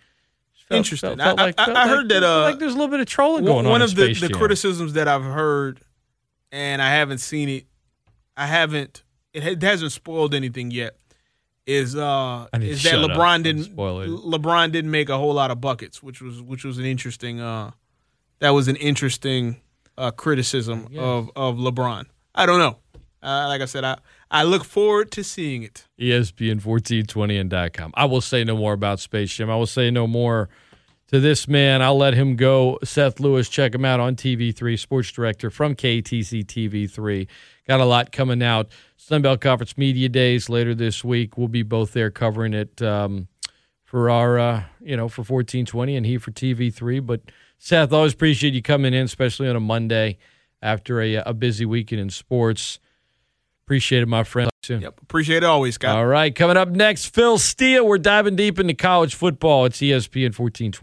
Felt- 0.69 0.79
Interesting. 0.79 1.17
felt- 1.17 1.21
felt 1.21 1.41
I- 1.41 1.45
like- 1.45 1.55
I- 1.59 1.65
I 1.65 1.73
like- 1.73 1.89
heard 1.89 2.09
that, 2.11 2.23
uh, 2.23 2.43
like 2.43 2.59
there's 2.59 2.73
a 2.73 2.77
little 2.77 2.91
bit 2.91 3.01
of 3.01 3.07
trolling 3.07 3.45
one 3.45 3.53
going 3.53 3.67
on. 3.67 3.73
one 3.73 3.83
of 3.83 3.95
the, 3.95 4.13
the 4.15 4.29
criticisms 4.31 4.93
that 4.95 5.09
I've 5.09 5.23
heard, 5.25 5.81
and 6.53 6.81
I 6.83 6.91
haven't 6.91 7.19
seen 7.19 7.49
it. 7.49 7.67
I 8.37 8.47
haven't. 8.47 9.03
It 9.33 9.43
ha- 9.43 9.67
hasn't 9.67 9.93
spoiled 9.93 10.35
anything 10.35 10.71
yet. 10.71 10.97
Is 11.67 11.97
uh 11.97 12.47
is 12.61 12.83
that. 12.85 12.95
LeBron 12.95 13.43
didn't. 13.43 13.75
LeBron 13.77 14.71
didn't 14.71 14.91
make 14.93 15.09
a 15.09 15.17
whole 15.19 15.35
lot 15.35 15.51
of 15.51 15.61
buckets, 15.61 16.01
which 16.03 16.23
was 16.23 16.41
which 16.41 16.65
was 16.65 16.79
an 16.79 16.85
interesting 16.85 17.41
uh 17.41 17.73
that 18.39 18.51
was 18.51 18.69
an 18.69 18.77
interesting 18.77 19.61
uh 19.99 20.13
criticism 20.13 20.87
of 20.97 21.31
of 21.35 21.57
LeBron. 21.57 22.05
I 22.37 22.47
don't 22.47 22.61
know. 22.61 22.77
Uh, 23.23 23.47
like 23.49 23.63
I 23.63 23.65
said, 23.65 23.83
I 23.83 23.99
I 24.31 24.43
look 24.43 24.65
forward 24.65 25.11
to 25.13 25.25
seeing 25.25 25.63
it. 25.63 25.87
ESPN 26.01 26.65
1420 26.65 27.37
and 27.39 27.73
.com. 27.73 27.93
I 27.95 28.07
will 28.07 28.21
say 28.21 28.45
no 28.45 28.57
more 28.57 28.73
about 28.73 29.01
Space 29.01 29.33
Jam. 29.33 29.51
I 29.51 29.57
will 29.57 29.67
say 29.67 29.91
no 29.91 30.07
more 30.07 30.49
to 31.09 31.21
this 31.21 31.47
man. 31.47 31.83
I'll 31.83 31.97
let 31.97 32.15
him 32.15 32.37
go. 32.37 32.79
Seth 32.83 33.21
Lewis, 33.21 33.49
check 33.49 33.75
him 33.75 33.85
out 33.85 34.01
on 34.01 34.17
TV3, 34.17 34.79
sports 34.79 35.13
director 35.13 35.51
from 35.51 35.77
KATC 35.77 36.45
TV3. 36.45 37.29
Got 37.69 37.81
a 37.81 37.85
lot 37.85 38.11
coming 38.11 38.43
out. 38.43 38.69
Sunbelt 38.99 39.41
Conference 39.41 39.79
Media 39.79 40.09
Days 40.09 40.49
later 40.49 40.75
this 40.75 41.05
week. 41.05 41.39
We'll 41.39 41.49
be 41.49 41.63
both 41.63 41.93
there 41.93 42.11
covering 42.11 42.55
it 42.55 42.83
um, 42.83 43.29
for 43.85 44.11
our, 44.11 44.39
uh, 44.39 44.65
you 44.81 44.97
know, 44.97 45.09
for 45.09 45.21
1420 45.21 45.97
and 45.97 46.07
he 46.07 46.19
for 46.19 46.33
TV3. 46.33 47.05
But 47.07 47.21
Seth, 47.59 47.93
always 47.93 48.13
appreciate 48.13 48.55
you 48.55 48.63
coming 48.63 48.93
in, 48.93 49.05
especially 49.05 49.49
on 49.49 49.55
a 49.55 49.61
Monday 49.61 50.19
after 50.61 51.01
a, 51.01 51.15
a 51.17 51.33
busy 51.33 51.65
weekend 51.65 52.01
in 52.01 52.11
sports. 52.11 52.81
Appreciate 53.67 54.03
it, 54.03 54.07
my 54.07 54.23
friend. 54.23 54.49
Soon. 54.63 54.81
Yep. 54.81 55.01
Appreciate 55.03 55.39
it 55.39 55.45
always, 55.45 55.75
Scott. 55.75 55.97
All 55.97 56.07
right. 56.07 56.33
Coming 56.33 56.57
up 56.57 56.69
next, 56.69 57.13
Phil 57.13 57.37
Steele. 57.37 57.85
We're 57.85 57.99
diving 57.99 58.37
deep 58.37 58.61
into 58.61 58.75
college 58.75 59.17
football. 59.17 59.65
It's 59.65 59.79
ESPN 59.79 60.37
1420. 60.39 60.79